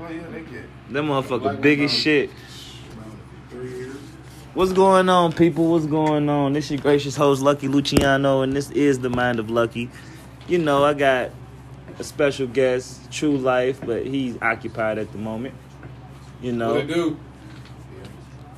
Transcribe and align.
Oh 0.00 0.08
yeah, 0.08 0.22
they 0.30 0.40
get 0.42 0.64
That 0.90 1.02
motherfucker 1.02 1.60
big 1.60 1.80
as 1.80 1.92
shit. 1.92 2.30
around 2.30 3.18
three 3.50 3.68
years. 3.70 3.96
What's 4.54 4.72
going 4.72 5.08
on, 5.08 5.32
people? 5.32 5.70
What's 5.72 5.86
going 5.86 6.28
on? 6.28 6.52
This 6.52 6.70
your 6.70 6.80
gracious 6.80 7.16
host, 7.16 7.42
Lucky 7.42 7.68
Luciano, 7.68 8.42
and 8.42 8.54
this 8.54 8.70
is 8.70 9.00
the 9.00 9.10
Mind 9.10 9.38
of 9.38 9.50
Lucky. 9.50 9.90
You 10.46 10.58
know, 10.58 10.84
I 10.84 10.94
got 10.94 11.30
a 11.98 12.04
special 12.04 12.46
guest, 12.46 13.10
Trulyfe, 13.10 13.84
but 13.84 14.06
he's 14.06 14.36
occupied 14.40 14.98
at 14.98 15.10
the 15.12 15.18
moment. 15.18 15.54
You 16.40 16.52
know, 16.52 16.74
What 16.74 16.86
do? 16.86 17.18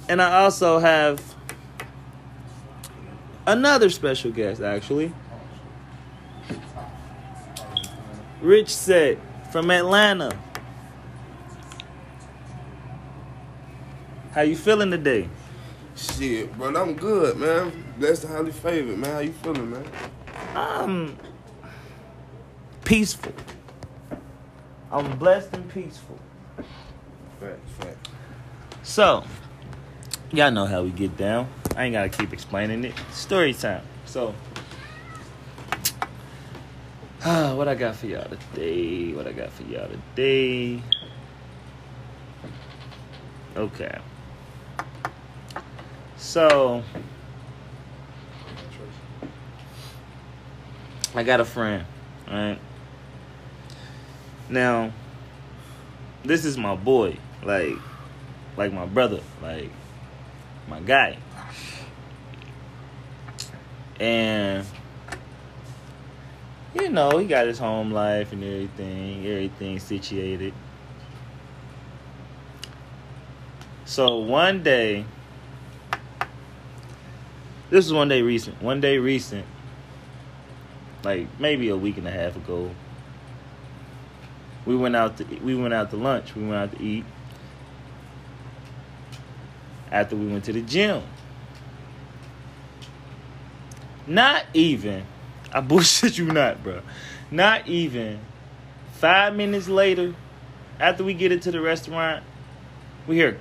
and 0.08 0.20
I 0.20 0.42
also 0.42 0.78
have 0.78 1.22
another 3.46 3.88
special 3.90 4.30
guest, 4.30 4.60
actually. 4.60 5.12
Rich 8.42 8.74
Set 8.74 9.18
from 9.52 9.70
Atlanta. 9.70 10.36
How 14.32 14.42
you 14.42 14.54
feeling 14.54 14.92
today? 14.92 15.28
Shit, 15.96 16.56
bro, 16.56 16.68
I'm 16.68 16.94
good, 16.94 17.36
man. 17.36 17.72
Blessed 17.98 18.24
and 18.24 18.32
highly 18.32 18.52
favored, 18.52 18.96
man. 18.96 19.10
How 19.10 19.18
you 19.18 19.32
feeling, 19.32 19.70
man? 19.72 19.84
I'm 20.54 21.18
peaceful. 22.84 23.32
I'm 24.92 25.18
blessed 25.18 25.52
and 25.54 25.68
peaceful. 25.68 26.16
Facts, 27.40 27.72
facts. 27.80 28.10
So, 28.84 29.24
y'all 30.30 30.52
know 30.52 30.66
how 30.66 30.84
we 30.84 30.90
get 30.90 31.16
down. 31.16 31.48
I 31.74 31.86
ain't 31.86 31.94
gotta 31.94 32.08
keep 32.08 32.32
explaining 32.32 32.84
it. 32.84 32.94
Story 33.10 33.52
time. 33.52 33.82
So, 34.04 34.32
ah, 37.24 37.52
what 37.56 37.66
I 37.66 37.74
got 37.74 37.96
for 37.96 38.06
y'all 38.06 38.28
today? 38.28 39.12
What 39.12 39.26
I 39.26 39.32
got 39.32 39.50
for 39.50 39.64
y'all 39.64 39.88
today? 39.88 40.80
Okay. 43.56 43.98
So, 46.20 46.84
I 51.14 51.22
got 51.22 51.40
a 51.40 51.46
friend, 51.46 51.86
right? 52.30 52.58
Now, 54.50 54.92
this 56.22 56.44
is 56.44 56.58
my 56.58 56.76
boy, 56.76 57.16
like, 57.42 57.74
like 58.58 58.70
my 58.70 58.84
brother, 58.84 59.20
like 59.42 59.70
my 60.68 60.80
guy. 60.80 61.16
And 63.98 64.66
you 66.74 66.90
know, 66.90 67.16
he 67.16 67.26
got 67.26 67.46
his 67.46 67.58
home 67.58 67.90
life 67.92 68.32
and 68.32 68.44
everything, 68.44 69.26
everything 69.26 69.78
situated. 69.80 70.52
So 73.86 74.18
one 74.18 74.62
day, 74.62 75.06
this 77.70 77.86
was 77.86 77.92
one 77.92 78.08
day 78.08 78.22
recent, 78.22 78.60
one 78.60 78.80
day 78.80 78.98
recent, 78.98 79.46
like 81.04 81.28
maybe 81.38 81.68
a 81.68 81.76
week 81.76 81.96
and 81.96 82.06
a 82.06 82.10
half 82.10 82.36
ago. 82.36 82.70
We 84.66 84.76
went 84.76 84.96
out 84.96 85.16
to 85.18 85.24
we 85.24 85.54
went 85.54 85.72
out 85.72 85.90
to 85.90 85.96
lunch. 85.96 86.34
We 86.34 86.42
went 86.42 86.54
out 86.56 86.76
to 86.76 86.82
eat 86.84 87.04
after 89.90 90.16
we 90.16 90.26
went 90.26 90.44
to 90.44 90.52
the 90.52 90.62
gym. 90.62 91.02
Not 94.06 94.44
even, 94.54 95.04
I 95.52 95.60
bullshit 95.60 96.18
you 96.18 96.26
not, 96.26 96.62
bro. 96.64 96.82
Not 97.30 97.68
even 97.68 98.18
five 98.94 99.36
minutes 99.36 99.68
later, 99.68 100.14
after 100.80 101.04
we 101.04 101.14
get 101.14 101.30
into 101.30 101.52
the 101.52 101.60
restaurant, 101.60 102.24
we 103.06 103.16
hear. 103.16 103.38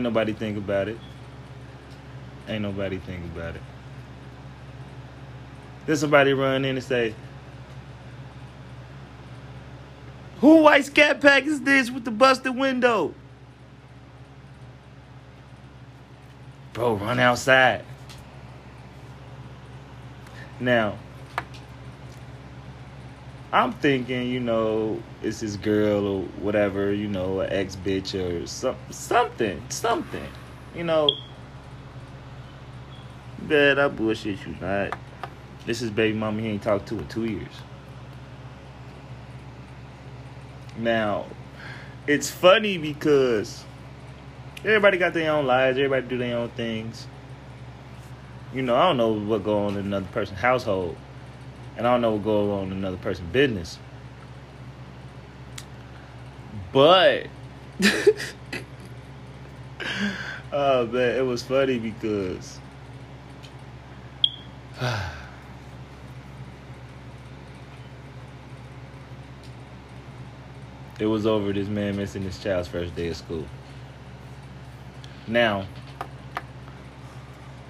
Ain't 0.00 0.04
nobody 0.04 0.32
think 0.32 0.56
about 0.56 0.88
it. 0.88 0.96
Ain't 2.48 2.62
nobody 2.62 2.96
think 2.96 3.22
about 3.22 3.54
it. 3.54 3.60
Then 5.84 5.94
somebody 5.94 6.32
run 6.32 6.64
in 6.64 6.76
and 6.78 6.82
say, 6.82 7.14
Who 10.40 10.62
white 10.62 10.86
scat 10.86 11.20
pack 11.20 11.44
is 11.44 11.60
this 11.60 11.90
with 11.90 12.06
the 12.06 12.10
busted 12.10 12.56
window? 12.56 13.12
Bro, 16.72 16.94
run 16.94 17.18
outside. 17.18 17.84
Now, 20.58 20.96
I'm 23.52 23.72
thinking, 23.72 24.28
you 24.28 24.38
know, 24.38 25.02
it's 25.22 25.40
his 25.40 25.56
girl 25.56 26.06
or 26.06 26.22
whatever, 26.40 26.92
you 26.92 27.08
know, 27.08 27.40
an 27.40 27.52
ex 27.52 27.74
bitch 27.74 28.14
or 28.14 28.46
some, 28.46 28.76
something, 28.90 29.60
something, 29.70 30.28
you 30.74 30.84
know. 30.84 31.10
Bet 33.42 33.78
I 33.80 33.88
bullshit 33.88 34.46
you 34.46 34.54
not. 34.60 34.96
This 35.66 35.82
is 35.82 35.90
baby 35.90 36.16
mama 36.16 36.40
he 36.42 36.48
ain't 36.48 36.62
talked 36.62 36.86
to 36.88 36.98
in 36.98 37.08
two 37.08 37.24
years. 37.24 37.52
Now, 40.78 41.26
it's 42.06 42.30
funny 42.30 42.78
because 42.78 43.64
everybody 44.64 44.96
got 44.96 45.12
their 45.12 45.32
own 45.32 45.46
lives, 45.46 45.76
everybody 45.76 46.06
do 46.06 46.18
their 46.18 46.36
own 46.38 46.50
things. 46.50 47.06
You 48.54 48.62
know, 48.62 48.76
I 48.76 48.86
don't 48.86 48.96
know 48.96 49.12
what 49.12 49.42
go 49.42 49.66
on 49.66 49.76
in 49.76 49.86
another 49.86 50.08
person's 50.12 50.38
household. 50.38 50.96
And 51.76 51.86
I 51.86 51.92
don't 51.92 52.00
know 52.00 52.12
what 52.12 52.24
go 52.24 52.52
on 52.52 52.66
in 52.66 52.72
another 52.72 52.96
person's 52.96 53.30
business. 53.30 53.78
But 56.72 57.26
Oh 60.52 60.86
man, 60.92 61.16
it 61.16 61.24
was 61.24 61.42
funny 61.42 61.78
because 61.78 62.58
it 70.98 71.06
was 71.06 71.26
over 71.26 71.52
this 71.52 71.68
man 71.68 71.96
missing 71.96 72.22
his 72.22 72.38
child's 72.38 72.68
first 72.68 72.94
day 72.94 73.08
of 73.08 73.16
school. 73.16 73.46
Now, 75.26 75.66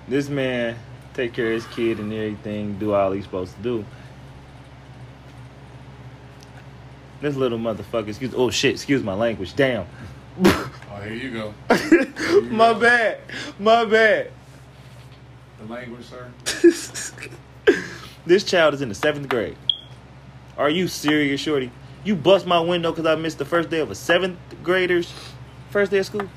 this 0.08 0.28
man 0.28 0.76
take 1.14 1.32
care 1.32 1.46
of 1.46 1.52
his 1.52 1.66
kid 1.66 1.98
and 1.98 2.12
everything, 2.12 2.78
do 2.78 2.94
all 2.94 3.12
he's 3.12 3.24
supposed 3.24 3.54
to 3.56 3.62
do. 3.62 3.84
This 7.20 7.36
little 7.36 7.58
motherfucker, 7.58 8.08
excuse 8.08 8.32
oh 8.34 8.50
shit, 8.50 8.74
excuse 8.74 9.02
my 9.02 9.14
language, 9.14 9.54
damn. 9.54 9.86
Oh, 10.44 11.02
here 11.02 11.14
you 11.14 11.30
go. 11.30 11.54
my 12.50 12.72
bad. 12.72 13.20
My 13.58 13.84
bad. 13.84 14.30
The 15.58 15.72
language, 15.72 16.06
sir. 16.06 16.30
this 18.26 18.44
child 18.44 18.74
is 18.74 18.82
in 18.82 18.88
the 18.88 18.94
seventh 18.94 19.28
grade. 19.28 19.56
Are 20.56 20.70
you 20.70 20.88
serious, 20.88 21.40
Shorty? 21.40 21.70
You 22.04 22.16
bust 22.16 22.46
my 22.46 22.60
window 22.60 22.90
because 22.90 23.06
I 23.06 23.14
missed 23.14 23.38
the 23.38 23.44
first 23.44 23.68
day 23.68 23.80
of 23.80 23.90
a 23.90 23.94
seventh 23.94 24.38
grader's 24.62 25.12
first 25.70 25.90
day 25.90 25.98
of 25.98 26.06
school? 26.06 26.28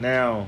Now, 0.00 0.46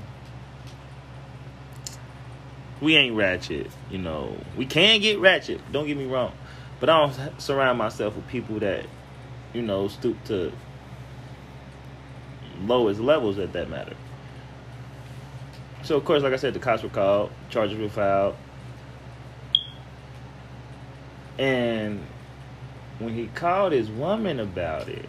we 2.80 2.96
ain't 2.96 3.16
ratchet, 3.16 3.70
you 3.90 3.98
know. 3.98 4.36
We 4.56 4.66
can 4.66 5.00
get 5.00 5.18
ratchet, 5.18 5.60
don't 5.72 5.86
get 5.86 5.96
me 5.96 6.06
wrong. 6.06 6.32
But 6.78 6.88
I 6.88 7.06
don't 7.06 7.40
surround 7.40 7.78
myself 7.78 8.16
with 8.16 8.26
people 8.28 8.58
that, 8.60 8.86
you 9.52 9.62
know, 9.62 9.88
stoop 9.88 10.22
to 10.24 10.52
lowest 12.62 13.00
levels 13.00 13.38
at 13.38 13.52
that 13.52 13.68
matter. 13.68 13.96
So 15.82 15.96
of 15.96 16.04
course, 16.04 16.22
like 16.22 16.32
I 16.32 16.36
said, 16.36 16.54
the 16.54 16.60
cops 16.60 16.82
were 16.82 16.88
called, 16.88 17.30
charges 17.48 17.78
were 17.78 17.88
filed, 17.88 18.36
and 21.38 22.04
when 22.98 23.14
he 23.14 23.28
called 23.28 23.72
his 23.72 23.88
woman 23.90 24.40
about 24.40 24.88
it, 24.88 25.08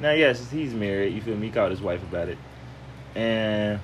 now 0.00 0.10
yes, 0.10 0.50
he's 0.50 0.74
married. 0.74 1.14
You 1.14 1.22
feel 1.22 1.36
me? 1.36 1.46
He 1.46 1.52
called 1.52 1.70
his 1.70 1.80
wife 1.80 2.02
about 2.02 2.28
it, 2.28 2.38
and 3.18 3.80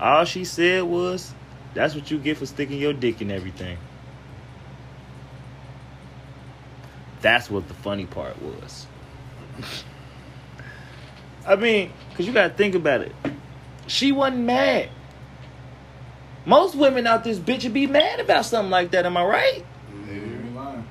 all 0.00 0.24
she 0.24 0.44
said 0.44 0.82
was, 0.82 1.32
"That's 1.72 1.94
what 1.94 2.10
you 2.10 2.18
get 2.18 2.36
for 2.36 2.46
sticking 2.46 2.80
your 2.80 2.92
dick 2.92 3.22
in 3.22 3.30
everything." 3.30 3.78
That's 7.20 7.48
what 7.48 7.68
the 7.68 7.74
funny 7.74 8.06
part 8.06 8.42
was. 8.42 8.86
I 11.46 11.54
mean, 11.54 11.92
because 12.08 12.26
you 12.26 12.32
got 12.32 12.48
to 12.48 12.54
think 12.54 12.74
about 12.74 13.02
it. 13.02 13.14
She 13.86 14.10
wasn't 14.10 14.42
mad. 14.42 14.88
Most 16.44 16.74
women 16.74 17.06
out 17.06 17.22
this 17.22 17.38
bitch 17.38 17.64
would 17.64 17.74
be 17.74 17.86
mad 17.86 18.18
about 18.18 18.46
something 18.46 18.70
like 18.70 18.90
that. 18.92 19.06
Am 19.06 19.16
I 19.16 19.24
right? 19.24 19.64
Yeah, 20.06 20.14
you 20.14 20.22
ain't 20.22 20.56
lying. 20.56 20.88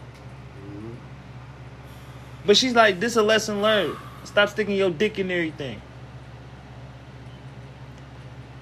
But 2.45 2.55
she's 2.57 2.75
like, 2.75 2.99
this 2.99 3.15
a 3.15 3.23
lesson 3.23 3.61
learned. 3.61 3.97
Stop 4.29 4.49
sticking 4.49 4.75
your 4.75 4.91
dick 4.91 5.17
in 5.17 5.31
everything. 5.31 5.81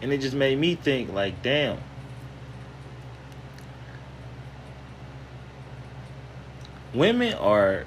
And 0.02 0.14
it 0.14 0.22
just 0.22 0.34
made 0.34 0.58
me 0.58 0.76
think, 0.76 1.12
like, 1.12 1.44
damn. 1.44 1.78
Women 6.94 7.34
are 7.34 7.84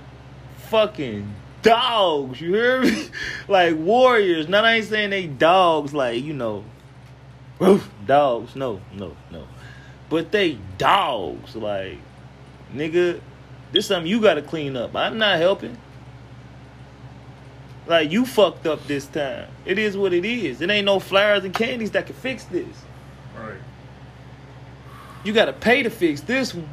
fucking 0.69 1.35
dogs, 1.63 2.39
you 2.43 2.53
hear 2.53 2.83
me? 2.83 3.09
like 3.49 3.79
warriors. 3.79 4.47
Not 4.47 4.67
I 4.67 4.75
ain't 4.75 4.85
saying 4.85 5.09
they 5.09 5.27
dogs, 5.27 5.95
like, 5.95 6.23
you 6.23 6.35
know, 6.35 6.67
dogs. 8.07 8.55
No, 8.57 8.83
no, 8.93 9.17
no. 9.31 9.47
But 10.11 10.33
they 10.33 10.59
dogs. 10.77 11.57
Like, 11.57 11.97
nigga, 12.75 13.23
this 13.73 13.87
something 13.87 14.07
you 14.07 14.21
gotta 14.21 14.43
clean 14.43 14.77
up. 14.77 14.95
I'm 14.95 15.17
not 15.17 15.39
helping. 15.39 15.79
Like 17.91 18.13
you 18.13 18.25
fucked 18.25 18.69
up 18.69 18.87
this 18.87 19.07
time. 19.07 19.49
It 19.67 19.77
is 19.77 19.97
what 19.97 20.13
it 20.13 20.25
is. 20.25 20.61
It 20.61 20.71
ain't 20.71 20.85
no 20.85 21.01
flowers 21.01 21.43
and 21.43 21.53
candies 21.53 21.91
that 21.91 22.07
can 22.07 22.15
fix 22.15 22.45
this. 22.45 22.85
Right. 23.37 23.59
You 25.25 25.33
gotta 25.33 25.53
pay 25.53 25.83
to 25.83 25.91
fix 25.91 26.21
this 26.21 26.55
one. 26.55 26.69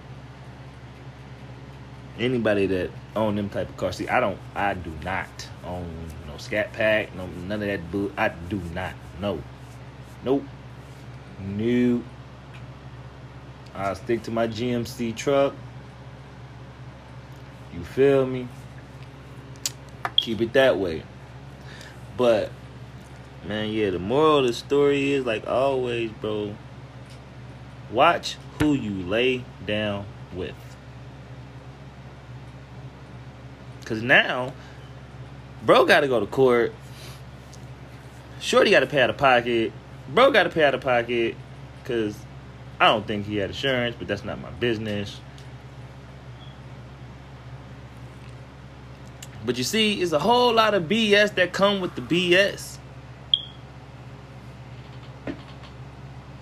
Anybody 2.19 2.67
that 2.67 2.91
own 3.15 3.35
them 3.35 3.49
type 3.49 3.67
of 3.67 3.77
cars, 3.77 3.95
see, 3.95 4.07
I 4.07 4.19
don't, 4.19 4.37
I 4.53 4.75
do 4.75 4.91
not 5.03 5.49
own 5.65 5.89
no 6.27 6.37
Scat 6.37 6.71
Pack, 6.73 7.15
no 7.15 7.25
none 7.25 7.63
of 7.63 7.67
that. 7.67 7.91
Boo. 7.91 8.13
I 8.15 8.29
do 8.29 8.61
not. 8.75 8.93
No, 9.19 9.41
nope, 10.23 10.43
no. 11.39 12.03
I 13.73 13.95
stick 13.95 14.21
to 14.23 14.31
my 14.31 14.47
GMC 14.47 15.15
truck. 15.15 15.55
You 17.73 17.83
feel 17.83 18.27
me? 18.27 18.47
Keep 20.27 20.41
it 20.41 20.51
that 20.51 20.77
way. 20.77 21.03
But 22.17 22.51
man, 23.47 23.69
yeah, 23.69 23.91
the 23.91 23.97
moral 23.97 24.39
of 24.39 24.47
the 24.47 24.51
story 24.51 25.13
is 25.13 25.25
like 25.25 25.47
always, 25.47 26.11
bro. 26.11 26.53
Watch 27.93 28.35
who 28.59 28.73
you 28.73 29.05
lay 29.05 29.45
down 29.65 30.05
with. 30.35 30.53
Cause 33.85 34.01
now, 34.01 34.51
bro 35.65 35.85
gotta 35.85 36.09
go 36.09 36.19
to 36.19 36.25
court. 36.25 36.73
Shorty 38.41 38.69
gotta 38.69 38.85
pay 38.85 38.99
out 38.99 39.09
of 39.09 39.15
pocket. 39.15 39.71
Bro 40.09 40.31
gotta 40.31 40.49
pay 40.49 40.65
out 40.65 40.75
of 40.75 40.81
pocket. 40.81 41.37
Cause 41.85 42.17
I 42.81 42.87
don't 42.87 43.07
think 43.07 43.27
he 43.27 43.37
had 43.37 43.51
insurance, 43.51 43.95
but 43.97 44.09
that's 44.09 44.25
not 44.25 44.41
my 44.41 44.51
business. 44.51 45.21
But 49.47 49.57
you 49.57 49.63
see, 49.63 50.01
it's 50.01 50.11
a 50.11 50.19
whole 50.19 50.53
lot 50.53 50.73
of 50.73 50.83
BS 50.83 51.35
that 51.35 51.53
come 51.53 51.79
with 51.79 51.95
the 51.95 52.01
BS. 52.01 52.79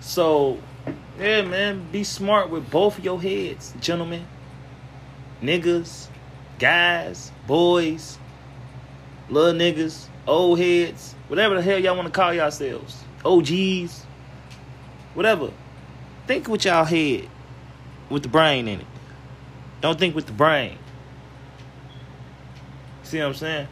So, 0.00 0.58
yeah, 1.16 1.42
man, 1.42 1.86
be 1.92 2.02
smart 2.02 2.50
with 2.50 2.68
both 2.68 2.98
of 2.98 3.04
your 3.04 3.22
heads, 3.22 3.72
gentlemen, 3.80 4.26
niggas, 5.40 6.08
guys, 6.58 7.30
boys, 7.46 8.18
little 9.30 9.52
niggas, 9.52 10.08
old 10.26 10.58
heads, 10.58 11.14
whatever 11.28 11.54
the 11.54 11.62
hell 11.62 11.78
y'all 11.78 11.94
want 11.94 12.06
to 12.06 12.12
call 12.12 12.34
yourselves, 12.34 13.04
OGs, 13.24 14.02
whatever. 15.14 15.52
Think 16.26 16.48
with 16.48 16.64
y'all 16.64 16.84
head, 16.84 17.28
with 18.10 18.24
the 18.24 18.28
brain 18.28 18.66
in 18.66 18.80
it. 18.80 18.86
Don't 19.80 19.96
think 19.96 20.16
with 20.16 20.26
the 20.26 20.32
brain. 20.32 20.76
See 23.06 23.20
what 23.20 23.26
I'm 23.26 23.34
saying? 23.34 23.68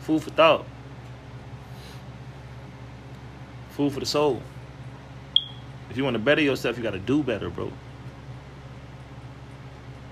Food 0.00 0.24
for 0.24 0.30
thought. 0.30 0.66
Food 3.70 3.92
for 3.92 4.00
the 4.00 4.06
soul. 4.06 4.42
If 5.88 5.96
you 5.96 6.02
want 6.02 6.14
to 6.14 6.18
better 6.18 6.40
yourself, 6.40 6.76
you 6.76 6.82
got 6.82 6.94
to 6.94 6.98
do 6.98 7.22
better, 7.22 7.48
bro. 7.48 7.70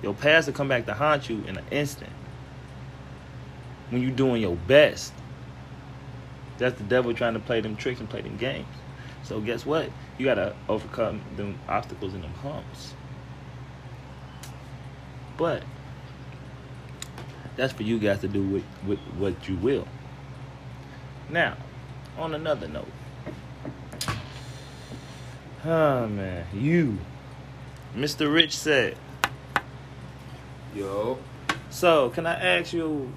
Your 0.04 0.14
past 0.14 0.46
will 0.46 0.54
come 0.54 0.68
back 0.68 0.86
to 0.86 0.94
haunt 0.94 1.28
you 1.28 1.42
in 1.48 1.56
an 1.56 1.64
instant. 1.72 2.12
When 3.90 4.00
you're 4.00 4.12
doing 4.12 4.40
your 4.40 4.54
best. 4.54 5.12
That's 6.58 6.78
the 6.78 6.84
devil 6.84 7.12
trying 7.14 7.34
to 7.34 7.40
play 7.40 7.60
them 7.60 7.74
tricks 7.74 7.98
and 7.98 8.08
play 8.08 8.20
them 8.20 8.36
games. 8.36 8.68
So 9.24 9.40
guess 9.40 9.66
what? 9.66 9.90
You 10.16 10.26
gotta 10.26 10.54
overcome 10.68 11.22
them 11.36 11.58
obstacles 11.68 12.14
and 12.14 12.22
them 12.22 12.34
humps. 12.34 12.94
But 15.36 15.64
that's 17.56 17.72
for 17.72 17.82
you 17.82 17.98
guys 17.98 18.20
to 18.20 18.28
do 18.28 18.42
with, 18.42 18.64
with 18.86 18.98
what 19.18 19.48
you 19.48 19.56
will. 19.56 19.86
Now, 21.28 21.56
on 22.18 22.34
another 22.34 22.68
note. 22.68 22.88
Oh 25.64 26.08
man, 26.08 26.46
you, 26.52 26.98
Mr. 27.94 28.32
Rich 28.32 28.56
Set. 28.56 28.96
Yo. 30.74 31.18
So, 31.70 32.10
can 32.10 32.26
I 32.26 32.34
ask 32.34 32.72
you 32.72 33.12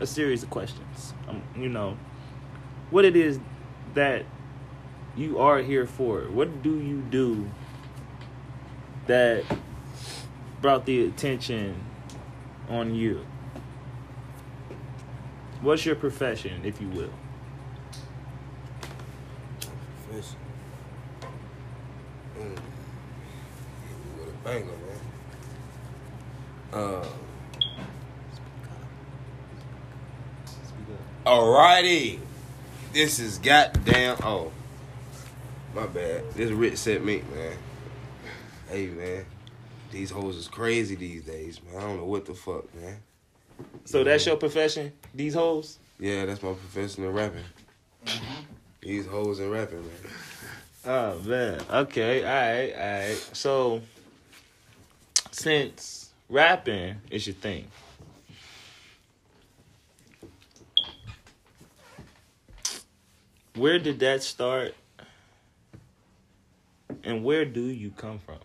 a 0.00 0.06
series 0.06 0.42
of 0.42 0.50
questions? 0.50 1.12
Um, 1.28 1.42
you 1.56 1.68
know, 1.68 1.96
what 2.90 3.04
it 3.04 3.16
is 3.16 3.38
that 3.94 4.24
you 5.16 5.38
are 5.38 5.58
here 5.58 5.86
for? 5.86 6.22
What 6.22 6.62
do 6.62 6.78
you 6.78 7.02
do 7.02 7.50
that 9.06 9.44
brought 10.62 10.86
the 10.86 11.04
attention 11.04 11.84
on 12.68 12.94
you? 12.94 13.26
What's 15.60 15.84
your 15.84 15.96
profession, 15.96 16.60
if 16.64 16.80
you 16.80 16.88
will? 16.88 17.10
Fish. 20.08 20.26
Mm. 22.38 22.58
With 24.18 24.28
a 24.28 24.44
banger, 24.44 24.64
man. 24.66 25.00
Uh. 26.72 27.06
Alrighty. 31.26 32.20
This 32.92 33.18
is 33.18 33.38
goddamn. 33.38 34.16
Oh. 34.22 34.52
My 35.74 35.86
bad. 35.86 36.32
This 36.34 36.50
Rich 36.50 36.78
set 36.78 37.04
me, 37.04 37.22
man. 37.34 37.56
Hey, 38.70 38.86
man. 38.86 39.26
These 39.90 40.10
hoes 40.10 40.36
is 40.36 40.46
crazy 40.46 40.94
these 40.94 41.24
days, 41.24 41.60
man. 41.64 41.76
I 41.76 41.80
don't 41.80 41.96
know 41.96 42.04
what 42.04 42.26
the 42.26 42.34
fuck, 42.34 42.72
man. 42.76 43.00
So 43.84 44.04
that's 44.04 44.26
your 44.26 44.36
profession? 44.36 44.92
These 45.14 45.34
hoes? 45.34 45.78
Yeah, 45.98 46.26
that's 46.26 46.42
my 46.42 46.52
profession 46.52 47.04
in 47.04 47.12
rapping. 47.12 47.44
Mm-hmm. 48.06 48.42
These 48.82 49.06
hoes 49.06 49.40
and 49.40 49.50
rapping, 49.50 49.80
man. 49.80 49.90
Oh 50.84 51.18
man. 51.20 51.60
Okay. 51.70 52.22
All 52.22 52.30
right. 52.30 52.72
All 52.72 53.08
right. 53.08 53.30
So, 53.32 53.82
since 55.30 56.10
rapping 56.28 56.96
is 57.10 57.26
your 57.26 57.34
thing, 57.34 57.66
where 63.54 63.78
did 63.78 63.98
that 64.00 64.22
start, 64.22 64.74
and 67.02 67.24
where 67.24 67.44
do 67.44 67.62
you 67.62 67.90
come 67.90 68.18
from? 68.18 68.38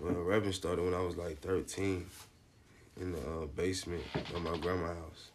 Well, 0.00 0.14
rapping 0.14 0.52
started 0.52 0.84
when 0.84 0.94
I 0.94 1.00
was 1.00 1.16
like 1.16 1.40
13 1.40 2.06
in 3.00 3.12
the 3.12 3.18
uh, 3.18 3.46
basement 3.56 4.02
of 4.34 4.42
my 4.42 4.56
grandma's 4.58 4.96
house 4.96 5.30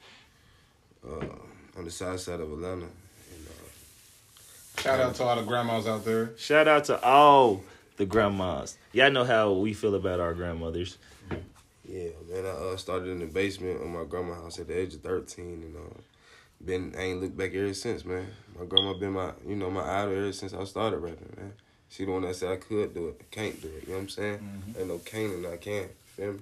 uh, 1.08 1.78
on 1.78 1.86
the 1.86 1.92
south 1.92 2.20
side 2.20 2.40
of 2.40 2.52
Atlanta. 2.52 2.86
And, 2.86 3.48
uh, 3.48 4.82
Shout 4.82 5.00
out 5.00 5.16
to 5.16 5.24
all 5.24 5.36
the 5.36 5.44
grandmas 5.44 5.88
out 5.88 6.06
there. 6.06 6.32
Shout 6.38 6.68
out 6.68 6.86
to 6.86 7.04
all 7.04 7.64
the 7.98 8.06
grandmas. 8.06 8.78
Y'all 8.92 9.12
know 9.12 9.24
how 9.24 9.52
we 9.54 9.74
feel 9.74 9.96
about 9.96 10.20
our 10.20 10.34
grandmothers. 10.34 10.98
yeah, 11.88 12.10
man, 12.30 12.46
I 12.46 12.50
uh, 12.50 12.78
started 12.78 13.10
in 13.10 13.20
the 13.20 13.26
basement 13.26 13.82
of 13.82 13.88
my 13.88 14.04
grandma's 14.04 14.38
house 14.42 14.60
at 14.60 14.68
the 14.68 14.80
age 14.80 14.96
of 14.96 15.02
13 15.02 15.46
and 15.46 15.76
uh, 15.76 16.02
been, 16.66 16.94
I 16.98 17.02
ain't 17.02 17.22
looked 17.22 17.38
back 17.38 17.54
ever 17.54 17.74
since, 17.74 18.06
man. 18.06 18.28
My 18.58 18.66
grandma 18.66 18.94
been 18.94 19.12
my, 19.12 19.32
you 19.48 19.56
know, 19.56 19.70
my 19.70 19.84
idol 20.02 20.16
ever 20.16 20.32
since 20.34 20.54
I 20.54 20.64
started 20.64 20.98
rapping, 20.98 21.34
man. 21.38 21.54
She 21.90 22.06
the 22.06 22.12
one 22.12 22.24
that 22.24 22.36
said 22.36 22.52
I 22.52 22.56
could 22.56 22.94
do 22.94 23.10
it, 23.10 23.22
I 23.22 23.36
can't 23.36 23.62
do 23.62 23.68
it, 23.68 23.84
you 23.84 23.90
know 23.90 23.96
what 23.96 24.02
I'm 24.02 24.10
saying? 24.10 24.64
Ain't 24.80 24.88
no 24.88 24.98
caning, 25.00 25.46
I 25.46 25.58
can, 25.58 25.90
feel 26.06 26.34
me? 26.34 26.40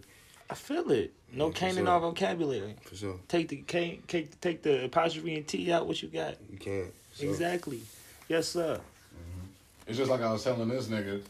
I 0.51 0.53
feel 0.53 0.91
it. 0.91 1.13
No 1.31 1.47
Yeah, 1.47 1.51
for 1.53 1.57
cane 1.57 1.69
in 1.69 1.75
sure. 1.85 1.89
our 1.89 1.99
vocabulary. 2.01 2.75
For 2.83 2.95
sure, 2.95 3.19
Take 3.29 3.47
the 3.47 3.57
cane, 3.57 4.03
take, 4.09 4.39
take 4.41 4.61
the 4.61 4.83
apostrophe 4.83 5.35
and 5.37 5.47
T 5.47 5.71
out. 5.71 5.87
What 5.87 6.01
you 6.03 6.09
got? 6.09 6.35
you 6.51 6.57
can. 6.57 6.91
So, 7.13 7.25
Exactly. 7.25 7.79
Yes, 8.27 8.49
sir. 8.49 8.79
It's 9.87 9.97
just 9.97 10.11
like 10.11 10.21
I 10.21 10.31
was 10.31 10.43
telling 10.43 10.67
this 10.69 10.87
nigga, 10.87 11.21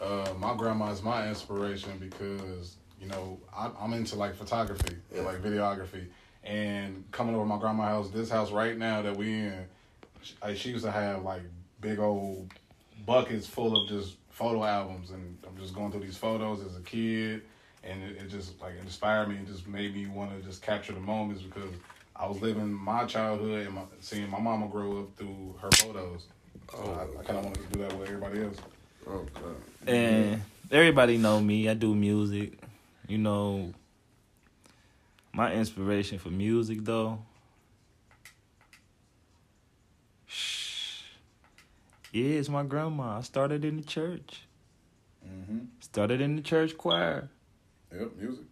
uh, 0.00 0.32
my 0.38 0.54
grandma 0.56 0.90
is 0.90 1.02
my 1.02 1.28
inspiration 1.28 1.90
because 1.98 2.76
you 3.00 3.08
know 3.08 3.38
I, 3.54 3.70
I'm 3.80 3.92
into 3.94 4.16
like 4.16 4.34
photography 4.34 4.96
and 5.14 5.24
like 5.24 5.42
videography, 5.42 6.06
and 6.44 7.04
coming 7.12 7.34
over 7.34 7.44
to 7.44 7.48
my 7.48 7.58
grandma's 7.58 7.88
house, 7.88 8.10
this 8.10 8.30
house 8.30 8.52
right 8.52 8.76
now 8.78 9.02
that 9.02 9.16
we 9.16 9.32
in, 9.32 9.66
she, 10.22 10.34
like, 10.42 10.56
she 10.56 10.70
used 10.70 10.84
to 10.84 10.90
have 10.90 11.22
like 11.24 11.42
big 11.80 11.98
old 11.98 12.50
buckets 13.04 13.46
full 13.46 13.76
of 13.82 13.88
just 13.88 14.16
photo 14.30 14.64
albums, 14.64 15.10
and 15.10 15.36
I'm 15.46 15.58
just 15.58 15.74
going 15.74 15.90
through 15.90 16.02
these 16.02 16.16
photos 16.16 16.64
as 16.64 16.76
a 16.76 16.80
kid, 16.80 17.42
and 17.88 18.02
it, 18.02 18.16
it 18.22 18.28
just 18.28 18.60
like 18.60 18.74
inspired 18.80 19.28
me 19.28 19.36
and 19.36 19.46
just 19.46 19.66
made 19.66 19.94
me 19.94 20.06
want 20.06 20.36
to 20.36 20.46
just 20.46 20.62
capture 20.62 20.92
the 20.92 21.00
moments 21.00 21.42
because 21.42 21.70
I 22.14 22.26
was 22.26 22.40
living 22.40 22.72
my 22.72 23.04
childhood 23.04 23.66
and 23.66 23.74
my, 23.74 23.82
seeing 24.00 24.30
my 24.30 24.40
mama 24.40 24.68
grow 24.68 25.00
up 25.00 25.16
through 25.16 25.54
her 25.60 25.70
photos. 25.72 26.26
So 26.70 26.78
Oh, 26.78 26.92
I, 26.92 27.20
I 27.20 27.22
kind 27.22 27.38
of 27.38 27.44
want 27.44 27.56
to 27.56 27.76
do 27.76 27.80
that 27.82 27.96
with 27.96 28.08
everybody 28.08 28.42
else. 28.42 28.56
Oh 29.06 29.24
God. 29.34 29.56
And 29.86 30.42
everybody 30.70 31.16
know 31.16 31.40
me. 31.40 31.68
I 31.68 31.74
do 31.74 31.94
music. 31.94 32.58
You 33.06 33.18
know, 33.18 33.72
my 35.32 35.52
inspiration 35.52 36.18
for 36.18 36.30
music 36.30 36.78
though. 36.82 37.20
Shh. 40.26 41.02
Yeah, 42.12 42.38
it's 42.38 42.48
my 42.48 42.64
grandma. 42.64 43.18
I 43.18 43.20
started 43.20 43.64
in 43.64 43.76
the 43.76 43.84
church. 43.84 44.42
Mm-hmm. 45.24 45.58
Started 45.80 46.20
in 46.20 46.36
the 46.36 46.42
church 46.42 46.76
choir. 46.76 47.28
Yep, 47.98 48.16
music. 48.18 48.44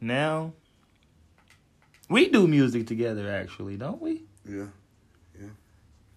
Now 0.00 0.52
we 2.08 2.28
do 2.28 2.46
music 2.46 2.86
together 2.86 3.30
actually, 3.30 3.76
don't 3.76 4.00
we? 4.00 4.24
Yeah. 4.48 4.66
yeah. 5.40 5.48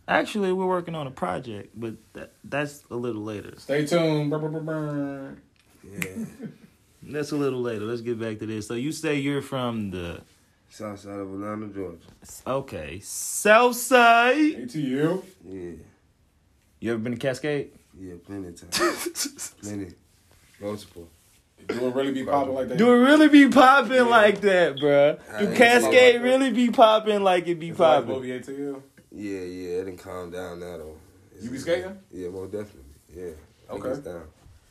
Actually, 0.08 0.52
we're 0.52 0.66
working 0.66 0.96
on 0.96 1.08
a 1.08 1.12
project, 1.12 1.72
but 1.80 1.96
that, 2.14 2.34
that's 2.44 2.84
a 2.92 2.96
little 2.96 3.24
later. 3.24 3.54
Stay 3.58 3.86
tuned. 3.86 4.30
Brr, 4.30 4.40
brr, 4.40 4.50
brr, 4.50 4.60
brr. 4.62 5.38
Yeah. 5.84 6.26
That's 7.10 7.32
a 7.32 7.38
little 7.38 7.62
later. 7.62 7.86
Let's 7.86 8.02
get 8.02 8.20
back 8.20 8.40
to 8.40 8.46
this. 8.46 8.68
So 8.68 8.74
you 8.74 8.92
say 8.92 9.16
you're 9.16 9.42
from 9.42 9.92
the 9.92 10.22
South 10.70 11.00
side 11.00 11.20
of 11.20 11.34
Atlanta, 11.34 11.68
Georgia. 11.68 12.00
okay 12.46 13.00
South 13.00 13.76
Side. 13.76 14.36
ATL. 14.68 15.24
Yeah. 15.46 15.72
You 16.82 16.92
ever 16.92 17.00
been 17.00 17.14
to 17.14 17.20
Cascade? 17.20 17.72
Yeah, 17.98 18.16
plenty 18.26 18.50
of 18.50 18.60
times. 18.60 19.54
plenty. 19.62 19.94
Multiple. 20.60 21.08
Do 21.68 21.88
it 21.88 21.96
really 21.96 22.12
be 22.14 22.24
popping 22.24 22.54
like 22.54 22.68
that? 22.70 22.78
Do 22.78 22.94
it 22.94 22.98
really 22.98 23.28
be 23.28 23.50
popping 23.50 24.08
like 24.10 24.42
that, 24.42 24.78
bruh? 24.78 25.20
I 25.34 25.40
Do 25.46 25.54
Cascade 25.56 26.14
smoke. 26.16 26.24
really 26.24 26.52
be 26.52 26.70
popping 26.70 27.22
like 27.24 27.48
it 27.48 27.60
be 27.60 27.70
It's 27.70 27.80
like 27.80 28.06
popping? 28.06 28.16
movie 28.16 28.30
Yeah, 28.30 29.40
yeah, 29.40 29.80
it 29.82 29.86
didn't 29.86 29.98
calm 29.98 30.32
down 30.32 30.60
now 30.60 30.78
though. 30.78 30.96
You 31.42 31.50
be 31.50 31.58
skating? 31.58 31.98
Yeah, 32.12 32.30
well, 32.30 32.46
definitely. 32.46 32.84
Yeah. 33.14 33.32
Okay. 33.70 33.90
it's 33.90 34.00
down. 34.00 34.24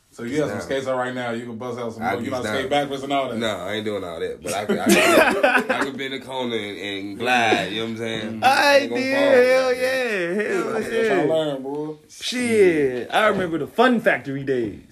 So 0.09 0.23
you 0.23 0.37
have 0.41 0.49
some 0.49 0.57
Nah. 0.57 0.63
skates 0.63 0.87
on 0.87 0.97
right 0.97 1.13
now. 1.13 1.29
You 1.31 1.45
can 1.45 1.57
bust 1.57 1.77
out 1.77 1.93
some. 1.93 2.01
I 2.01 2.15
You 2.15 2.21
be 2.21 2.29
not 2.31 2.43
skate 2.43 2.69
backwards 2.69 3.03
and 3.03 3.13
all 3.13 3.29
that. 3.29 3.37
No, 3.37 3.47
I 3.57 3.73
ain't 3.73 3.85
doing 3.85 4.03
all 4.03 4.19
that. 4.19 4.41
But 4.41 4.53
I 4.53 4.65
could, 4.65 4.79
I 4.79 4.85
could, 5.65 5.71
I 5.71 5.79
could 5.85 5.97
be 5.97 6.05
in 6.07 6.11
the 6.13 6.19
corner 6.21 6.55
and, 6.55 6.77
and 6.79 7.19
glide. 7.19 7.71
You 7.71 7.79
know 7.79 7.83
what 7.83 7.89
I'm 7.91 7.97
saying? 7.97 8.43
I 8.43 8.77
ain't 8.79 8.93
did. 8.95 9.13
Hell 9.13 9.73
yeah. 9.75 10.33
Hell 10.43 10.75
I'm 10.77 10.83
still 10.83 11.07
trying 11.07 11.21
to 11.21 11.27
yeah. 11.27 11.33
learn, 11.33 11.61
boy. 11.61 11.95
Shit. 12.09 13.13
I 13.13 13.27
remember 13.27 13.59
the 13.59 13.67
Fun 13.67 13.99
Factory 13.99 14.43
days. 14.43 14.86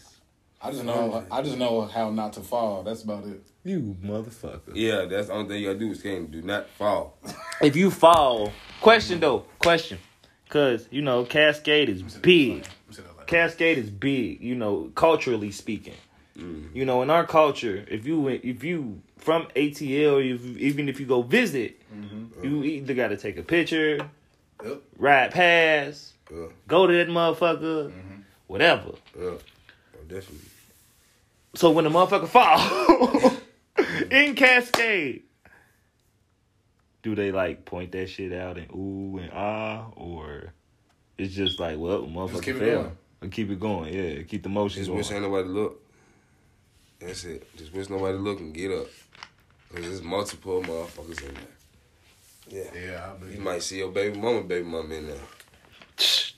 I 0.65 0.71
just 0.71 0.83
know. 0.83 1.25
I 1.31 1.41
just 1.41 1.57
know 1.57 1.81
how 1.85 2.09
not 2.09 2.33
to 2.33 2.41
fall. 2.41 2.81
That's 2.83 3.03
about 3.03 3.25
it. 3.25 3.41
You 3.63 3.95
motherfucker. 4.03 4.71
Yeah, 4.73 5.05
that's 5.05 5.27
the 5.27 5.33
only 5.33 5.49
thing 5.49 5.61
you 5.61 5.67
gotta 5.67 5.79
do 5.79 5.91
is 5.91 5.99
skating. 5.99 6.27
Do 6.27 6.41
not 6.41 6.67
fall. 6.71 7.17
If 7.61 7.75
you 7.75 7.91
fall, 7.91 8.51
question 8.81 9.19
though, 9.19 9.45
question. 9.59 9.99
Cause, 10.49 10.87
you 10.91 11.01
know, 11.01 11.25
Cascade 11.25 11.89
is 11.89 12.01
big. 12.03 12.49
Let 12.49 12.57
me 12.57 12.63
see 12.95 13.01
that 13.01 13.17
like- 13.17 13.27
Cascade 13.27 13.77
is 13.79 13.89
big, 13.89 14.41
you 14.41 14.55
know, 14.55 14.91
culturally 14.95 15.51
speaking. 15.51 15.95
Mm. 16.37 16.73
You 16.75 16.85
know, 16.85 17.01
in 17.01 17.09
our 17.09 17.25
culture, 17.25 17.85
if 17.89 18.05
you 18.05 18.27
if 18.27 18.63
you 18.63 19.01
from 19.17 19.47
ATL, 19.55 20.13
or 20.13 20.21
if, 20.21 20.45
even 20.57 20.87
if 20.89 20.99
you 20.99 21.05
go 21.05 21.21
visit, 21.21 21.79
you 22.43 22.63
either 22.63 22.93
got 22.93 23.07
to 23.09 23.17
take 23.17 23.37
a 23.37 23.43
picture, 23.43 23.97
Yep. 24.63 24.81
ride 24.97 25.31
past, 25.31 26.13
Yeah, 26.31 26.47
go 26.67 26.87
to 26.87 26.93
that 26.93 27.07
motherfucker, 27.07 27.91
whatever. 28.47 28.91
yeah. 29.19 29.23
Oh, 29.31 29.39
definitely. 30.07 30.49
So 31.55 31.71
when 31.71 31.85
the 31.85 31.89
motherfucker 31.89 32.27
fall 32.27 33.31
in 34.11 34.35
Cascade, 34.35 35.23
do 37.03 37.15
they 37.15 37.31
like 37.31 37.65
point 37.65 37.91
that 37.93 38.09
shit 38.09 38.33
out 38.33 38.57
and 38.57 38.69
ooh 38.71 39.19
and 39.19 39.31
ah, 39.33 39.85
or 39.95 40.53
it's 41.17 41.33
just 41.33 41.59
like 41.59 41.77
well, 41.77 42.03
motherfucker 42.03 42.43
keep 42.43 42.55
it 42.55 42.59
fell. 42.59 42.81
going. 42.83 42.97
And 43.21 43.31
keep 43.31 43.49
it 43.49 43.59
going, 43.59 43.93
yeah. 43.93 44.23
Keep 44.23 44.43
the 44.43 44.49
motion 44.49 44.79
Just 44.79 44.89
going. 44.89 44.97
wish 44.97 45.11
ain't 45.11 45.21
nobody 45.21 45.47
look. 45.47 45.81
That's 46.99 47.23
it. 47.23 47.47
Just 47.57 47.73
wish 47.73 47.89
nobody 47.89 48.17
look 48.17 48.39
and 48.39 48.53
get 48.53 48.71
up. 48.71 48.87
Cause 49.73 49.83
there's 49.83 50.01
multiple 50.01 50.61
motherfuckers 50.61 51.21
in 51.27 51.33
there. 51.33 51.43
Yeah. 52.73 52.79
Yeah, 52.87 53.09
I 53.11 53.17
believe 53.17 53.35
You 53.35 53.41
might 53.41 53.63
see 53.63 53.77
your 53.79 53.91
baby 53.91 54.19
mama, 54.19 54.41
baby 54.43 54.65
mama 54.67 54.93
in 54.93 55.07
there. 55.07 55.17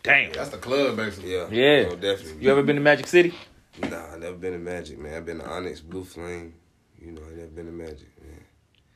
Damn. 0.03 0.31
That's 0.33 0.49
the 0.49 0.57
club, 0.57 0.95
basically. 0.95 1.33
Yeah. 1.33 1.47
Yeah. 1.49 1.89
Oh, 1.91 1.95
definitely. 1.95 2.43
You 2.43 2.51
ever 2.51 2.63
been 2.63 2.75
to 2.77 2.81
Magic 2.81 3.07
City? 3.07 3.33
Nah, 3.79 4.13
I 4.13 4.17
never 4.17 4.35
been 4.35 4.53
to 4.53 4.59
Magic, 4.59 4.97
man. 4.97 5.13
I've 5.15 5.25
been 5.25 5.39
to 5.39 5.47
Onyx, 5.47 5.81
Blue 5.81 6.03
Flame. 6.03 6.53
You 6.99 7.11
know, 7.11 7.21
I 7.31 7.35
never 7.35 7.47
been 7.47 7.65
to 7.67 7.71
Magic, 7.71 8.09
man. 8.21 8.43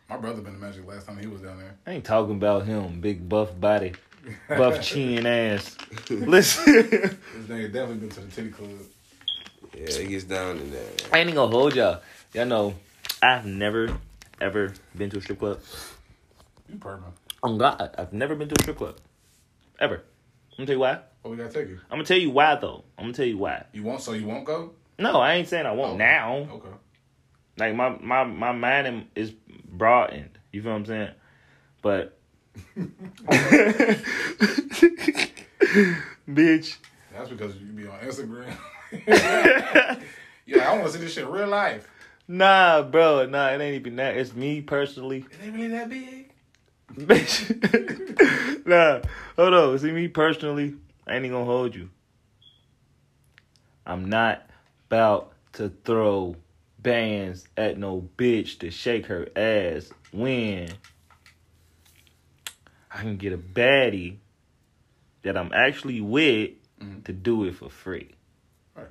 My 0.09 0.17
brother 0.17 0.41
been 0.41 0.53
to 0.53 0.59
Magic 0.59 0.85
last 0.87 1.07
time 1.07 1.17
he 1.19 1.27
was 1.27 1.41
down 1.41 1.57
there. 1.59 1.75
I 1.85 1.91
ain't 1.91 2.03
talking 2.05 2.35
about 2.35 2.65
him, 2.65 2.99
big 2.99 3.29
buff 3.29 3.57
body, 3.59 3.93
buff 4.49 4.81
chin 4.81 5.25
ass. 5.25 5.77
Listen, 6.09 6.63
This 6.89 7.15
nigga 7.47 7.71
definitely 7.71 7.95
been 7.97 8.09
to 8.09 8.19
the 8.21 8.31
titty 8.31 8.49
club. 8.49 8.69
Yeah, 9.73 9.85
it 9.85 10.09
gets 10.09 10.25
down 10.25 10.57
in 10.57 10.71
there. 10.71 10.83
I 11.13 11.19
ain't 11.19 11.33
gonna 11.33 11.51
hold 11.51 11.75
y'all. 11.75 12.01
Y'all 12.33 12.45
know, 12.45 12.73
I've 13.21 13.45
never 13.45 13.95
ever 14.41 14.73
been 14.97 15.09
to 15.11 15.17
a 15.19 15.21
strip 15.21 15.39
club. 15.39 15.61
You 16.67 16.77
permanent. 16.77 17.13
Oh 17.43 17.55
God, 17.57 17.95
I've 17.97 18.11
never 18.13 18.35
been 18.35 18.49
to 18.49 18.55
a 18.59 18.63
strip 18.63 18.77
club, 18.77 18.97
ever. 19.79 19.95
I'm 19.95 20.01
gonna 20.57 20.67
tell 20.67 20.75
you 20.75 20.79
why. 20.79 20.99
What 21.21 21.31
we 21.31 21.37
gotta 21.37 21.49
take 21.53 21.69
you? 21.69 21.79
I'm 21.89 21.97
gonna 21.97 22.03
tell 22.05 22.17
you 22.17 22.31
why 22.31 22.55
though. 22.55 22.83
I'm 22.97 23.05
gonna 23.05 23.13
tell 23.13 23.25
you 23.25 23.37
why. 23.37 23.65
You 23.73 23.83
won't, 23.83 24.01
so 24.01 24.13
you 24.13 24.25
won't 24.25 24.45
go? 24.45 24.71
No, 24.99 25.19
I 25.19 25.33
ain't 25.35 25.47
saying 25.47 25.65
I 25.65 25.71
won't 25.71 25.93
Oh. 25.93 25.97
now. 25.97 26.35
Okay. 26.51 26.69
Like 27.57 27.75
my 27.75 27.89
my 28.01 28.23
my 28.23 28.51
mind 28.53 28.87
am- 28.87 29.07
is 29.15 29.31
broadened. 29.31 30.37
You 30.51 30.61
feel 30.61 30.71
what 30.71 30.77
I'm 30.77 30.85
saying? 30.85 31.11
But 31.81 32.17
bitch, 36.27 36.77
That's 37.13 37.29
because 37.29 37.55
you 37.57 37.67
be 37.67 37.87
on 37.87 37.99
Instagram. 37.99 38.53
yeah, 40.45 40.69
I 40.69 40.73
want 40.73 40.85
to 40.87 40.91
see 40.93 40.99
this 40.99 41.13
shit 41.13 41.27
real 41.27 41.47
life. 41.47 41.87
nah, 42.27 42.81
bro, 42.83 43.25
nah, 43.27 43.49
it 43.49 43.61
ain't 43.61 43.75
even 43.75 43.95
that. 43.97 44.17
It's 44.17 44.33
me 44.33 44.61
personally. 44.61 45.25
Is 45.31 45.47
it 45.47 45.51
really 45.53 45.67
that 45.69 45.89
big? 45.89 46.31
Bitch. 46.93 48.65
nah, 48.65 48.99
hold 49.37 49.53
on. 49.53 49.79
See 49.79 49.91
me 49.91 50.07
personally, 50.09 50.75
I 51.11 51.15
ain't 51.15 51.25
even 51.25 51.35
gonna 51.39 51.45
hold 51.45 51.75
you. 51.75 51.89
I'm 53.85 54.05
not 54.05 54.47
about 54.87 55.33
to 55.53 55.67
throw 55.83 56.37
bands 56.79 57.45
at 57.57 57.77
no 57.77 58.07
bitch 58.17 58.59
to 58.59 58.71
shake 58.71 59.07
her 59.07 59.27
ass 59.35 59.91
when 60.13 60.69
I 62.89 62.99
can 63.01 63.17
get 63.17 63.33
a 63.33 63.37
baddie 63.37 64.19
that 65.23 65.35
I'm 65.37 65.51
actually 65.53 65.99
with 65.99 66.51
Mhm. 66.81 67.03
to 67.03 67.11
do 67.11 67.43
it 67.43 67.55
for 67.55 67.69
free. 67.69 68.11
Right. 68.73 68.87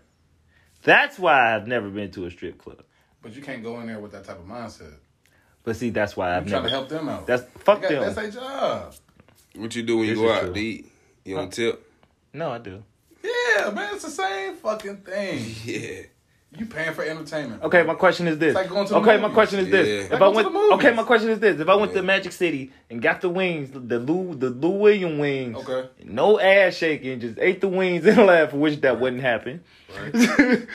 That's 0.83 1.19
why 1.19 1.55
I've 1.57 1.67
never 1.67 1.89
been 1.89 2.11
to 2.13 2.27
a 2.27 2.31
strip 2.31 2.59
club. 2.59 2.85
But 3.23 3.35
you 3.35 3.41
can't 3.41 3.63
go 3.63 3.81
in 3.81 3.87
there 3.87 3.99
with 3.99 4.13
that 4.13 4.25
type 4.25 4.39
of 4.39 4.45
mindset. 4.47 4.93
But 5.63 5.77
see, 5.77 5.89
that's 5.89 6.17
why 6.19 6.33
I'm 6.35 6.43
I've 6.43 6.49
trying 6.51 6.63
never. 6.65 6.69
to 6.69 6.75
help 6.75 6.89
them 6.91 7.09
out. 7.09 7.27
That's 7.27 7.45
fuck 7.61 7.81
got- 7.81 7.91
them. 7.91 8.03
That's 8.03 8.15
their 8.15 8.31
job. 8.31 8.95
What 9.57 9.75
you 9.75 9.83
do 9.83 9.97
when 9.97 10.07
you 10.09 10.17
go 10.17 10.31
out 10.31 10.43
true. 10.43 10.53
to 10.53 10.61
eat? 10.61 10.93
You 11.25 11.37
Huh? 11.37 11.41
don't 11.43 11.53
tip? 11.53 11.87
No, 12.33 12.51
I 12.51 12.59
do. 12.59 12.83
Yeah, 13.23 13.71
man, 13.71 13.95
it's 13.95 14.05
the 14.05 14.11
same 14.11 14.57
fucking 14.57 14.99
thing. 14.99 15.55
Yeah. 15.65 16.03
You 16.59 16.67
paying 16.67 16.93
for 16.95 17.05
entertainment. 17.05 17.63
Okay, 17.63 17.85
my 17.85 17.95
question 17.95 18.27
is 18.27 18.37
this. 18.37 18.57
Like 18.57 18.69
going 18.69 18.85
to 18.89 18.97
okay, 18.97 19.19
my 19.19 19.29
question 19.29 19.61
is 19.61 19.71
this. 19.71 19.87
Yeah. 19.87 20.15
If 20.17 20.21
Like 20.21 20.21
I 20.23 20.29
went, 20.31 20.49
okay, 20.73 20.93
my 20.93 21.05
question 21.05 21.29
is 21.31 21.39
this. 21.39 21.61
If 21.61 21.69
I 21.69 21.77
went 21.77 21.93
Yeah. 21.93 21.99
to 22.01 22.03
Magic 22.03 22.33
City 22.33 22.73
and 22.91 23.01
got 23.01 23.21
the 23.21 23.29
wings, 23.29 23.71
the 23.73 24.01
Lou, 24.01 24.35
the 24.35 24.51
Lou 24.51 24.71
William 24.71 25.19
wings, 25.19 25.57
Okay. 25.59 25.89
no 26.03 26.41
ass 26.41 26.75
shaking, 26.75 27.21
just 27.21 27.39
ate 27.39 27.61
the 27.61 27.69
wings 27.69 28.05
and 28.07 28.27
laughed, 28.27 28.53
Wish 28.53 28.79
that 28.79 28.99
wouldn't 28.99 29.23
happen. 29.23 29.63
Right. 29.97 30.13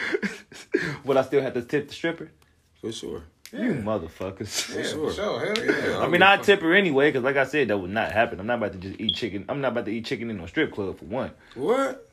Would 1.03 1.17
I 1.17 1.21
still 1.23 1.41
have 1.41 1.53
to 1.55 1.61
tip 1.61 1.89
the 1.89 1.93
stripper? 1.93 2.31
For 2.79 2.93
sure. 2.93 3.23
You 3.55 3.73
motherfuckers. 3.75 4.75
Yeah, 4.75 4.83
sure. 4.89 5.09
for 5.09 5.13
sure. 5.15 5.39
Hell 5.55 5.65
yeah. 5.65 5.99
I 5.99 6.07
mean, 6.07 6.21
I'd 6.21 6.43
tip 6.43 6.61
her 6.61 6.73
anyway, 6.73 7.09
because 7.09 7.23
like 7.23 7.37
I 7.37 7.45
said, 7.45 7.67
that 7.69 7.77
would 7.77 7.89
not 7.91 8.11
happen. 8.11 8.39
I'm 8.39 8.47
not 8.47 8.57
about 8.57 8.73
to 8.73 8.77
just 8.77 8.99
eat 8.99 9.15
chicken. 9.15 9.45
I'm 9.49 9.61
not 9.61 9.69
about 9.73 9.85
to 9.85 9.91
eat 9.91 10.05
chicken 10.05 10.29
in 10.29 10.37
no 10.37 10.45
strip 10.45 10.73
club 10.73 10.97
for 10.99 11.05
one. 11.05 11.31
What? 11.55 12.09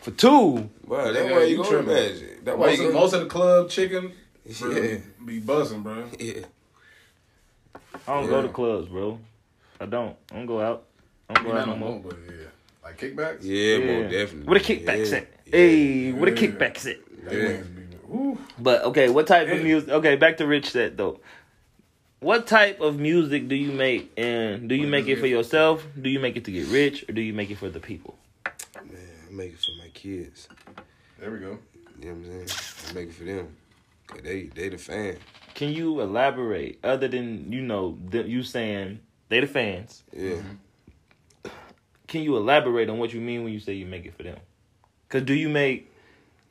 For 0.00 0.10
two, 0.10 0.68
Wow, 0.86 1.10
that's 1.12 1.16
Yeah, 1.16 1.32
why 1.32 1.42
you 1.44 1.46
you 1.46 1.56
go 1.56 1.62
to 1.64 1.68
tripping. 1.70 1.86
Magic. 1.94 2.44
That's 2.44 2.58
why 2.58 2.66
Most 2.66 2.78
you 2.80 2.88
of, 2.88 2.94
most 2.94 3.12
of 3.14 3.20
the 3.20 3.26
club 3.26 3.70
chicken 3.70 4.12
bro, 4.60 4.70
Yeah. 4.70 4.98
be 5.24 5.38
buzzing, 5.40 5.82
bro. 5.82 6.04
Yeah. 6.18 6.40
I 8.06 8.20
don't 8.20 8.28
go 8.28 8.42
to 8.42 8.48
clubs, 8.48 8.88
bro. 8.88 9.18
I 9.80 9.86
don't. 9.86 10.16
I 10.30 10.36
don't 10.36 10.46
go 10.46 10.60
out. 10.60 10.84
I 11.30 11.34
don't 11.34 11.46
You 11.46 11.52
go 11.52 11.58
out 11.58 11.66
no 11.68 11.72
no 11.74 11.78
more. 11.78 11.90
more, 11.90 12.00
but 12.10 12.18
yeah. 12.26 12.46
Like 12.82 12.98
kickbacks? 12.98 13.38
Yeah, 13.42 13.76
Yeah. 13.76 13.86
more 14.00 14.10
definitely. 14.10 14.46
Where 14.48 14.58
a 14.58 14.60
kickback 14.60 15.10
yeah. 15.10 15.16
at? 15.16 15.26
Hey, 15.46 16.12
where 16.12 16.30
the 16.30 16.40
Yeah. 16.40 16.48
kickbacks 16.48 16.86
at? 18.14 18.22
They 18.22 18.22
Yeah. 18.22 18.28
wings 18.32 18.38
be, 18.38 18.38
woo. 18.38 18.62
But 18.62 18.82
okay, 18.84 19.08
what 19.10 19.26
type 19.26 19.48
of 19.48 19.62
music? 19.62 19.88
Okay, 19.90 20.16
back 20.16 20.36
to 20.38 20.46
Rich 20.46 20.70
set 20.70 20.96
though. 20.96 21.20
What 22.20 22.46
type 22.46 22.80
of 22.80 22.98
music 22.98 23.48
do 23.48 23.54
you 23.54 23.70
make, 23.72 24.10
and 24.16 24.66
do 24.68 24.74
you 24.74 24.82
What 24.82 24.90
make 24.90 25.08
it 25.08 25.18
for 25.20 25.26
yourself? 25.26 25.86
Do 26.00 26.08
you 26.08 26.20
make 26.20 26.36
it 26.36 26.44
to 26.46 26.50
get 26.52 26.66
rich, 26.68 27.04
or 27.08 27.12
do 27.12 27.20
you 27.20 27.34
make 27.34 27.50
it 27.50 27.58
for 27.58 27.68
the 27.68 27.80
people? 27.80 28.16
Man, 28.90 28.96
I 29.28 29.32
make 29.32 29.52
it 29.52 29.58
for 29.58 29.72
my 29.78 29.88
kids. 29.92 30.48
There 31.20 31.30
we 31.30 31.38
go. 31.38 31.58
You 32.00 32.06
know 32.08 32.14
what 32.14 32.16
I'm 32.16 32.24
saying? 32.24 32.48
I 32.90 32.92
make 32.94 33.08
it 33.08 33.14
for 33.14 33.24
them. 33.24 33.56
'Cause 34.06 34.20
they 34.22 34.44
they 34.44 34.68
the 34.70 34.78
fan. 34.78 35.16
Can 35.54 35.70
you 35.72 36.00
elaborate, 36.00 36.78
other 36.82 37.08
than 37.08 37.52
you 37.52 37.60
know 37.62 37.98
th- 38.10 38.26
you 38.26 38.42
saying 38.42 39.00
They 39.28 39.40
the 39.40 39.46
fans. 39.46 40.02
Yeah. 40.12 40.32
Mm-hmm. 40.36 41.50
Can 42.06 42.22
you 42.22 42.36
elaborate 42.36 42.88
on 42.90 42.98
what 42.98 43.12
you 43.12 43.20
mean 43.20 43.44
when 43.44 43.52
you 43.52 43.60
say 43.60 43.72
you 43.72 43.86
make 43.86 44.04
it 44.06 44.14
for 44.14 44.22
them? 44.22 44.38
Cause 45.08 45.22
do 45.22 45.34
you 45.34 45.48
make 45.48 45.90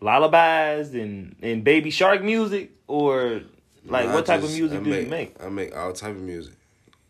lullabies 0.04 0.94
and 0.94 1.36
and 1.42 1.64
baby 1.64 1.90
shark 1.90 2.22
music 2.22 2.72
or 2.88 3.42
like 3.86 4.08
No, 4.08 4.16
what 4.16 4.26
type 4.26 4.44
of 4.44 4.52
music 4.52 4.80
I 4.80 4.84
do 4.84 4.90
you 4.94 5.08
make? 5.08 5.42
I 5.42 5.50
make 5.50 5.76
all 5.76 5.94
type 5.94 6.16
of 6.16 6.22
music. 6.22 6.54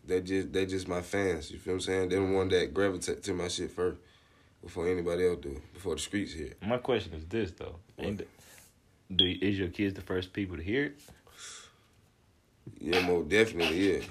They 0.06 0.20
just 0.20 0.52
they 0.52 0.66
just 0.66 0.86
my 0.86 1.02
fans. 1.02 1.50
You 1.50 1.58
feel 1.58 1.74
what 1.74 1.76
I'm 1.76 1.80
saying? 1.80 2.08
They 2.10 2.16
the 2.16 2.22
one 2.22 2.48
that 2.48 2.72
gravitate 2.72 3.22
to 3.24 3.34
my 3.34 3.48
shit 3.48 3.70
first 3.70 3.98
before 4.62 4.88
anybody 4.88 5.26
else 5.26 5.40
do. 5.40 5.60
Before 5.72 5.94
the 5.94 6.00
streets 6.00 6.32
hit. 6.32 6.56
My 6.62 6.78
question 6.78 7.14
is 7.14 7.24
this 7.26 7.50
though: 7.52 7.76
do 9.14 9.24
is 9.24 9.58
your 9.58 9.68
kids 9.68 9.94
the 9.94 10.00
first 10.00 10.32
people 10.32 10.56
to 10.56 10.62
hear 10.62 10.86
it? 10.86 11.00
Yeah, 12.80 13.04
more 13.04 13.22
definitely. 13.22 13.92
Yeah. 13.92 14.04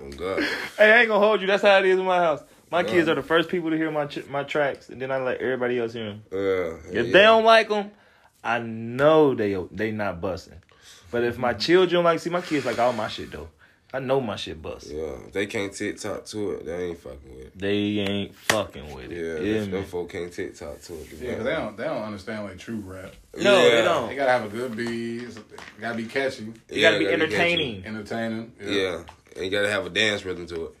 Oh 0.00 0.10
God. 0.10 0.42
Hey, 0.76 0.92
I 0.92 0.98
ain't 1.00 1.08
gonna 1.08 1.24
hold 1.24 1.40
you. 1.40 1.46
That's 1.46 1.62
how 1.62 1.78
it 1.78 1.86
is 1.86 1.98
in 1.98 2.04
my 2.04 2.18
house. 2.18 2.42
My 2.70 2.82
kids 2.82 3.08
are 3.08 3.14
the 3.14 3.22
first 3.22 3.48
people 3.48 3.70
to 3.70 3.76
hear 3.76 3.90
my 3.90 4.06
ch- 4.06 4.26
my 4.28 4.42
tracks, 4.42 4.88
and 4.88 5.00
then 5.00 5.10
I 5.12 5.18
let 5.18 5.40
everybody 5.40 5.78
else 5.78 5.92
hear 5.92 6.06
them. 6.06 6.22
Yeah. 6.32 6.38
Uh, 6.38 6.78
if 6.90 7.06
yeah. 7.06 7.12
they 7.12 7.22
don't 7.22 7.44
like 7.44 7.68
them, 7.68 7.92
I 8.46 8.58
know 8.60 9.34
they 9.34 9.56
they 9.72 9.90
not 9.90 10.20
busting. 10.20 10.60
But 11.10 11.24
if 11.24 11.38
my 11.38 11.52
children 11.54 12.04
like, 12.04 12.20
see 12.20 12.30
my 12.30 12.40
kids 12.40 12.64
like 12.66 12.78
all 12.78 12.92
my 12.92 13.08
shit 13.08 13.30
though. 13.30 13.48
I 13.94 14.00
know 14.00 14.20
my 14.20 14.36
shit 14.36 14.60
bust. 14.60 14.90
Yeah, 14.90 15.16
they 15.32 15.46
can't 15.46 15.72
TikTok 15.72 16.26
to 16.26 16.50
it, 16.52 16.66
they 16.66 16.88
ain't 16.88 16.98
fucking 16.98 17.34
with 17.34 17.46
it. 17.46 17.58
They 17.58 17.76
ain't 18.00 18.34
fucking 18.34 18.92
with 18.92 19.10
it. 19.10 19.16
yeah 19.16 19.40
Yeah, 19.40 19.60
them 19.62 19.70
man. 19.70 19.84
folk 19.84 20.10
can't 20.10 20.30
TikTok 20.32 20.80
to 20.82 20.94
it. 20.94 21.06
Yeah, 21.20 21.34
'cause 21.36 21.44
they 21.44 21.52
don't 21.52 21.76
they 21.76 21.84
don't 21.84 22.02
understand 22.02 22.44
like 22.44 22.58
true 22.58 22.82
rap. 22.84 23.14
No, 23.38 23.70
they 23.70 23.82
don't. 23.82 24.08
They 24.08 24.16
gotta 24.16 24.32
have 24.32 24.44
a 24.44 24.48
good 24.48 24.76
beat. 24.76 25.28
Gotta 25.80 25.96
be 25.96 26.04
catchy, 26.04 26.42
You 26.44 26.54
Yeah, 26.68 26.90
gotta 26.90 26.98
be 26.98 27.04
gotta 27.04 27.16
catchy. 27.18 27.22
entertaining. 27.34 27.84
entertaining. 27.86 28.52
Yeah, 28.60 29.02
and 29.36 29.44
you 29.44 29.50
gotta 29.50 29.70
have 29.70 29.86
a 29.86 29.90
dance 29.90 30.24
rhythm 30.24 30.46
to 30.48 30.66
it. 30.66 30.72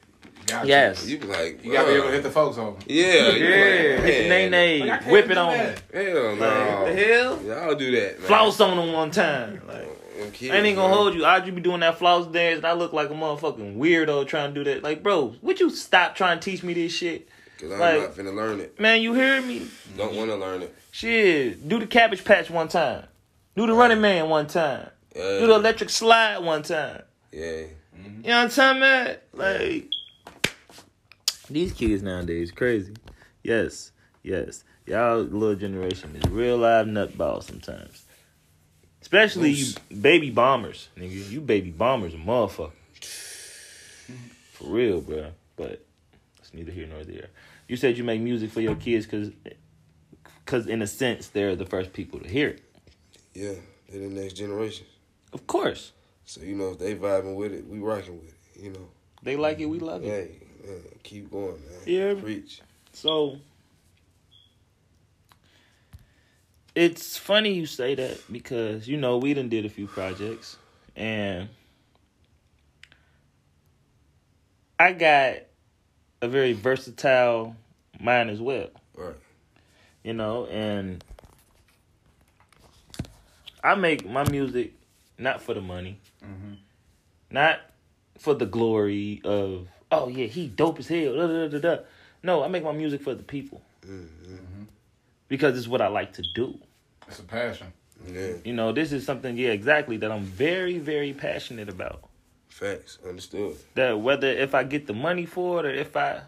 Gotcha. 0.46 0.68
Yes. 0.68 1.06
You 1.06 1.18
be 1.18 1.26
like, 1.26 1.64
You 1.64 1.72
gotta 1.72 1.88
be 1.88 1.94
able 1.94 2.06
to 2.06 2.12
hit 2.12 2.22
the 2.22 2.30
folks 2.30 2.56
over. 2.58 2.76
Yeah, 2.86 3.04
Yeah, 3.30 3.30
hit 3.32 3.96
the 3.96 4.02
like, 4.02 4.04
nay 4.06 4.28
man, 4.28 4.50
nay, 4.52 4.78
Like, 4.80 4.90
I 4.90 4.96
can't 4.98 5.10
whip 5.12 5.30
it 5.30 5.38
on 5.38 5.52
that. 5.52 5.90
them. 5.90 6.06
Hell 6.06 6.36
no. 6.36 6.84
Like, 6.84 6.94
the 6.96 7.04
hell? 7.04 7.42
Y'all 7.42 7.74
do 7.74 7.90
that, 8.00 8.18
man. 8.20 8.26
Flouse 8.28 8.60
on 8.60 8.76
them 8.76 8.92
one 8.92 9.10
time. 9.10 9.62
Like, 9.66 10.16
Them 10.18 10.30
kids, 10.32 10.52
I 10.54 10.58
ain't 10.58 10.76
gonna 10.76 10.88
man. 10.88 10.96
hold 10.96 11.14
you. 11.14 11.24
I'd 11.24 11.46
you 11.46 11.52
be 11.52 11.60
doing 11.60 11.80
that 11.80 11.98
flouse 11.98 12.26
dance, 12.28 12.58
and 12.58 12.66
I 12.66 12.72
look 12.74 12.92
like 12.92 13.10
a 13.10 13.14
motherfucking 13.14 13.76
weirdo 13.76 14.26
trying 14.28 14.54
to 14.54 14.64
do 14.64 14.70
that. 14.72 14.82
Like, 14.82 15.02
bro, 15.02 15.34
would 15.42 15.58
you 15.60 15.68
stop 15.70 16.14
trying 16.14 16.38
to 16.38 16.44
teach 16.50 16.62
me 16.62 16.74
this 16.74 16.92
shit? 16.92 17.28
Cause 17.58 17.72
I'm 17.72 17.80
like- 17.80 18.00
not 18.00 18.14
finna 18.14 18.34
learn 18.34 18.60
it. 18.60 18.78
Man, 18.78 19.00
you 19.02 19.14
hear 19.14 19.40
me? 19.42 19.66
Don't 19.96 20.14
wanna 20.14 20.36
learn 20.36 20.62
it. 20.62 20.74
Shit, 20.92 21.68
do 21.68 21.78
the 21.80 21.86
cabbage 21.86 22.24
patch 22.24 22.50
one 22.50 22.68
time. 22.68 23.04
Do 23.56 23.66
the 23.66 23.72
running 23.72 24.00
man 24.00 24.28
one 24.28 24.46
time. 24.46 24.90
Yeah. 25.14 25.38
Do 25.40 25.46
the 25.46 25.54
electric 25.54 25.88
slide 25.90 26.38
one 26.38 26.62
time. 26.62 27.02
Yeah. 27.32 27.62
You 28.22 28.32
know 28.32 28.44
what 28.44 28.44
I'm 28.44 28.50
talking 28.50 28.82
about? 28.82 29.16
Like 29.32 29.90
these 31.48 31.72
kids 31.72 32.02
nowadays 32.02 32.50
crazy. 32.50 32.94
Yes, 33.42 33.92
yes. 34.22 34.64
Y'all 34.86 35.18
little 35.18 35.54
generation 35.54 36.14
is 36.16 36.30
real 36.30 36.58
live 36.58 36.86
nutball 36.86 37.42
sometimes. 37.42 38.04
Especially 39.02 39.50
you 39.50 39.74
baby 40.00 40.30
bombers, 40.30 40.88
nigga. 40.96 41.30
You 41.30 41.40
baby 41.40 41.70
bombers 41.70 42.14
motherfucker. 42.14 42.72
For 44.52 44.64
real, 44.64 45.00
bro. 45.00 45.32
But 45.56 45.84
it's 46.38 46.52
neither 46.52 46.72
here 46.72 46.86
nor 46.86 47.04
there. 47.04 47.28
You 47.68 47.76
said 47.76 47.98
you 47.98 48.04
make 48.04 48.20
music 48.20 48.50
for 48.50 48.60
your 48.60 48.76
kids 48.76 49.06
because, 49.06 49.30
cause 50.44 50.66
in 50.66 50.82
a 50.82 50.86
sense, 50.86 51.28
they're 51.28 51.56
the 51.56 51.66
first 51.66 51.92
people 51.92 52.20
to 52.20 52.28
hear 52.28 52.48
it. 52.50 52.62
Yeah. 53.34 53.54
They're 53.88 54.08
the 54.08 54.14
next 54.14 54.34
generation. 54.34 54.86
Of 55.32 55.46
course. 55.46 55.92
So 56.24 56.42
you 56.42 56.54
know 56.56 56.70
if 56.70 56.78
they 56.78 56.94
vibing 56.94 57.36
with 57.36 57.52
it, 57.52 57.66
we 57.68 57.78
rocking 57.78 58.18
with 58.18 58.28
it. 58.28 58.62
You 58.62 58.70
know. 58.72 58.88
They 59.22 59.36
like 59.36 59.60
it, 59.60 59.66
we 59.66 59.78
love 59.78 60.04
it. 60.04 60.08
Hey, 60.08 60.45
man, 60.66 60.82
keep 61.02 61.30
going, 61.30 61.52
man. 61.52 61.80
Yeah. 61.86 62.14
Preach. 62.14 62.60
So 62.92 63.38
it's 66.74 67.16
funny 67.16 67.52
you 67.54 67.66
say 67.66 67.94
that 67.94 68.20
because 68.30 68.86
you 68.86 68.96
know 68.96 69.18
we 69.18 69.34
done 69.34 69.48
did 69.48 69.64
a 69.64 69.68
few 69.68 69.86
projects 69.86 70.56
and 70.94 71.48
I 74.78 74.92
got 74.92 75.36
a 76.20 76.28
very 76.28 76.52
versatile 76.52 77.56
mind 78.00 78.30
as 78.30 78.40
well. 78.40 78.68
Right. 78.94 79.14
You 80.04 80.12
know, 80.12 80.46
and 80.46 81.02
I 83.64 83.74
make 83.74 84.08
my 84.08 84.28
music 84.30 84.74
not 85.18 85.40
for 85.40 85.54
the 85.54 85.60
money. 85.60 85.98
Mm-hmm. 86.22 86.54
Not 87.30 87.60
for 88.18 88.34
the 88.34 88.46
glory 88.46 89.20
of 89.24 89.68
oh 89.90 90.08
yeah, 90.08 90.26
he 90.26 90.48
dope 90.48 90.78
as 90.78 90.88
hell. 90.88 91.16
Da, 91.16 91.26
da, 91.26 91.48
da, 91.48 91.58
da. 91.58 91.82
No, 92.22 92.42
I 92.42 92.48
make 92.48 92.64
my 92.64 92.72
music 92.72 93.02
for 93.02 93.14
the 93.14 93.22
people. 93.22 93.62
Mm-hmm. 93.84 94.64
Because 95.28 95.56
it's 95.56 95.68
what 95.68 95.80
I 95.80 95.88
like 95.88 96.12
to 96.14 96.22
do. 96.34 96.58
It's 97.08 97.18
a 97.18 97.22
passion. 97.22 97.72
Yeah. 98.06 98.34
You 98.44 98.52
know, 98.52 98.72
this 98.72 98.92
is 98.92 99.04
something, 99.04 99.36
yeah, 99.36 99.50
exactly, 99.50 99.96
that 99.98 100.12
I'm 100.12 100.22
very, 100.22 100.78
very 100.78 101.12
passionate 101.12 101.68
about. 101.68 102.08
Facts. 102.48 102.98
Understood. 103.06 103.56
That 103.74 104.00
whether 104.00 104.28
if 104.28 104.54
I 104.54 104.64
get 104.64 104.86
the 104.86 104.92
money 104.92 105.26
for 105.26 105.60
it 105.60 105.66
or 105.66 105.74
if 105.74 105.96
I 105.96 106.22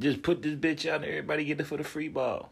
just 0.00 0.22
put 0.22 0.42
this 0.42 0.54
bitch 0.54 0.88
out 0.88 0.96
and 0.96 1.06
everybody 1.06 1.44
get 1.44 1.60
it 1.60 1.64
for 1.64 1.76
the 1.76 1.84
free 1.84 2.08
ball. 2.08 2.50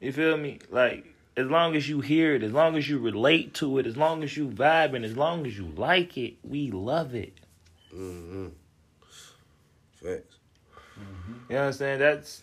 You 0.00 0.12
feel 0.12 0.36
me? 0.36 0.58
Like, 0.70 1.11
as 1.36 1.46
long 1.46 1.76
as 1.76 1.88
you 1.88 2.00
hear 2.00 2.34
it, 2.34 2.42
as 2.42 2.52
long 2.52 2.76
as 2.76 2.88
you 2.88 2.98
relate 2.98 3.54
to 3.54 3.78
it, 3.78 3.86
as 3.86 3.96
long 3.96 4.22
as 4.22 4.36
you 4.36 4.48
vibe 4.48 4.94
and 4.94 5.04
as 5.04 5.16
long 5.16 5.46
as 5.46 5.56
you 5.56 5.66
like 5.76 6.18
it, 6.18 6.34
we 6.42 6.70
love 6.70 7.14
it. 7.14 7.34
Mm-hmm. 7.94 8.48
Facts. 10.02 10.36
You 11.48 11.54
know 11.56 11.60
what 11.60 11.66
I'm 11.66 11.72
saying? 11.72 11.98
That's 11.98 12.42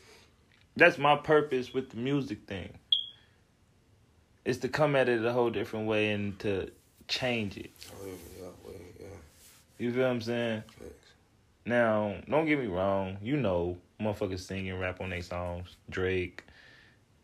that's 0.75 0.97
my 0.97 1.15
purpose 1.15 1.73
with 1.73 1.89
the 1.89 1.97
music 1.97 2.39
thing. 2.47 2.69
Is 4.45 4.59
to 4.59 4.69
come 4.69 4.95
at 4.95 5.09
it 5.09 5.23
a 5.23 5.33
whole 5.33 5.49
different 5.49 5.87
way 5.87 6.11
and 6.11 6.37
to 6.39 6.71
change 7.07 7.57
it. 7.57 7.71
Yeah, 8.03 8.11
yeah, 8.39 8.47
well, 8.63 8.73
yeah. 8.99 9.05
You 9.77 9.91
feel 9.91 10.03
what 10.03 10.11
I'm 10.11 10.21
saying? 10.21 10.63
Facts. 10.67 10.93
Now, 11.65 12.15
don't 12.27 12.45
get 12.45 12.59
me 12.59 12.67
wrong. 12.67 13.17
You 13.21 13.37
know, 13.37 13.77
motherfuckers 14.01 14.39
singing 14.39 14.79
rap 14.79 15.01
on 15.01 15.09
their 15.11 15.21
songs. 15.21 15.75
Drake, 15.89 16.43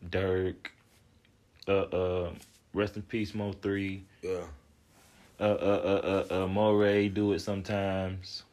Durk, 0.07 0.55
uh, 1.67 1.71
uh, 1.71 2.29
rest 2.73 2.95
in 2.95 3.01
peace, 3.03 3.31
Mo3. 3.31 4.01
Yeah. 4.21 4.39
Uh, 5.39 5.43
uh, 5.43 5.45
uh, 5.45 6.25
uh, 6.31 6.43
uh, 6.43 6.47
Moray 6.47 7.09
do 7.09 7.33
it 7.33 7.39
sometimes. 7.39 8.43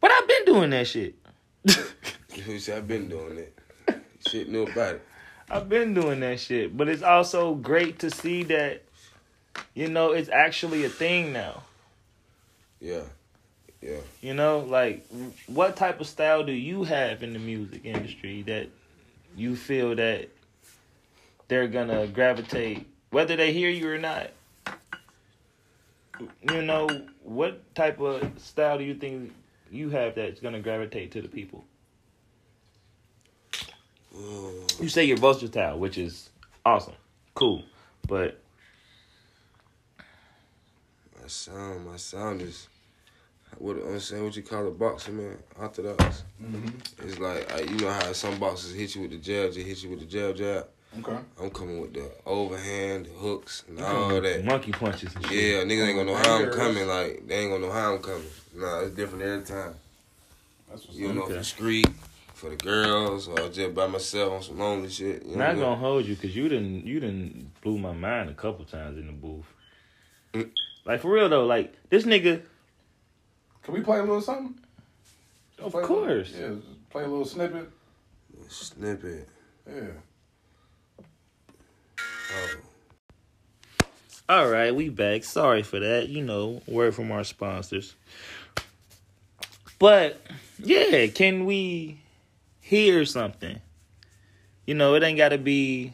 But 0.00 0.10
I've 0.12 0.28
been 0.28 0.44
doing 0.44 0.70
that 0.70 0.86
shit. 0.86 1.14
You 2.46 2.58
see, 2.58 2.72
I've 2.72 2.86
been 2.86 3.08
doing 3.08 3.38
it. 3.38 3.58
Shit 4.28 4.48
knew 4.48 4.64
about 4.64 4.96
it. 4.96 5.02
I've 5.50 5.68
been 5.68 5.94
doing 5.94 6.20
that 6.20 6.38
shit. 6.38 6.76
But 6.76 6.88
it's 6.88 7.02
also 7.02 7.54
great 7.54 7.98
to 8.00 8.10
see 8.10 8.42
that, 8.44 8.82
you 9.74 9.88
know, 9.88 10.12
it's 10.12 10.28
actually 10.28 10.84
a 10.84 10.88
thing 10.88 11.32
now. 11.32 11.62
Yeah. 12.80 13.02
Yeah. 13.86 13.98
You 14.20 14.34
know, 14.34 14.60
like 14.60 15.06
what 15.46 15.76
type 15.76 16.00
of 16.00 16.08
style 16.08 16.42
do 16.42 16.52
you 16.52 16.82
have 16.84 17.22
in 17.22 17.32
the 17.32 17.38
music 17.38 17.84
industry 17.84 18.42
that 18.42 18.68
you 19.36 19.54
feel 19.54 19.94
that 19.94 20.28
they're 21.46 21.68
gonna 21.68 22.08
gravitate, 22.08 22.86
whether 23.10 23.36
they 23.36 23.52
hear 23.52 23.70
you 23.70 23.88
or 23.88 23.98
not? 23.98 24.30
You 26.50 26.62
know, 26.62 26.88
what 27.22 27.74
type 27.76 28.00
of 28.00 28.40
style 28.40 28.78
do 28.78 28.84
you 28.84 28.94
think 28.94 29.32
you 29.70 29.90
have 29.90 30.16
that's 30.16 30.40
gonna 30.40 30.60
gravitate 30.60 31.12
to 31.12 31.22
the 31.22 31.28
people? 31.28 31.64
Ooh. 34.18 34.66
You 34.80 34.88
say 34.88 35.04
you're 35.04 35.18
versatile, 35.18 35.78
which 35.78 35.98
is 35.98 36.30
awesome, 36.64 36.94
cool, 37.34 37.62
but 38.08 38.40
My 41.26 41.28
sound, 41.28 41.86
my 41.86 41.96
sound 41.96 42.40
is 42.40 42.68
what 43.58 43.76
I'm 43.76 44.00
saying. 44.00 44.24
What 44.24 44.36
you 44.36 44.42
call 44.42 44.66
a 44.66 44.70
boxer, 44.70 45.12
man? 45.12 45.36
Orthodox. 45.58 46.24
Mm-hmm. 46.42 47.06
It's 47.08 47.18
like 47.18 47.52
uh, 47.54 47.62
you 47.62 47.76
know 47.78 47.90
how 47.90 48.12
some 48.12 48.38
boxers 48.38 48.74
hit 48.74 48.94
you 48.94 49.02
with 49.02 49.10
the 49.12 49.18
jab, 49.18 49.52
just 49.52 49.66
hit 49.66 49.82
you 49.82 49.90
with 49.90 50.00
the 50.00 50.06
jab, 50.06 50.36
jab. 50.36 50.66
Okay. 50.98 51.18
I'm 51.40 51.50
coming 51.50 51.80
with 51.80 51.92
the 51.92 52.10
overhand, 52.24 53.06
the 53.06 53.10
hooks, 53.10 53.64
and 53.68 53.80
all 53.80 54.20
that. 54.20 54.44
monkey 54.44 54.72
punches 54.72 55.14
and 55.14 55.26
shit. 55.26 55.32
Yeah, 55.34 55.62
niggas 55.64 55.88
ain't 55.88 55.96
gonna 55.98 56.10
know 56.10 56.16
how 56.16 56.42
I'm 56.42 56.50
coming. 56.50 56.86
Like 56.86 57.26
they 57.26 57.34
ain't 57.36 57.50
gonna 57.50 57.66
know 57.66 57.72
how 57.72 57.94
I'm 57.94 58.02
coming. 58.02 58.26
Nah, 58.54 58.80
it's 58.80 58.96
different 58.96 59.22
every 59.24 59.44
time. 59.44 59.74
That's 60.70 60.86
what's 60.86 60.98
You 60.98 61.12
know, 61.12 61.22
Okay. 61.22 61.32
for 61.34 61.38
the 61.38 61.44
street, 61.44 61.88
for 62.34 62.50
the 62.50 62.56
girls, 62.56 63.28
or 63.28 63.48
just 63.50 63.74
by 63.74 63.86
myself 63.86 64.32
on 64.32 64.42
some 64.42 64.58
lonely 64.58 64.88
shit. 64.88 65.24
You 65.24 65.36
Not 65.36 65.38
what 65.38 65.46
I 65.48 65.52
mean? 65.52 65.62
gonna 65.62 65.76
hold 65.76 66.06
you 66.06 66.14
because 66.14 66.34
you 66.34 66.48
didn't 66.48 66.86
you 66.86 66.98
didn't 67.00 67.60
blew 67.60 67.78
my 67.78 67.92
mind 67.92 68.30
a 68.30 68.34
couple 68.34 68.64
times 68.64 68.96
in 68.98 69.06
the 69.06 69.12
booth. 69.12 69.44
Mm. 70.32 70.50
Like 70.86 71.00
for 71.02 71.10
real 71.10 71.28
though, 71.28 71.44
like 71.44 71.74
this 71.90 72.04
nigga, 72.04 72.42
Can 73.66 73.74
we 73.74 73.80
play 73.80 73.98
a 73.98 74.02
little 74.02 74.20
something? 74.22 74.54
of 75.58 75.72
Play 75.72 75.82
a 75.82 75.86
little- 75.86 76.04
course. 76.06 76.32
yeah, 76.38 76.54
play 76.88 77.02
a 77.02 77.08
little 77.08 77.24
snippet. 77.24 77.68
Snippet. 78.48 79.28
Yeah. 79.68 79.88
Oh, 82.32 82.56
All 84.28 84.48
right, 84.48 84.72
we 84.74 84.88
back. 84.88 85.24
Sorry 85.24 85.62
for 85.64 85.80
that. 85.80 86.08
You 86.08 86.22
know, 86.22 86.62
word 86.68 86.94
from 86.94 87.10
our 87.10 87.24
sponsors. 87.24 87.94
But 89.80 90.20
yeah, 90.62 91.08
can 91.08 91.44
we 91.44 91.98
hear 92.60 93.04
something? 93.04 93.60
You 94.64 94.74
know, 94.74 94.94
it 94.94 95.02
ain't 95.02 95.18
got 95.18 95.30
to 95.30 95.38
be. 95.38 95.92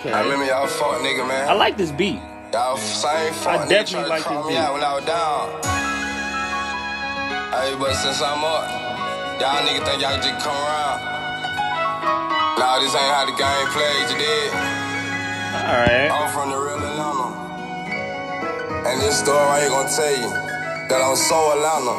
Okay. 0.00 0.12
I 0.12 0.22
remember 0.22 0.44
y'all 0.46 0.66
fuck 0.66 1.00
nigga, 1.00 1.26
man. 1.26 1.48
I 1.48 1.52
like 1.54 1.76
this 1.76 1.90
beat. 1.90 2.20
Y'all 2.52 2.76
same 2.76 3.32
fuck 3.34 3.62
I 3.62 3.68
definitely 3.68 4.08
like 4.10 4.22
this 4.24 4.46
me 4.46 4.52
beat. 4.52 4.58
out 4.58 4.74
when 4.74 4.84
I 4.84 4.94
was 4.94 5.04
down. 5.04 5.48
Hey, 7.54 7.74
but 7.78 7.94
since 7.94 8.20
I'm 8.20 8.42
up, 8.42 8.66
y'all 9.40 9.62
niggas 9.62 9.86
think 9.86 10.02
y'all 10.02 10.18
just 10.18 10.44
come 10.44 10.54
around. 10.54 10.98
Nah, 12.58 12.78
this 12.78 12.94
ain't 12.94 13.10
how 13.14 13.24
the 13.26 13.34
game 13.38 13.68
plays, 13.74 14.10
you 14.10 14.18
did. 14.18 14.50
All 15.54 15.78
right. 15.82 16.10
I'm 16.10 16.30
from 16.34 16.50
the 16.50 16.58
real 16.58 16.78
Atlanta. 16.78 17.44
And 18.88 19.00
this 19.00 19.18
story 19.18 19.38
I 19.38 19.60
ain't 19.62 19.70
gonna 19.70 19.88
tell 19.88 20.14
you 20.20 20.43
that 20.94 21.02
I'm 21.02 21.18
so 21.18 21.34
Atlanta. 21.58 21.90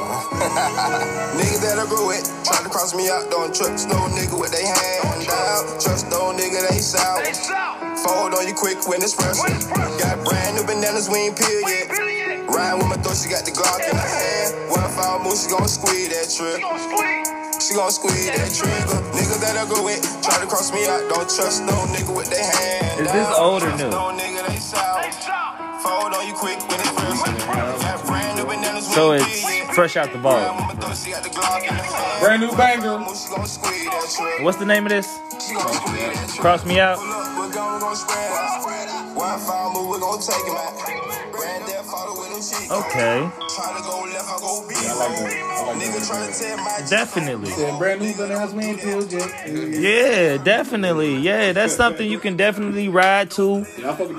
Niggas 1.36 1.60
that 1.68 1.76
I 1.76 1.86
grew 1.92 2.08
with 2.08 2.24
try 2.48 2.64
to 2.64 2.72
cross 2.72 2.96
me 2.96 3.12
out, 3.12 3.28
don't 3.28 3.52
trust 3.52 3.92
no 3.92 4.08
nigga 4.16 4.40
with 4.40 4.56
they 4.56 4.64
hand 4.64 5.28
out. 5.28 5.84
Trust 5.84 6.08
no 6.08 6.32
nigga, 6.32 6.64
they 6.64 6.80
sour. 6.80 7.20
Fold 8.08 8.40
on 8.40 8.48
you 8.48 8.56
quick 8.56 8.80
when 8.88 9.04
it's 9.04 9.12
fresh. 9.12 9.36
Got 10.00 10.24
brand 10.24 10.56
new 10.56 10.64
bananas, 10.64 11.12
we 11.12 11.28
ain't 11.28 11.36
peel 11.36 11.60
yet. 11.68 11.92
Ride 12.48 12.80
with 12.80 12.88
my 12.88 12.96
throat, 13.04 13.20
she 13.20 13.28
got 13.28 13.44
the 13.44 13.52
Glock 13.52 13.84
in 13.84 13.92
her 13.92 14.00
hand. 14.00 14.72
One 14.72 14.88
foul 14.96 15.20
move, 15.20 15.36
she 15.36 15.52
gon' 15.52 15.68
squeeze 15.68 16.16
that 16.16 16.32
trip. 16.32 16.64
She 17.60 17.76
gon' 17.76 17.92
squeeze 17.92 18.32
that 18.32 18.48
trigger. 18.56 19.04
Niggas 19.12 19.44
that 19.44 19.60
I 19.60 19.68
go 19.68 19.84
with 19.84 20.00
try 20.24 20.40
to 20.40 20.48
cross 20.48 20.72
me 20.72 20.88
out, 20.88 21.04
don't 21.12 21.28
trust 21.28 21.68
no 21.68 21.76
nigga 21.92 22.16
with 22.16 22.32
they 22.32 22.40
hand 22.40 23.04
Is 23.04 23.12
this 23.12 23.28
out. 23.28 23.44
old 23.44 23.60
or 23.60 23.76
new? 23.76 23.92
No 23.92 24.16
nigga, 24.16 24.40
they 24.48 24.56
sour. 24.64 25.04
Fold 25.84 26.16
on 26.16 26.24
you 26.24 26.34
quick 26.34 26.64
when 26.72 26.80
it's 26.80 26.96
fresh. 26.96 28.05
So 28.96 29.12
it's 29.12 29.42
fresh 29.76 29.98
out 29.98 30.14
the 30.14 30.20
vault. 30.20 30.38
Ride 30.38 30.56
with 30.70 30.78
my 30.80 30.94
throat, 30.94 31.24
the 31.24 31.30
Glock 31.30 31.64
in 31.64 31.74
her 31.76 31.84
hand. 31.84 32.22
Brand 32.24 32.42
new 32.42 32.56
banger. 32.56 33.04
She 33.14 33.30
gon' 33.30 33.46
squeeze 33.46 33.86
that 33.86 34.16
trip. 34.16 34.42
What's 34.42 34.58
the 34.58 34.66
name 34.66 34.86
of 34.86 34.90
this? 34.90 35.20
She 35.46 35.54
gon' 35.54 35.74
squeeze 35.74 36.00
that 36.00 36.30
trip. 36.30 36.40
Cross 36.40 36.66
me 36.66 36.80
out. 36.80 36.98
Okay. 42.72 43.30
Definitely. 46.90 47.50
Yeah, 49.82 50.38
definitely. 50.44 51.16
Yeah, 51.18 51.54
that's 51.54 51.76
something 51.76 52.10
you 52.10 52.20
can 52.20 52.36
definitely 52.38 52.90
ride 52.90 53.32
to. 53.32 53.66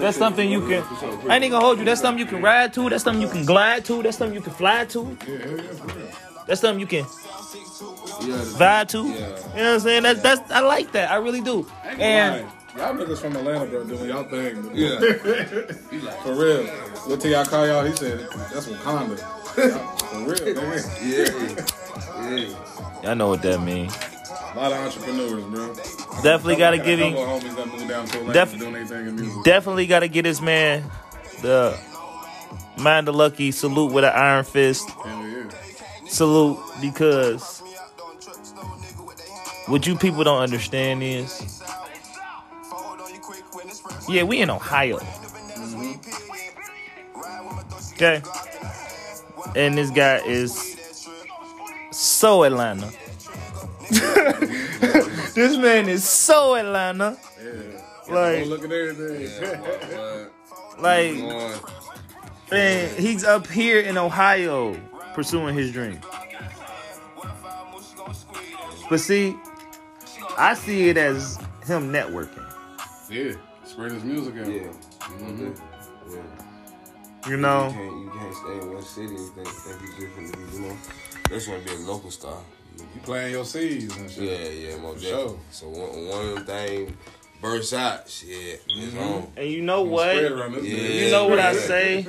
That's 0.00 0.16
something 0.16 0.50
you 0.50 0.60
can. 0.66 0.82
I 1.28 1.36
ain't 1.38 1.50
gonna 1.50 1.60
hold 1.64 1.78
you. 1.78 1.84
That's 1.84 2.00
something 2.00 2.18
you 2.18 2.26
can 2.26 2.42
ride 2.42 2.72
to. 2.74 2.88
That's 2.88 3.04
something 3.04 3.22
you 3.22 3.28
can 3.28 3.44
glide 3.44 3.84
to. 3.86 4.02
That's 4.02 4.16
something 4.18 4.34
you 4.34 4.42
can 4.42 4.52
fly 4.54 4.84
to. 4.86 5.16
That's 6.46 6.60
something 6.60 6.80
you 6.80 6.86
can 6.86 7.04
vibe 7.04 8.88
to. 8.88 8.98
You 8.98 9.14
know 9.14 9.30
what 9.30 9.56
I'm 9.56 9.80
saying? 9.80 10.02
That's 10.04 10.20
that's 10.22 10.50
I 10.50 10.60
like 10.60 10.92
that. 10.92 11.10
I 11.10 11.16
really 11.16 11.40
do. 11.40 11.66
And 11.84 12.46
y'all 12.76 12.94
niggas 12.94 13.18
from 13.18 13.36
Atlanta, 13.36 13.66
bro, 13.66 13.84
doing 13.84 14.08
y'all 14.08 14.24
thing. 14.24 14.62
bro. 14.62 14.70
yeah. 14.74 14.98
For 16.22 16.34
real. 16.34 16.66
What 17.06 17.20
till 17.20 17.30
y'all 17.30 17.44
call 17.44 17.66
y'all? 17.66 17.84
He 17.84 17.94
said 17.96 18.20
that's 18.52 18.66
Wakanda. 18.66 19.18
Y'all- 19.18 19.96
For 19.96 20.18
real, 20.18 20.54
nigga. 20.54 21.66
yeah. 23.02 23.10
I 23.10 23.14
know 23.14 23.28
what 23.28 23.42
that 23.42 23.60
means. 23.62 23.94
A 23.96 24.56
lot 24.56 24.72
of 24.72 24.78
entrepreneurs, 24.78 25.44
bro. 25.44 25.74
Definitely 26.22 26.56
gotta 26.56 26.78
give 26.78 26.98
Couple 26.98 27.24
him. 27.24 27.28
of 27.30 27.42
homies 27.42 27.56
that 27.56 27.66
moved 27.68 27.88
down 27.88 28.06
to 28.06 28.18
Atlanta 28.18 28.32
Def- 28.32 28.58
doing 28.58 28.76
anything 28.76 29.06
in 29.08 29.16
music. 29.16 29.44
Definitely 29.44 29.86
gotta 29.86 30.08
get 30.08 30.24
his 30.24 30.40
man 30.40 30.82
the 31.42 31.78
mind 32.78 33.06
the 33.06 33.12
lucky 33.12 33.52
salute 33.52 33.92
with 33.92 34.04
an 34.04 34.12
iron 34.14 34.44
fist 34.44 34.88
Hell 34.90 35.26
yeah. 35.28 35.48
salute 36.08 36.58
because 36.80 37.60
what 39.66 39.86
you 39.86 39.94
people 39.96 40.24
don't 40.24 40.40
understand 40.40 41.02
is 41.02 41.55
yeah 44.08 44.22
we 44.22 44.40
in 44.40 44.50
ohio. 44.50 44.98
Okay. 47.94 48.22
And 49.54 49.76
this 49.78 49.90
guy 49.90 50.18
is 50.26 50.76
so 51.92 52.42
atlanta. 52.44 52.90
This 55.36 55.58
man 55.58 55.86
is 55.86 56.02
so 56.02 56.54
atlanta. 56.54 57.18
Yeah. 57.38 58.14
Like- 58.14 58.46
look 58.46 58.64
at 58.64 58.72
everything. 58.72 59.28
like 60.78 61.18
Going, 61.18 61.60
man 62.50 62.98
he's 62.98 63.22
up 63.22 63.46
here 63.46 63.80
in 63.80 63.98
ohio 63.98 64.74
pursuing 65.14 65.54
his 65.54 65.72
dream. 65.72 66.00
But 68.88 69.00
see 69.00 69.36
i 70.38 70.54
see 70.54 70.88
it 70.88 70.96
as 70.96 71.36
him 71.66 71.92
networking. 71.92 72.44
Yeah. 73.10 73.34
Spread 73.76 73.92
his 73.92 74.04
music 74.04 74.34
out. 74.38 74.46
yeah. 74.46 74.72
Mhm. 75.00 75.60
Yeah. 76.08 76.16
you 77.26 77.30
You 77.32 77.36
know 77.36 77.70
can't, 77.70 78.04
you 78.04 78.10
can't 78.10 78.34
stay 78.34 78.52
in 78.54 78.72
one 78.72 78.82
city 78.82 79.16
and 79.16 79.34
think, 79.34 79.48
think 79.48 79.82
you 79.82 80.06
just 80.06 80.16
gonna 80.16 80.46
be, 80.46 80.54
you 80.56 80.60
know, 80.62 80.76
that's 81.28 81.46
gonna 81.46 81.58
be 81.58 81.72
a 81.72 81.78
local 81.80 82.10
star. 82.10 82.38
You 82.78 83.00
playing 83.02 83.32
your 83.32 83.44
seeds 83.44 83.94
and 83.98 84.10
shit. 84.10 84.24
Yeah, 84.24 84.48
yeah, 84.70 84.76
most 84.78 85.02
definitely. 85.02 85.28
sure. 85.28 85.40
So 85.50 85.68
one, 85.68 86.06
one 86.08 86.38
of 86.38 86.46
them 86.46 86.96
bursts 87.42 87.74
out, 87.74 88.08
shit, 88.08 88.62
it's 88.66 88.96
on. 88.96 89.30
and 89.36 89.46
you 89.50 89.60
know 89.60 89.84
Spread 89.84 90.32
what 90.32 90.64
Yeah. 90.64 90.78
You 91.04 91.10
know 91.10 91.28
what 91.28 91.38
I 91.38 91.54
say? 91.54 92.06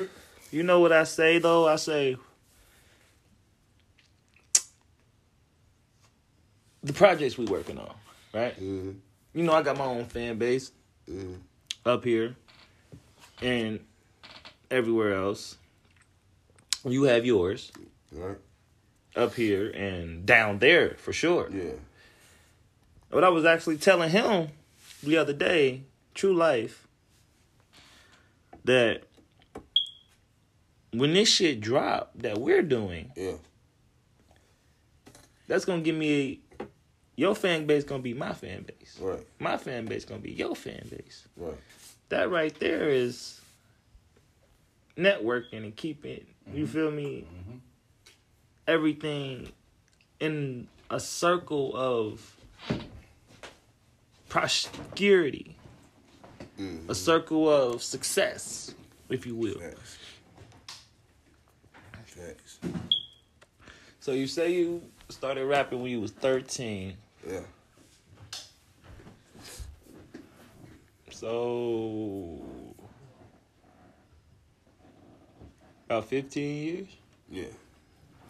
You 0.52 0.64
know 0.64 0.80
what 0.80 0.94
I 0.94 1.04
say 1.04 1.40
though? 1.40 1.68
I 1.68 1.76
say 1.76 2.16
the 6.82 6.94
projects 6.94 7.38
we 7.38 7.44
working 7.44 7.78
on, 7.78 7.94
right? 8.34 8.56
Mm-hmm. 8.56 8.92
You 9.34 9.44
know 9.44 9.52
I 9.52 9.62
got 9.64 9.78
my 9.78 9.84
own 9.84 10.06
fan 10.06 10.38
base 10.38 10.72
Mm-hmm. 11.10 11.36
Up 11.88 12.04
here 12.04 12.36
and 13.42 13.80
everywhere 14.70 15.14
else. 15.16 15.56
You 16.84 17.04
have 17.04 17.26
yours 17.26 17.72
Right? 18.12 18.36
up 19.16 19.34
here 19.36 19.70
and 19.72 20.26
down 20.26 20.60
there 20.60 20.96
for 20.98 21.14
sure. 21.14 21.50
Yeah. 21.50 21.72
What 23.10 23.24
I 23.24 23.30
was 23.30 23.46
actually 23.46 23.78
telling 23.78 24.10
him 24.10 24.50
the 25.02 25.16
other 25.18 25.32
day, 25.32 25.84
Trulyfe, 26.14 26.76
that 28.66 29.04
when 30.92 31.14
this 31.14 31.30
shit 31.30 31.62
drop 31.62 32.12
that 32.16 32.38
we're 32.38 32.64
doing, 32.64 33.14
Yeah. 33.16 33.38
that's 35.48 35.64
gonna 35.64 35.82
give 35.82 35.96
me 35.96 36.42
your 37.16 37.34
fan 37.34 37.66
base 37.66 37.86
gonna 37.86 38.04
be 38.04 38.14
my 38.14 38.34
fan 38.34 38.64
base. 38.64 38.98
Right. 39.00 39.26
My 39.40 39.56
fan 39.58 39.86
base 39.86 40.04
gonna 40.06 40.20
be 40.22 40.34
your 40.34 40.56
fan 40.56 40.86
base. 40.90 41.28
Right. 41.38 41.58
That 42.10 42.32
right 42.32 42.58
there 42.60 42.90
is 42.90 43.42
networking 44.98 45.64
and 45.64 45.76
keeping 45.76 46.26
you 46.54 46.68
feel 46.68 46.92
me? 46.92 47.26
Everything 48.68 49.52
in 50.20 50.68
a 50.90 51.00
circle 51.00 51.76
of 51.76 52.36
prosperity. 54.30 55.56
Mm-hmm. 56.60 56.90
A 56.90 56.96
circle 56.96 57.50
of 57.50 57.84
success, 57.84 58.74
if 59.10 59.26
you 59.26 59.36
will. 59.36 59.60
Facts. 62.06 62.60
So 64.00 64.14
you 64.14 64.26
say 64.26 64.54
you 64.54 64.82
started 65.10 65.46
rapping 65.46 65.82
when 65.82 65.92
you 65.92 66.02
was 66.02 66.12
13. 66.12 66.96
Yeah. 67.30 67.42
So 71.20 72.40
about 75.90 76.06
15 76.06 76.64
years? 76.64 76.88
Yeah. 77.28 77.46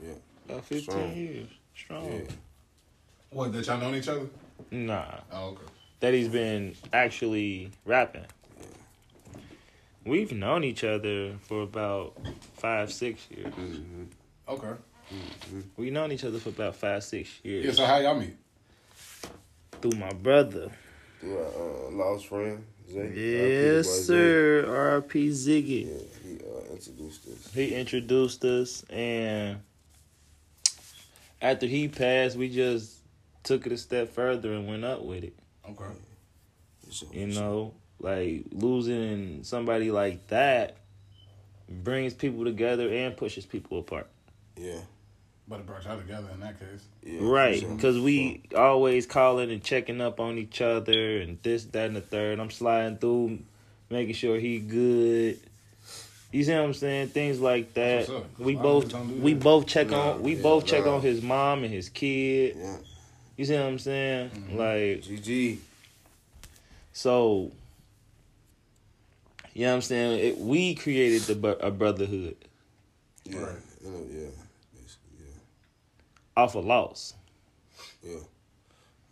Yeah. 0.01 0.13
About 0.47 0.63
15 0.63 0.81
Strong. 0.81 1.15
years. 1.17 1.47
Strong. 1.75 2.13
Yeah. 2.13 2.21
What, 3.31 3.51
that 3.51 3.67
y'all 3.67 3.77
known 3.77 3.95
each 3.95 4.07
other? 4.07 4.27
Nah. 4.71 5.03
Oh, 5.33 5.47
okay. 5.49 5.63
That 5.99 6.13
he's 6.13 6.29
been 6.29 6.75
actually 6.93 7.71
rapping. 7.83 8.25
We've 10.05 10.31
known 10.31 10.63
each 10.63 10.85
other 10.85 11.33
for 11.41 11.63
about 11.63 12.15
five, 12.55 12.93
six 12.93 13.27
years. 13.29 13.53
Mm-hmm. 13.53 14.03
Okay. 14.47 14.73
We've 15.75 15.91
known 15.91 16.13
each 16.13 16.23
other 16.23 16.39
for 16.39 16.49
about 16.49 16.77
five, 16.77 17.03
six 17.03 17.31
years. 17.43 17.65
Yeah, 17.65 17.71
so 17.73 17.85
how 17.85 17.97
y'all 17.97 18.15
meet? 18.17 18.37
Through 19.81 19.99
my 19.99 20.13
brother. 20.13 20.71
Through 21.19 21.37
a 21.37 21.87
uh, 21.87 21.91
lost 21.91 22.27
friend. 22.27 22.63
Zay, 22.91 23.13
Yes, 23.15 23.85
RP 23.85 23.87
boy 23.87 23.91
Zay. 23.91 24.03
sir. 24.03 24.65
R.P. 24.67 25.29
Ziggy. 25.29 25.85
Yeah, 25.85 25.93
he 26.23 26.35
uh, 26.45 26.73
introduced 26.73 27.27
us. 27.27 27.53
He 27.53 27.75
introduced 27.75 28.43
us, 28.45 28.83
and 28.89 29.59
after 31.41 31.65
he 31.67 31.87
passed, 31.87 32.35
we 32.37 32.49
just 32.49 32.95
took 33.43 33.65
it 33.65 33.71
a 33.71 33.77
step 33.77 34.09
further 34.13 34.53
and 34.53 34.67
went 34.67 34.83
up 34.85 35.03
with 35.03 35.23
it. 35.23 35.33
Okay. 35.69 35.83
So, 36.89 37.07
You 37.11 37.27
know, 37.27 37.73
like 37.99 38.45
losing 38.51 39.43
somebody 39.43 39.91
like 39.91 40.25
that 40.27 40.77
brings 41.69 42.13
people 42.13 42.45
together 42.45 42.87
and 42.89 43.15
pushes 43.17 43.45
people 43.45 43.79
apart. 43.79 44.07
Yeah. 44.55 44.79
But 45.49 45.59
it 45.61 45.65
brought 45.65 45.85
y'all 45.85 45.97
together 45.97 46.27
in 46.33 46.41
that 46.41 46.59
case. 46.59 46.83
yeah 47.03 47.19
Right, 47.21 47.55
for 47.61 47.65
sure. 47.67 47.75
because 47.75 47.99
we 47.99 48.41
always 48.55 49.05
calling 49.05 49.49
and 49.49 49.63
checking 49.63 50.01
up 50.01 50.19
on 50.19 50.37
each 50.37 50.59
other 50.61 51.17
and 51.19 51.37
this, 51.41 51.63
that, 51.65 51.87
and 51.87 51.95
the 51.95 52.01
third. 52.01 52.39
I'm 52.39 52.51
sliding 52.51 52.97
through, 52.97 53.39
making 53.89 54.15
sure 54.15 54.37
he 54.39 54.59
good. 54.59 55.39
You 56.33 56.43
see 56.43 56.51
what 56.53 56.63
I'm 56.63 56.73
saying? 56.73 57.07
Things 57.09 57.39
like 57.39 57.73
that. 57.75 58.07
That's 58.07 58.09
what's 58.09 58.25
up. 58.25 58.39
We 58.39 58.53
A 58.53 58.57
lot 58.57 58.59
of 58.59 58.63
both 58.83 58.89
don't 58.91 59.21
we 59.21 59.33
that. 59.33 59.43
both 59.43 59.65
check 59.67 59.89
Nah, 59.89 60.11
on 60.11 60.21
we 60.23 60.35
yeah, 60.35 60.41
both 60.43 60.65
check 60.65 60.83
nah. 60.85 60.95
on 60.95 61.01
his 61.01 61.21
mom 61.21 61.63
and 61.63 61.73
his 61.73 61.87
kid. 61.87 62.57
Yeah. 62.57 62.75
You 63.37 63.45
see 63.45 63.53
what 63.53 63.63
I'm 63.63 63.79
saying? 63.79 64.29
Mm-hmm. 64.31 64.57
Like 64.57 65.01
GG. 65.03 65.57
so. 66.91 67.51
You 69.53 69.63
know 69.63 69.69
what 69.69 69.75
I'm 69.77 69.81
saying? 69.81 70.19
It, 70.19 70.37
we 70.37 70.75
created 70.75 71.21
the 71.23 71.57
a 71.65 71.71
brotherhood 71.71 72.35
Yeah. 73.23 73.39
Right. 73.39 73.55
Yeah. 73.81 74.27
Basically, 76.37 76.61
off 76.61 76.65
a 76.65 76.67
loss. 76.67 77.13
Yeah. 78.03 78.19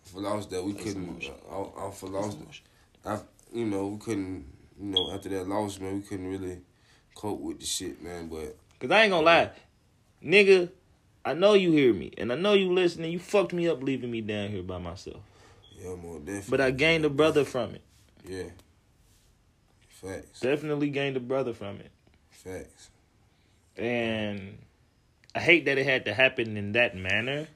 For 0.04 0.22
loss 0.22 0.46
that 0.48 0.64
we 0.64 0.74
couldn't, 0.74 1.24
uh, 1.26 1.56
out- 1.56 1.74
out 1.78 1.98
for 1.98 2.08
loss, 2.10 2.36
I, 3.06 3.20
you 3.54 3.66
know, 3.66 3.88
we 3.88 3.98
couldn't, 4.00 4.46
you 4.80 4.86
know, 4.88 5.12
after 5.12 5.30
that 5.30 5.48
loss, 5.48 5.80
man, 5.80 5.96
we 5.96 6.02
couldn't 6.02 6.28
really 6.28 6.60
cope 7.16 7.40
with 7.40 7.60
the 7.60 7.66
shit, 7.66 8.02
man. 8.02 8.28
But 8.28 8.56
Cause 8.80 8.92
I 8.92 9.04
ain't 9.04 9.12
gonna 9.12 9.26
lie, 9.26 9.52
nigga. 10.24 10.70
I 11.24 11.34
know 11.34 11.54
you 11.56 11.72
hear 11.72 11.92
me, 11.92 12.12
and 12.20 12.32
I 12.32 12.36
know 12.36 12.54
you 12.54 12.72
listening. 12.72 13.12
You 13.12 13.18
fucked 13.18 13.52
me 13.52 13.68
up 13.68 13.82
leaving 13.82 14.12
me 14.12 14.22
down 14.22 14.50
here 14.50 14.62
by 14.62 14.78
myself. 14.78 15.22
yeah, 15.82 15.96
more 15.96 16.20
definitely. 16.20 16.52
But 16.52 16.62
I 16.62 16.70
gained 16.72 17.04
a 17.04 17.10
brother 17.10 17.44
from 17.44 17.74
it. 17.74 17.82
Yeah. 18.28 18.50
Facts. 19.90 20.42
Definitely 20.42 20.90
gained 20.92 21.18
a 21.18 21.20
brother 21.20 21.54
from 21.54 21.78
it. 21.80 21.90
Facts. 22.30 22.92
And 23.76 24.60
I 25.36 25.40
hate 25.40 25.66
that 25.66 25.78
it 25.78 25.86
had 25.86 26.06
to 26.06 26.14
happen 26.14 26.56
in 26.56 26.72
that 26.72 26.96
manner. 26.96 27.48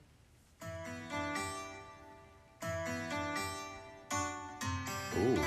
Ooh. 5.18 5.40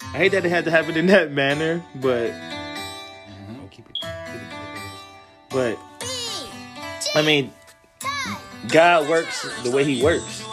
I 0.00 0.16
hate 0.16 0.32
that 0.32 0.44
it 0.46 0.48
had 0.48 0.64
to 0.66 0.70
happen 0.70 0.96
in 0.96 1.06
that 1.06 1.32
manner, 1.32 1.82
but 1.96 2.30
Oh, 2.30 3.68
keep 3.70 3.88
it- 3.90 3.98
keep 4.00 4.04
it- 4.04 4.40
but 5.50 5.78
I 7.14 7.22
mean, 7.22 7.52
God 8.68 9.08
works 9.08 9.46
the 9.64 9.70
way 9.70 9.84
He 9.84 10.02
works. 10.02 10.44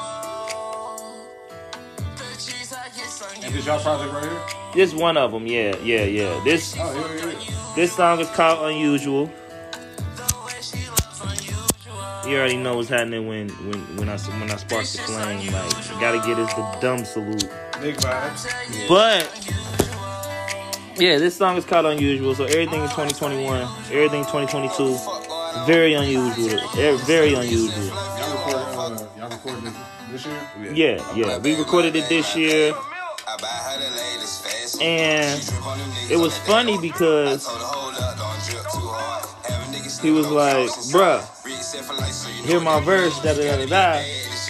And 3.44 3.54
this 3.54 3.66
y'all 3.66 3.80
project 3.80 4.14
right 4.14 4.24
here? 4.24 4.42
This 4.74 4.94
one 4.94 5.16
of 5.18 5.32
them, 5.32 5.46
yeah, 5.48 5.76
yeah, 5.84 6.04
yeah. 6.06 6.42
This 6.44 6.76
Oh, 6.80 6.92
yeah, 6.92 7.16
yeah, 7.26 7.40
yeah. 7.40 7.74
this 7.76 7.96
song 7.96 8.20
is 8.20 8.30
called 8.30 8.72
Unusual. 8.72 9.30
You 12.28 12.38
already 12.38 12.58
know 12.58 12.76
what's 12.78 12.90
happening 12.90 13.28
when 13.28 13.50
when 13.50 13.80
when 13.98 14.10
I 14.10 14.18
when 14.18 14.50
I 14.52 14.56
spark 14.56 14.86
the 14.86 14.98
flame. 15.06 15.52
Like, 15.54 16.00
gotta 16.02 16.18
get 16.28 16.40
us 16.40 16.52
the 16.56 16.78
dumb 16.82 17.06
salute. 17.06 17.48
Big 17.82 17.98
vibes. 17.98 18.88
But 18.90 19.30
yeah, 21.00 21.18
this 21.20 21.36
song 21.38 21.58
is 21.58 21.66
called 21.66 21.86
Unusual. 21.86 22.34
So 22.34 22.46
everything 22.46 22.82
in 22.82 22.90
2021, 22.90 23.62
everything 23.92 24.24
2022, 24.26 24.98
very 25.68 25.94
unusual. 25.94 26.60
eh, 26.80 26.98
Very 27.06 27.34
unusual. 27.36 27.86
Y'all 27.86 28.32
recorded, 28.32 29.06
uh, 29.06 29.08
y'all 29.18 29.30
recorded 29.30 29.64
this, 29.64 29.76
this 30.12 30.26
year? 30.26 30.74
Yeah, 30.74 31.14
yeah. 31.16 31.38
We 31.38 31.56
recorded 31.56 31.96
it 31.96 32.10
this 32.10 32.36
year, 32.36 32.74
I 32.74 33.38
buy 33.38 33.48
her 33.48 33.78
the 33.80 33.96
latest 33.96 34.44
fashion. 34.44 34.82
and 34.82 35.42
She 35.44 35.52
drip 35.52 35.66
on 35.68 35.78
them 35.78 35.90
niggas 35.92 36.12
it 36.12 36.18
was 36.18 36.38
funny 36.40 36.78
because 36.80 37.46
Told 37.46 37.58
her, 37.60 37.66
hold 37.66 37.96
up, 37.96 38.18
don't 38.18 38.50
drip 38.50 38.64
too 38.72 38.88
hard. 38.88 39.26
Have 39.52 39.70
a 39.70 39.78
nigga 39.78 40.02
he 40.02 40.12
was 40.12 40.28
like, 40.32 40.70
bruh, 40.92 41.22
Read 41.76 41.84
set 41.84 41.86
for 41.86 41.94
life, 42.02 42.12
so 42.12 42.30
you 42.30 42.44
hear 42.44 42.60
my 42.60 42.80
verse, 42.80 43.16
da 43.22 43.34
da 43.34 43.42
da 43.44 43.58
da 43.58 43.66
da. 43.66 44.04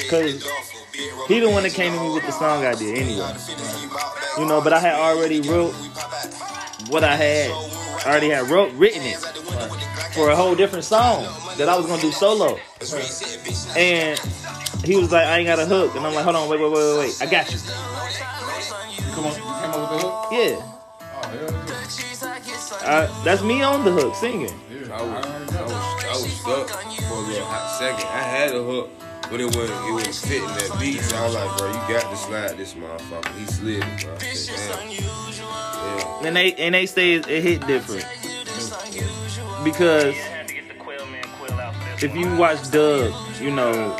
Cause 0.10 0.34
get 0.34 0.42
duffel. 0.42 1.26
He 1.28 1.40
the 1.40 1.50
one 1.50 1.64
that 1.64 1.74
came 1.74 1.94
to 1.94 2.00
me 2.00 2.14
with 2.14 2.26
the 2.26 2.32
song 2.32 2.64
idea 2.66 2.96
anyway. 2.96 3.14
he 3.16 3.88
bought 3.88 4.16
back. 4.16 4.38
You 4.38 4.46
know, 4.46 4.62
but 4.62 4.74
I 4.74 4.80
had 4.80 4.96
already 4.96 5.42
wrote 5.42 5.74
what 6.90 7.04
I 7.04 7.16
had. 7.16 7.52
I 7.52 8.10
already 8.12 8.30
had 8.30 8.50
wrote 8.50 8.72
written 8.74 9.02
it 9.04 9.18
for 10.14 10.30
a 10.30 10.36
whole 10.36 10.56
different 10.56 10.86
song 10.86 11.24
that 11.58 11.68
I 11.68 11.76
was 11.78 11.86
gonna 11.88 12.02
do 12.02 12.12
solo. 12.12 12.60
And 13.76 14.20
he 14.86 14.96
was 14.98 15.12
like, 15.12 15.26
I 15.26 15.40
ain't 15.40 15.48
got 15.48 15.60
a 15.60 15.66
hook, 15.66 15.96
and 15.96 16.06
I'm 16.06 16.14
like, 16.14 16.24
hold 16.24 16.36
on, 16.36 16.48
wait, 16.50 16.60
wait, 16.60 16.72
wait, 16.72 16.84
wait, 16.84 16.98
wait, 17.00 17.22
I 17.22 17.26
got 17.26 17.52
you. 17.52 17.58
Come 19.14 19.26
up, 19.26 19.36
you 19.36 19.44
came 19.44 19.72
up 19.72 19.92
with 19.92 20.02
the 20.02 20.08
hook? 20.08 20.28
Yeah, 20.32 20.72
Oh, 21.18 21.34
yeah. 22.82 22.88
uh, 22.88 23.24
that's 23.24 23.42
me 23.42 23.62
on 23.64 23.84
the 23.84 23.92
hook 23.92 24.16
singing. 24.16 24.54
Yeah, 24.96 25.02
I 25.02 25.08
was, 25.08 25.56
I 25.56 25.62
was, 25.62 25.74
I 26.06 26.12
was 26.12 26.34
stuck 26.34 26.70
for 26.70 27.16
a 27.16 27.28
little 27.28 27.46
hot 27.46 27.78
second. 27.78 28.08
I 28.08 28.22
had 28.22 28.56
a 28.56 28.64
hook, 28.64 28.90
but 29.30 29.42
it 29.42 29.46
wasn't, 29.46 29.90
it 29.90 29.92
wasn't 29.92 30.16
fitting 30.16 30.48
that 30.48 30.78
beat. 30.80 31.02
So 31.02 31.18
I 31.18 31.26
was 31.26 31.36
like, 31.36 31.58
bro, 31.58 31.68
you 31.68 32.00
got 32.00 32.10
to 32.10 32.16
slide 32.16 32.58
this 32.58 32.74
motherfucker. 32.76 33.38
He 33.38 33.46
slid 33.46 33.84
it, 33.84 34.06
bro. 34.06 34.16
I 34.16 34.34
said. 34.34 34.90
Yeah. 34.90 36.28
And 36.28 36.36
they 36.36 36.54
and 36.54 36.76
they 36.76 36.86
say 36.86 37.16
it, 37.16 37.28
it 37.28 37.44
hit 37.44 37.68
different 37.68 38.06
because 39.66 40.16
if 42.02 42.16
you 42.16 42.34
watch 42.38 42.72
Doug, 42.72 43.14
you 43.42 43.52
know 43.52 43.98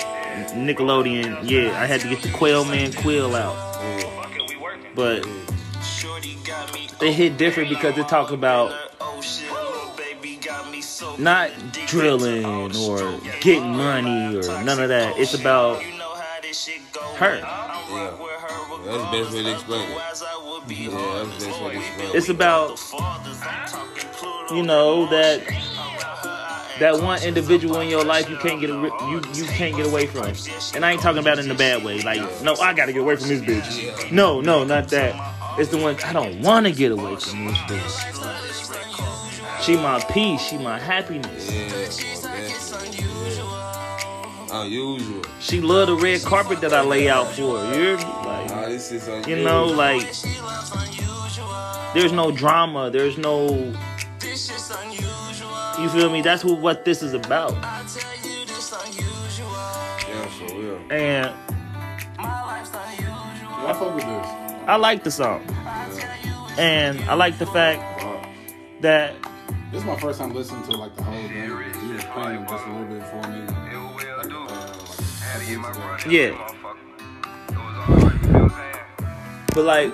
Nickelodeon, 0.54 1.40
yeah, 1.44 1.80
I 1.80 1.86
had 1.86 2.02
to 2.02 2.10
get 2.10 2.22
the 2.22 2.32
Quail 2.32 2.64
Man 2.64 2.94
Quill 2.94 3.36
out, 3.36 3.56
but 4.96 5.28
they 7.00 7.12
hit 7.12 7.38
different 7.38 7.70
because 7.70 7.98
it 7.98 8.08
talk 8.08 8.32
about 8.32 8.72
not 11.18 11.52
drilling 11.88 12.46
or 12.76 13.20
getting 13.42 13.76
money 13.76 14.38
or 14.38 14.64
none 14.64 14.80
of 14.80 14.90
that. 14.90 15.18
It's 15.18 15.34
about 15.34 15.82
her. 17.16 17.38
Yeah. 17.38 18.18
That's 18.86 19.04
the 19.04 19.10
best 19.12 19.32
way 19.34 19.44
to 19.44 19.52
explain 19.52 19.82
it. 19.82 19.98
Yeah, 20.68 21.24
that's 21.24 21.40
the 21.40 21.48
best 21.48 21.62
way 21.64 21.72
to 21.72 21.80
explain 21.80 22.10
it. 22.10 22.16
It's 22.16 22.30
about 22.30 22.80
you 24.52 24.64
know 24.64 25.08
that 25.10 25.42
that 26.80 27.02
one 27.02 27.24
individual 27.24 27.80
in 27.80 27.90
your 27.90 28.04
life 28.04 28.30
you 28.30 28.38
can't 28.38 28.60
get 28.62 28.70
a, 28.70 28.74
you 28.74 29.22
you 29.34 29.46
can't 29.46 29.76
get 29.76 29.86
away 29.86 30.08
from. 30.08 30.34
And 30.76 30.86
I 30.86 30.92
ain't 30.92 31.02
talking 31.02 31.20
about 31.20 31.40
it 31.40 31.46
in 31.46 31.52
a 31.52 31.56
bad 31.56 31.84
way. 31.84 32.02
Like 32.02 32.20
no, 32.44 32.54
I 32.56 32.74
gotta 32.74 32.94
get 32.94 33.02
away 33.02 33.16
from 33.16 33.30
this 33.30 33.42
bitch. 33.42 34.12
No, 34.12 34.42
no, 34.42 34.64
not 34.64 34.90
that. 34.90 35.34
It's 35.58 35.72
the 35.72 35.78
one 35.78 35.96
I 36.04 36.14
don't 36.14 36.42
want 36.42 36.66
to 36.66 36.72
get 36.72 36.92
away 36.92 37.16
from 37.16 37.46
this 37.46 37.58
bitch. 37.60 38.65
She 39.66 39.76
my 39.78 40.00
peace. 40.12 40.42
She 40.42 40.58
my 40.58 40.78
happiness. 40.80 41.52
Yeah. 41.52 41.70
Yeah. 42.38 42.52
Unusual. 44.52 45.24
She 45.40 45.60
love 45.60 45.88
the 45.88 45.96
red 45.96 46.22
carpet 46.22 46.62
that 46.62 46.72
I 46.74 46.82
lay 46.84 47.10
out 47.10 47.28
for. 47.32 47.58
her. 47.60 47.76
You? 47.76 47.96
Like 47.98 48.50
Nah, 48.50 48.66
this 48.68 48.92
is 48.92 49.08
unusual. 49.08 49.38
you 49.38 49.44
know, 49.44 49.66
like 49.66 50.02
there's 51.94 52.12
no 52.12 52.32
drama. 52.32 52.90
There's 52.92 53.18
no. 53.18 53.74
You 55.80 55.90
feel 55.90 56.10
me? 56.12 56.22
That's 56.22 56.44
what 56.46 56.60
what 56.60 56.86
this 56.86 57.02
is 57.02 57.14
about. 57.14 57.54
Yeah, 57.54 57.86
for 60.28 60.56
real. 60.60 60.80
And 60.92 61.34
Yeah, 62.20 63.68
I 63.68 63.74
fuck 63.74 63.96
with 63.96 64.06
this. 64.06 64.28
I 64.68 64.76
like 64.78 65.04
the 65.04 65.12
song. 65.12 65.42
And 66.58 67.02
I 67.10 67.16
like 67.16 67.38
the 67.40 67.46
fact 67.48 67.82
that 68.82 69.16
This 69.76 69.84
is 69.84 69.90
my 69.90 70.00
first 70.00 70.20
time 70.20 70.34
listening 70.34 70.64
to 70.64 70.72
like 70.78 70.96
the 70.96 71.04
whole 71.04 71.14
thing. 71.28 71.36
You 71.36 71.54
was 71.96 72.04
playing 72.06 72.48
just 72.48 72.66
a 72.66 72.72
little 72.72 72.86
bit 72.86 73.04
for 73.08 73.22
me. 73.30 73.42
Like, 73.42 73.74
uh, 73.74 73.92
like, 74.16 74.32
a 75.50 75.56
couple 75.60 75.82
weeks 75.92 76.06
ago. 76.06 76.16
yeah. 76.16 76.32
But 79.54 79.66
like 79.66 79.92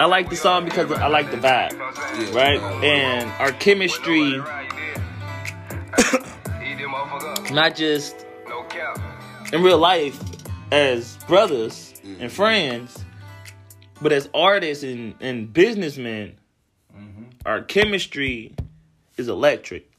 I 0.00 0.06
like 0.06 0.28
the 0.28 0.34
song 0.34 0.64
because 0.64 0.90
I 0.90 1.06
like 1.06 1.30
the 1.30 1.36
vibe, 1.36 1.70
Yeah. 1.70 2.34
right? 2.34 2.60
And 2.82 3.30
our 3.38 3.52
chemistry 3.52 4.38
not 7.54 7.76
just 7.76 8.26
in 9.52 9.62
real 9.62 9.78
life 9.78 10.20
as 10.72 11.16
brothers 11.28 11.94
and 12.18 12.32
friends, 12.32 13.04
but 14.00 14.10
as 14.10 14.28
artists 14.34 14.82
and, 14.82 15.14
and 15.20 15.52
businessmen, 15.52 16.34
our 17.46 17.62
chemistry 17.62 18.56
is 19.16 19.28
electric. 19.28 19.90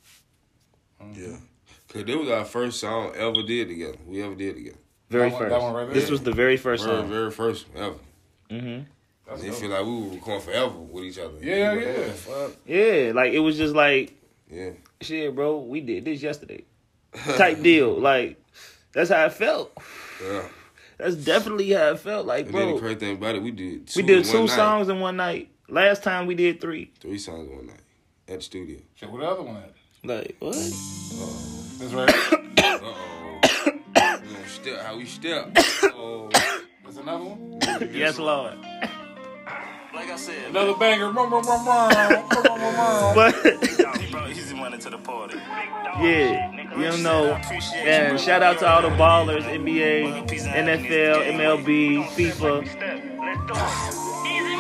Yeah. 1.14 1.38
Cause 1.90 2.06
that 2.06 2.18
was 2.18 2.30
our 2.30 2.46
first 2.46 2.80
song 2.80 3.12
ever 3.16 3.44
did 3.44 3.68
together. 3.68 3.98
We 4.08 4.22
ever 4.24 4.36
did 4.36 4.56
together. 4.56 4.78
Very 5.10 5.30
That 5.30 5.34
one- 5.34 5.42
first. 5.42 5.50
that 5.52 5.62
one 5.62 5.74
right 5.76 5.86
there? 5.86 5.94
this 5.94 6.10
was 6.10 6.22
the 6.24 6.32
very 6.32 6.58
first 6.58 6.86
Very, 6.86 6.98
song. 7.02 7.10
very 7.10 7.32
first 7.32 7.66
ever. 7.76 7.96
Mm-hmm. 8.50 8.84
That's 9.28 9.42
That's 9.42 9.42
And 9.42 9.48
it 9.48 9.52
dope. 9.52 9.60
feel 9.62 9.70
like 9.70 9.86
we 9.86 10.08
were 10.08 10.14
recording 10.16 10.46
forever 10.46 10.78
with 10.80 11.04
each 11.06 11.20
other. 11.20 11.34
Yeah, 11.42 11.72
Like, 11.74 11.86
yeah. 11.86 12.12
Fuck? 12.14 12.52
Yeah, 12.66 13.12
like 13.14 13.34
it 13.34 13.40
was 13.40 13.58
just 13.58 13.76
like 13.76 14.14
Yeah. 14.52 14.72
shit, 15.02 15.36
bro. 15.36 15.60
We 15.60 15.82
did 15.82 16.06
this 16.06 16.22
yesterday, 16.22 16.64
type 17.14 17.62
deal. 17.62 18.00
Like 18.00 18.42
that's 18.94 19.10
how 19.12 19.26
it 19.26 19.34
felt. 19.34 19.72
Yeah. 20.24 20.48
That's 20.98 21.16
definitely 21.16 21.70
how 21.72 21.92
it 21.92 22.00
felt. 22.00 22.26
Like, 22.26 22.46
And 22.46 22.56
then 22.56 22.66
the 22.68 22.72
bro, 22.74 22.80
crazy 22.82 22.96
thing 23.00 23.16
about 23.18 23.36
it, 23.36 23.42
we 23.44 23.52
did 23.52 23.88
two 23.88 24.00
we 24.02 24.08
did 24.08 24.18
in 24.20 24.24
two 24.24 24.38
one 24.38 24.46
night. 24.48 24.56
songs 24.56 24.90
in 24.90 25.00
one 25.00 25.18
night. 25.18 25.50
Last 25.68 26.04
time 26.04 26.28
we 26.28 26.36
did 26.36 26.60
three. 26.62 26.92
Three 27.00 27.18
songs 27.20 27.50
in 27.50 27.56
one 27.56 27.68
night 27.68 27.80
at 28.28 28.36
the 28.38 28.42
studio. 28.42 28.80
Shit, 28.96 29.12
where 29.12 29.22
the 29.22 29.28
other 29.30 29.44
one 29.44 29.58
at? 29.58 29.74
Like 30.04 30.36
what? 30.40 30.54
This 30.54 31.94
right? 31.94 32.10
Uh 32.64 32.80
oh. 32.82 33.40
we 33.96 34.02
gonna 34.02 34.48
step 34.48 34.82
how 34.86 34.98
we 34.98 35.06
step. 35.06 35.58
Oh. 35.96 36.30
There's 36.84 36.98
another 36.98 37.24
one? 37.24 37.60
Yes, 37.94 38.20
Lord. 38.20 38.58
Like 39.94 40.10
I 40.10 40.16
said, 40.16 40.50
Another 40.50 40.74
banger. 40.76 41.12
Rum, 41.12 41.32
rum, 41.32 41.46
rum, 41.46 41.68
rum, 41.68 41.90
rum, 41.92 42.10
rum, 42.30 42.46
rum, 42.46 42.76
rum. 42.76 43.16
But 43.16 44.30
easy 44.30 44.56
money 44.56 44.78
to 44.80 44.90
the 44.90 44.98
party. 44.98 45.38
yeah, 45.38 46.52
you 46.78 47.04
know. 47.04 47.34
And 47.76 48.20
shout 48.20 48.42
out 48.44 48.60
to 48.60 48.68
all 48.68 48.82
the 48.82 48.90
ballers, 48.90 49.44
NBA, 49.44 50.28
NFL, 50.28 51.32
MLB, 51.34 52.04
FIFA. 52.16 54.13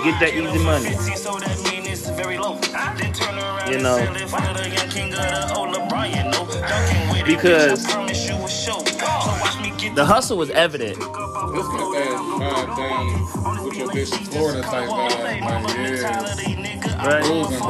Get 0.04 0.20
that 0.20 0.34
easy 0.34 0.60
money. 0.64 0.92
So 1.16 1.40
that 1.40 1.58
mean 1.72 1.86
it's 1.88 2.08
very 2.10 2.38
low. 2.38 2.56
Then 2.98 3.14
turn 3.14 3.38
around 3.40 3.72
You 3.72 3.80
know. 3.80 3.98
sell 3.98 4.16
it 4.16 4.30
for 4.30 4.42
the 4.54 4.70
young 4.70 4.90
king 4.90 5.14
of 5.14 5.20
the 5.20 5.54
old 5.56 5.76
LeBron. 5.76 6.32
No 6.32 6.46
joking 6.46 7.10
with 7.10 7.20
it, 7.20 7.26
Because- 7.26 7.86
bitch, 7.86 7.90
I 7.90 7.92
promise 7.94 8.28
you 8.28 8.36
a 8.36 8.50
show. 8.50 8.80
So 8.84 9.08
watch 9.08 9.58
me 9.62 9.72
get 9.78 9.96
The 9.96 10.06
hustle 10.06 10.38
was 10.38 10.50
evident. 10.52 10.98
This 11.00 11.08
got 11.08 11.92
that 11.94 12.76
thing 12.76 13.66
with 13.66 13.76
your 13.78 13.88
bitch 13.90 14.14
Florida 14.32 14.62
type 14.62 14.90
vibe. 14.90 15.24
Like, 15.24 15.42
yeah. 15.78 17.08
Right. 17.08 17.24
Cruising, 17.24 17.60
bro. 17.60 17.70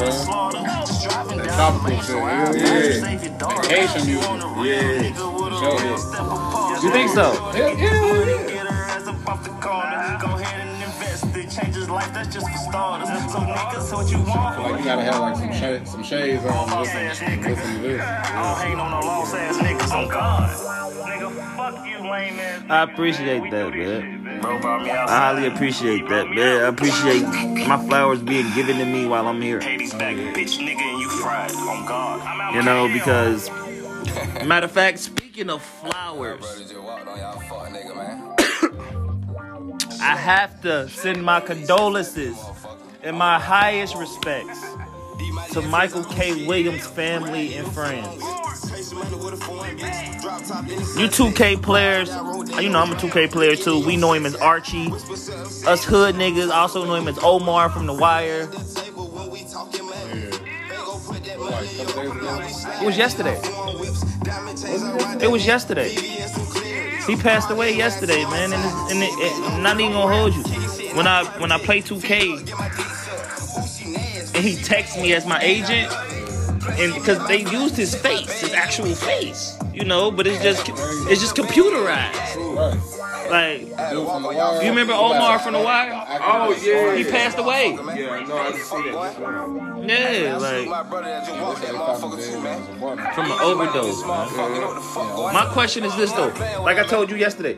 That 1.37 1.49
topical 1.55 2.01
shit. 2.01 2.15
Yeah, 2.15 2.51
yeah. 2.51 3.37
That 3.37 3.65
Haitian 3.69 4.03
music. 4.07 4.29
Yeah. 4.65 5.13
Show 5.59 5.77
You 6.83 6.89
think 6.91 7.09
so? 7.11 7.25
Yeah, 7.55 7.67
yeah, 7.67 8.49
yeah. 8.49 10.62
Get 11.55 11.65
her 11.65 11.71
ass 11.71 11.89
up 11.89 11.89
off 11.89 11.89
the 11.89 11.89
corner. 11.89 11.89
Go 11.89 11.89
ahead 11.89 11.89
and 11.89 11.89
invest. 11.89 11.89
It 11.89 11.89
changes 11.89 11.89
life. 11.89 12.13
That's 12.13 12.33
just 12.33 12.49
for 12.49 12.57
starters. 12.57 13.09
So 13.09 13.39
niggas, 13.39 13.93
what 13.93 14.11
you 14.11 14.17
want? 14.19 14.59
Like 14.63 14.79
you 14.79 14.85
gotta 14.85 15.03
have 15.03 15.19
like 15.21 15.35
some 15.37 15.53
shade, 15.53 15.87
some 15.87 16.03
shades 16.03 16.45
on. 16.45 16.69
to 16.69 16.79
Listen, 16.79 17.41
listen 17.41 17.75
to 17.75 17.81
this. 17.81 18.01
I 18.01 18.43
don't 18.43 18.67
hate 18.67 18.77
on 18.77 18.91
no 18.91 19.07
lost 19.07 19.35
ass 19.35 19.57
niggas. 19.57 19.91
I'm 19.91 20.07
God. 20.09 20.49
Nigga, 20.49 21.55
fuck 21.57 21.87
you, 21.87 21.99
lame 21.99 22.39
ass. 22.39 22.63
I 22.69 22.83
appreciate 22.83 23.51
that, 23.51 23.73
man. 23.75 24.41
Bro 24.41 24.59
brought 24.59 24.83
me 24.83 24.89
out. 24.91 25.09
I 25.09 25.17
highly 25.17 25.47
appreciate 25.47 26.07
that, 26.09 26.29
man. 26.29 26.63
I 26.63 26.67
appreciate 26.67 27.23
my 27.67 27.77
flowers 27.87 28.21
being 28.21 28.53
given 28.55 28.77
to 28.77 28.85
me 28.85 29.05
while 29.05 29.27
I'm 29.27 29.41
here. 29.41 29.59
Hades 29.61 29.93
back, 29.93 30.15
bitch, 30.15 30.57
nigga, 30.59 30.81
and 30.81 30.99
you 30.99 31.09
fried. 31.09 31.51
On 31.51 31.85
God. 31.85 32.21
I'm 32.21 32.41
out 32.41 32.53
You 32.53 32.59
my 32.61 32.65
know, 32.65 32.87
because 32.93 33.49
matter 34.45 34.65
of 34.65 34.71
fact, 34.71 34.99
speaking 34.99 35.49
of 35.49 35.61
flowers, 35.61 36.43
I 40.03 40.17
have 40.17 40.61
to 40.63 40.89
send 40.89 41.23
my 41.23 41.39
condolences 41.39 42.37
and 43.03 43.15
my 43.15 43.39
highest 43.39 43.95
respects 43.95 44.59
to 45.53 45.61
Michael 45.61 46.03
K. 46.03 46.45
Williams' 46.45 46.85
family 46.85 47.55
and 47.55 47.65
friends. 47.71 48.21
You 50.97 51.07
2K 51.07 51.61
players, 51.63 52.09
you 52.61 52.69
know 52.69 52.81
I'm 52.81 52.91
a 52.91 52.95
2K 52.95 53.31
player 53.31 53.55
too. 53.55 53.79
We 53.85 53.95
know 53.95 54.11
him 54.11 54.25
as 54.25 54.35
Archie. 54.35 54.91
Us 54.91 55.85
hood 55.85 56.15
niggas 56.15 56.51
also 56.51 56.83
know 56.85 56.95
him 56.95 57.07
as 57.07 57.17
Omar 57.19 57.69
from 57.69 57.85
The 57.85 57.93
Wire. 57.93 58.49
It 62.81 62.85
was 62.85 62.97
yesterday. 62.97 63.39
It 65.23 65.31
was 65.31 65.45
yesterday. 65.47 65.95
He 67.07 67.15
passed 67.17 67.49
away 67.49 67.75
yesterday, 67.75 68.23
man, 68.23 68.53
and, 68.53 68.63
it's, 68.63 68.91
and 68.91 69.03
it, 69.03 69.11
it, 69.17 69.61
not 69.61 69.79
even 69.79 69.93
gonna 69.93 70.15
hold 70.15 70.33
you. 70.33 70.43
When 70.95 71.07
I 71.07 71.25
when 71.39 71.51
I 71.51 71.57
play 71.57 71.81
2K, 71.81 72.39
and 74.35 74.43
he 74.43 74.55
texts 74.55 74.97
me 74.97 75.13
as 75.13 75.25
my 75.25 75.41
agent, 75.41 75.91
and 76.79 76.93
because 76.93 77.25
they 77.27 77.41
used 77.41 77.75
his 77.75 77.93
face, 77.93 78.39
his 78.41 78.53
actual 78.53 78.95
face, 78.95 79.57
you 79.73 79.83
know, 79.83 80.11
but 80.11 80.27
it's 80.27 80.41
just 80.41 80.69
it's 81.09 81.19
just 81.19 81.35
computerized. 81.35 83.12
Right. 83.29 83.69
Like 83.69 83.89
Dude 83.91 84.07
from 84.07 84.23
the 84.23 84.29
wire. 84.29 84.63
you 84.63 84.69
remember 84.69 84.93
Omar 84.93 85.39
from 85.39 85.53
The 85.53 85.59
Wire? 85.61 85.91
Oh 86.21 86.55
yeah. 86.63 86.95
He 86.95 87.03
passed 87.03 87.37
away. 87.37 87.71
Yeah, 87.73 88.25
no, 88.27 88.37
I 88.37 88.51
just 88.51 88.69
see 88.69 88.91
that. 88.91 89.83
Yeah, 89.87 90.37
like 90.37 90.67
My 90.67 90.83
brother 90.83 91.07
that 91.07 91.25
just 91.27 91.39
walked 91.41 91.61
that 91.61 91.73
motherfucker 91.73 92.31
too, 92.31 92.41
man. 92.41 93.13
from 93.13 93.25
an 93.31 93.39
overdose, 93.41 94.01
man. 94.01 94.27
Motherfucker, 94.27 94.55
you 94.55 94.61
know 94.61 94.67
what 94.67 94.75
the 94.75 94.81
fuck 94.81 95.15
going 95.15 95.33
My 95.33 95.45
question 95.47 95.83
is 95.83 95.95
this 95.95 96.11
though, 96.13 96.33
like 96.63 96.77
I 96.77 96.83
told 96.85 97.09
you 97.09 97.17
yesterday. 97.17 97.57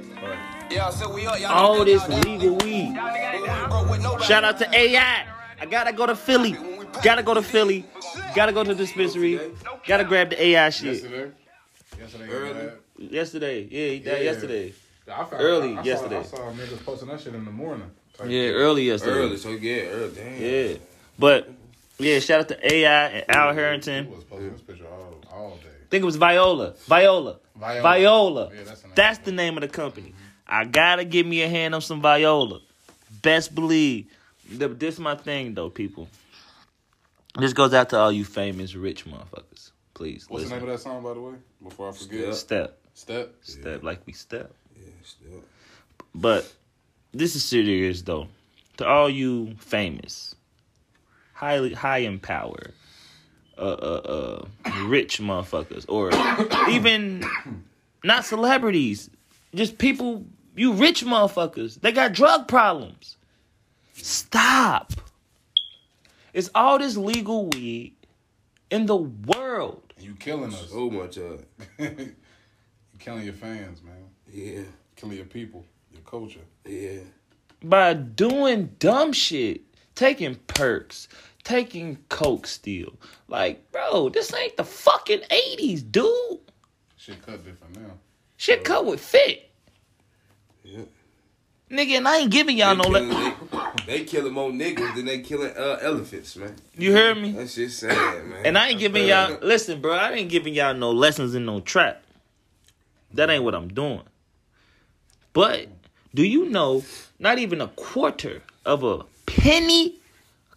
Yeah, 0.71 0.89
so 0.89 1.11
we 1.13 1.25
up, 1.27 1.39
y'all. 1.39 1.85
this 1.85 2.07
legal 2.25 2.55
weed. 2.57 2.95
Shout 4.23 4.43
out 4.43 4.57
to 4.59 4.69
AI. 4.75 5.25
I 5.61 5.65
gotta 5.65 5.93
go 5.93 6.05
to 6.05 6.15
Philly. 6.15 6.57
Gotta 7.03 7.23
go 7.23 7.33
to 7.33 7.41
Philly. 7.41 7.85
Gotta 8.35 8.51
go 8.51 8.63
to 8.63 8.73
the 8.73 8.75
dispensary. 8.85 9.39
Gotta 9.87 10.03
grab 10.03 10.29
the 10.31 10.41
AI 10.43 10.69
shit. 10.69 10.93
Yesterday. 11.03 11.31
Yesterday. 11.99 12.69
Yeah. 12.97 13.07
Yesterday, 13.09 13.67
yeah, 13.69 13.87
he 13.91 13.99
died 13.99 14.17
Yeah. 14.17 14.31
yesterday. 14.31 14.73
I 15.07 15.23
found, 15.25 15.41
Early 15.43 15.75
I, 15.75 15.79
I 15.81 15.83
yesterday. 15.83 16.23
Saw, 16.23 16.35
I 16.35 16.39
saw 16.39 16.51
niggas 16.53 16.83
posting 16.85 17.07
that 17.09 17.21
shit 17.21 17.35
in 17.35 17.45
the 17.45 17.51
morning. 17.51 17.89
Type 18.17 18.27
Yeah, 18.27 18.47
shit. 18.47 18.53
early 18.55 18.83
yesterday. 18.83 19.17
Early, 19.17 19.37
so 19.37 19.49
yeah, 19.49 19.81
early. 19.83 20.11
Damn. 20.15 20.41
Yeah, 20.41 20.77
but 21.19 21.51
yeah, 21.99 22.19
shout 22.19 22.39
out 22.41 22.47
to 22.49 22.73
AI 22.73 23.07
and 23.07 23.29
Al 23.29 23.49
He 23.51 23.55
Harrington. 23.59 24.09
was 24.11 24.23
posting 24.23 24.51
this 24.51 24.61
picture 24.61 24.87
all, 24.87 25.23
all 25.31 25.49
day. 25.57 25.69
I 25.69 25.87
think 25.89 26.01
it 26.01 26.05
was 26.05 26.15
Viola. 26.15 26.73
Viola. 26.87 27.37
Viola. 27.55 27.81
Viola. 27.81 28.49
Yeah, 28.53 28.63
that's 28.63 28.81
the 28.81 28.87
name. 28.87 28.95
That's 28.95 29.17
the 29.19 29.31
name 29.31 29.57
of 29.57 29.61
the 29.61 29.67
company. 29.67 30.13
I 30.47 30.65
gotta 30.65 31.05
give 31.05 31.25
me 31.27 31.41
a 31.43 31.47
hand 31.49 31.75
on 31.75 31.81
some 31.81 32.01
Viola. 32.01 32.59
Best 33.21 33.53
believe. 33.55 34.07
Th- 34.57 34.71
This 34.77 34.97
my 34.99 35.15
thing 35.15 35.53
though, 35.53 35.69
people. 35.69 36.07
This 37.37 37.53
goes 37.53 37.73
out 37.73 37.89
to 37.89 37.97
all 37.97 38.11
you 38.11 38.23
famous 38.25 38.75
rich 38.75 39.05
motherfuckers. 39.05 39.71
Please 39.93 40.25
What's 40.29 40.45
the 40.45 40.49
name 40.55 40.63
of 40.63 40.69
that 40.69 40.79
song, 40.79 41.03
by 41.03 41.13
the 41.13 41.21
way? 41.21 41.33
Before 41.63 41.89
I 41.89 41.91
forget. 41.93 42.33
Step, 42.35 42.77
Step. 42.93 43.33
step, 43.41 43.83
like 43.83 44.01
we 44.05 44.13
step. 44.13 44.53
Yeah, 45.05 45.29
still. 45.29 45.43
But 46.13 46.51
this 47.13 47.35
is 47.35 47.43
serious 47.43 48.01
though. 48.01 48.27
To 48.77 48.87
all 48.87 49.09
you 49.09 49.55
famous, 49.59 50.35
highly 51.33 51.73
high 51.73 51.99
in 51.99 52.19
power, 52.19 52.71
uh, 53.57 53.61
uh, 53.61 54.45
uh, 54.65 54.71
rich 54.85 55.19
motherfuckers, 55.19 55.85
or 55.87 56.11
even 56.69 57.23
not 58.03 58.25
celebrities, 58.25 59.09
just 59.53 59.77
people. 59.77 60.25
You 60.57 60.71
rich 60.73 61.03
motherfuckers. 61.03 61.81
They 61.81 61.91
got 61.91 62.13
drug 62.13 62.47
problems. 62.47 63.17
Stop. 63.93 64.93
It's 66.33 66.49
all 66.55 66.79
this 66.79 66.95
legal 66.95 67.47
weed 67.49 67.93
in 68.69 68.85
the 68.85 68.95
world. 68.95 69.93
You 69.99 70.15
killing 70.15 70.53
us. 70.53 70.69
So 70.69 70.89
much 70.89 71.17
of 71.17 71.45
it. 71.77 71.79
you 71.99 72.99
killing 72.99 73.23
your 73.23 73.33
fans, 73.33 73.81
man. 73.83 73.95
Yeah, 74.31 74.63
Killing 74.95 75.17
your 75.17 75.25
people, 75.25 75.65
your 75.91 76.01
culture. 76.03 76.39
yeah. 76.65 76.99
by 77.63 77.93
doing 77.93 78.75
dumb 78.79 79.11
shit, 79.13 79.61
taking 79.95 80.35
perks, 80.47 81.07
taking 81.43 81.97
coke 82.09 82.47
still. 82.47 82.93
Like, 83.27 83.71
bro, 83.71 84.09
this 84.09 84.33
ain't 84.33 84.57
the 84.57 84.63
fucking 84.63 85.21
80s, 85.21 85.91
dude. 85.91 86.39
Shit 86.97 87.21
cut 87.25 87.43
different 87.43 87.79
now. 87.81 87.91
Shit 88.37 88.63
cut 88.63 88.85
with 88.85 88.99
fit. 88.99 89.49
Yeah. 90.63 90.81
Nigga, 91.69 91.97
and 91.97 92.07
I 92.07 92.17
ain't 92.19 92.31
giving 92.31 92.57
y'all 92.57 92.75
They 92.75 92.83
no 92.83 92.83
killing, 92.83 93.09
le- 93.09 93.73
they, 93.87 93.97
they 93.97 94.03
killing 94.05 94.33
more 94.33 94.51
niggas 94.51 94.95
than 94.95 95.05
they 95.05 95.19
killing 95.19 95.51
uh, 95.57 95.79
elephants, 95.81 96.35
man. 96.35 96.55
You 96.77 96.91
hear 96.91 97.15
me? 97.15 97.31
That's 97.31 97.55
just 97.55 97.79
sad, 97.79 98.25
man. 98.25 98.45
And 98.45 98.57
I 98.57 98.69
ain't 98.69 98.79
giving 98.79 99.07
y'all 99.07 99.37
listen, 99.41 99.81
bro, 99.81 99.93
I 99.93 100.11
ain't 100.11 100.29
giving 100.29 100.53
y'all 100.53 100.75
no 100.75 100.91
lessons 100.91 101.33
in 101.33 101.45
no 101.45 101.59
trap. 101.61 102.03
That 103.13 103.29
ain't 103.29 103.43
what 103.43 103.55
I'm 103.55 103.69
doing. 103.69 104.03
But 105.35 105.67
do 106.13 106.23
you 106.23 106.49
know 106.49 106.85
not 107.19 107.39
even 107.39 107.59
a 107.59 107.67
quarter 107.67 108.41
of 108.65 108.83
a 108.83 109.03
penny, 109.25 109.99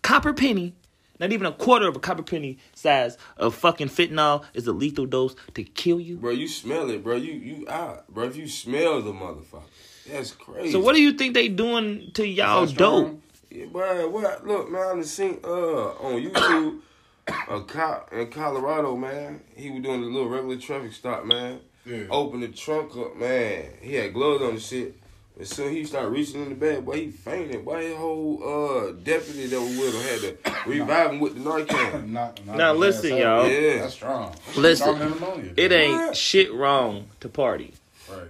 copper 0.02 0.32
penny, 0.32 0.72
not 1.18 1.32
even 1.32 1.46
a 1.46 1.52
quarter 1.52 1.88
of 1.88 1.96
a 1.96 1.98
copper 1.98 2.22
penny 2.22 2.58
size 2.76 3.18
of 3.36 3.56
fucking 3.56 3.88
fentanyl 3.88 4.44
is 4.54 4.68
a 4.68 4.72
lethal 4.72 5.04
dose 5.04 5.34
to 5.54 5.64
kill 5.64 5.98
you? 5.98 6.16
Bro, 6.18 6.30
you 6.30 6.46
smell 6.46 6.88
it, 6.90 7.02
bro. 7.02 7.16
You 7.16 7.32
you 7.32 7.68
out, 7.68 8.06
bro. 8.06 8.26
If 8.26 8.36
you 8.36 8.46
smell 8.46 9.02
the 9.02 9.10
motherfucker, 9.10 9.64
that's 10.08 10.30
crazy. 10.30 10.70
So 10.70 10.78
what 10.78 10.94
do 10.94 11.02
you 11.02 11.12
think 11.12 11.34
they 11.34 11.48
doing 11.48 12.12
to 12.14 12.24
y'all 12.24 12.62
Is 12.62 12.70
that 12.70 12.76
strong? 12.76 13.04
dope? 13.04 13.20
Yeah, 13.50 13.64
bro, 13.72 14.08
what? 14.10 14.46
Look, 14.46 14.70
man, 14.70 14.80
I 14.80 14.84
done 14.90 15.02
seen 15.02 15.40
uh 15.42 15.48
on 15.48 16.22
YouTube 16.22 16.78
a 17.48 17.62
cop 17.62 18.12
in 18.12 18.28
Colorado, 18.30 18.94
man. 18.94 19.40
He 19.56 19.70
was 19.70 19.82
doing 19.82 20.04
a 20.04 20.06
little 20.06 20.28
regular 20.28 20.56
traffic 20.56 20.92
stop, 20.92 21.24
man. 21.24 21.58
Yeah. 21.88 22.04
Open 22.10 22.40
the 22.40 22.48
trunk 22.48 22.96
up, 22.96 23.16
man. 23.16 23.64
He 23.80 23.94
had 23.94 24.12
gloves 24.12 24.42
on 24.42 24.54
the 24.56 24.60
shit. 24.60 24.96
As 25.40 25.50
soon 25.50 25.68
as 25.68 25.72
he 25.72 25.84
started 25.84 26.08
reaching 26.08 26.42
in 26.42 26.48
the 26.48 26.54
bag, 26.56 26.84
boy, 26.84 26.96
he 26.96 27.10
fainted. 27.10 27.64
Boy, 27.64 27.88
his 27.88 27.96
whole 27.96 28.42
uh, 28.42 28.92
deputy 29.04 29.46
that 29.46 29.60
was 29.60 29.76
with 29.78 29.94
him 29.94 30.02
had 30.02 30.54
to 30.64 30.68
revive 30.70 31.10
him 31.12 31.20
with 31.20 31.34
the 31.34 31.40
Narcan. 31.48 32.08
Not, 32.08 32.44
not 32.44 32.56
Now 32.56 32.72
the 32.72 32.78
listen, 32.80 33.16
y'all. 33.16 33.48
Yeah. 33.48 33.82
That's 33.82 33.94
strong. 33.94 34.32
That's 34.46 34.56
Listen, 34.58 34.98
pneumonia, 34.98 35.52
It 35.56 35.68
dude. 35.68 35.72
ain't 35.72 36.16
shit 36.16 36.52
wrong 36.52 37.06
to 37.20 37.28
party. 37.28 37.72
Right. 38.10 38.26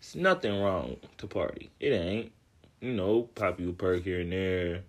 It's 0.00 0.14
nothing 0.14 0.58
wrong 0.60 0.96
to 1.18 1.26
party. 1.26 1.70
It 1.78 1.90
ain't. 1.90 2.32
You 2.80 2.92
know, 2.92 3.22
pop 3.34 3.60
you 3.60 3.70
a 3.70 3.72
perk 3.72 4.02
here 4.04 4.20
and 4.20 4.32
there. 4.32 4.80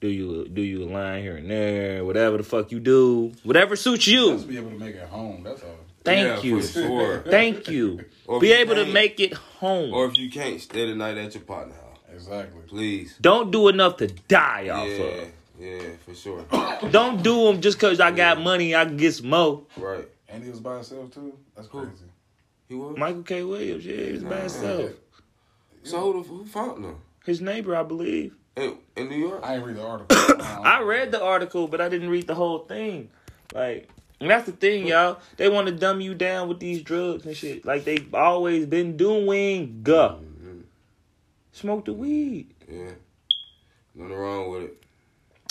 Do 0.00 0.08
you 0.08 0.46
do 0.48 0.60
you 0.60 0.84
a 0.84 0.88
line 0.90 1.22
here 1.22 1.36
and 1.36 1.50
there? 1.50 2.04
Whatever 2.04 2.36
the 2.36 2.42
fuck 2.42 2.70
you 2.72 2.80
do, 2.80 3.32
whatever 3.44 3.76
suits 3.76 4.06
you. 4.06 4.32
Just 4.32 4.48
be 4.48 4.56
able 4.58 4.70
to 4.70 4.78
make 4.78 4.94
it 4.94 5.08
home. 5.08 5.42
That's 5.42 5.62
all. 5.62 5.78
Thank 6.06 6.44
Yeah, 6.44 6.50
you. 6.50 6.62
For 6.62 6.68
sure. 6.80 7.18
Thank 7.22 7.68
you. 7.68 8.04
Or 8.28 8.40
Be 8.40 8.48
you 8.48 8.54
able 8.54 8.74
to 8.74 8.86
make 8.86 9.20
it 9.20 9.32
home. 9.34 9.94
Or 9.94 10.06
if 10.06 10.18
you 10.18 10.28
can't, 10.28 10.60
stay 10.60 10.84
the 10.88 10.96
night 10.96 11.16
at 11.16 11.32
your 11.34 11.44
partner 11.44 11.74
house. 11.74 11.98
Exactly. 12.12 12.62
Please. 12.66 13.16
Don't 13.20 13.52
do 13.52 13.68
enough 13.68 13.98
to 13.98 14.08
die 14.08 14.68
off 14.68 14.88
Yeah, 14.88 15.26
yeah, 15.60 15.90
for 16.04 16.12
sure. 16.12 16.44
Don't 16.90 17.22
do 17.22 17.44
them 17.44 17.60
just 17.60 17.78
because 17.78 18.00
I 18.00 18.10
got 18.10 18.40
money. 18.40 18.74
I 18.74 18.84
can 18.84 18.96
get 18.96 19.14
some 19.14 19.30
more. 19.30 19.62
right. 19.76 20.08
And 20.28 20.42
he 20.42 20.50
was 20.50 20.58
by 20.58 20.74
himself 20.74 21.12
too. 21.14 21.38
That's 21.54 21.68
Who? 21.68 21.82
crazy. 21.86 22.04
He 22.68 22.74
was. 22.74 22.96
Michael 22.98 23.22
K. 23.22 23.44
Williams, 23.44 23.86
yeah, 23.86 23.94
he 24.06 24.12
was 24.14 24.24
by 24.24 24.30
Nah. 24.30 24.40
himself. 24.40 24.90
So 25.84 26.00
who, 26.12 26.22
the, 26.24 26.28
who 26.28 26.44
found 26.46 26.84
him? 26.84 26.96
His 27.24 27.40
neighbor, 27.40 27.76
I 27.76 27.84
believe. 27.84 28.34
In, 28.56 28.76
in 28.96 29.08
New 29.08 29.18
York? 29.18 29.40
I 29.44 29.54
ain't 29.54 29.64
read 29.64 29.76
the 29.76 29.86
article. 29.86 30.16
I 30.64 30.82
read 30.82 31.12
the 31.12 31.22
article, 31.22 31.68
but 31.68 31.80
I 31.80 31.88
didn't 31.88 32.10
read 32.10 32.26
the 32.26 32.34
whole 32.34 32.58
thing. 32.60 33.10
Like, 33.54 33.88
and 34.20 34.30
that's 34.30 34.46
the 34.46 34.52
thing, 34.52 34.86
y'all. 34.86 35.18
They 35.36 35.48
want 35.48 35.66
to 35.68 35.72
dumb 35.72 36.00
you 36.00 36.14
down 36.14 36.48
with 36.48 36.60
these 36.60 36.82
drugs 36.82 37.26
and 37.26 37.36
shit. 37.36 37.64
Like 37.64 37.84
they've 37.84 38.14
always 38.14 38.66
been 38.66 38.96
doing. 38.96 39.80
Go. 39.82 40.20
Mhm. 40.42 40.62
Smoke 41.52 41.84
the 41.84 41.92
weed. 41.92 42.54
Yeah. 42.70 42.92
Nothing 43.94 44.14
wrong 44.14 44.50
with 44.50 44.62
it. 44.64 44.82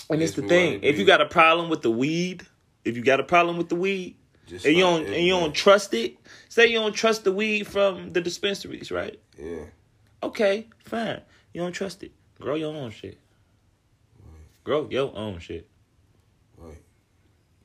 And 0.10 0.22
it's 0.22 0.32
Yes, 0.32 0.42
the 0.42 0.48
thing. 0.48 0.84
If 0.84 1.00
you 1.00 1.06
got 1.06 1.22
a 1.22 1.26
problem 1.26 1.70
with 1.70 1.82
the 1.82 1.90
weed, 1.92 2.46
if 2.84 2.96
you 2.96 3.04
got 3.04 3.20
a 3.20 3.24
problem 3.24 3.58
with 3.58 3.70
the 3.70 3.76
weed, 3.76 4.16
Just 4.46 4.66
and 4.66 4.76
you 4.76 4.84
don't 4.84 5.06
and 5.06 5.26
you 5.26 5.32
don't 5.32 5.54
trust 5.54 5.94
it, 5.94 6.18
say 6.50 6.68
you 6.68 6.78
don't 6.80 6.94
trust 6.94 7.24
the 7.24 7.32
weed 7.32 7.66
from 7.66 8.14
the 8.14 8.22
dispensaries, 8.22 8.92
right? 8.92 9.20
Yeah. 9.40 9.66
Okay, 10.22 10.68
fine. 10.84 11.22
You 11.54 11.62
don't 11.62 11.72
trust 11.72 12.04
it. 12.04 12.12
Grow 12.40 12.56
your 12.56 12.76
own 12.76 12.92
shit. 12.92 13.18
Grow 14.64 14.88
your 14.90 15.16
own 15.16 15.40
shit. 15.40 15.68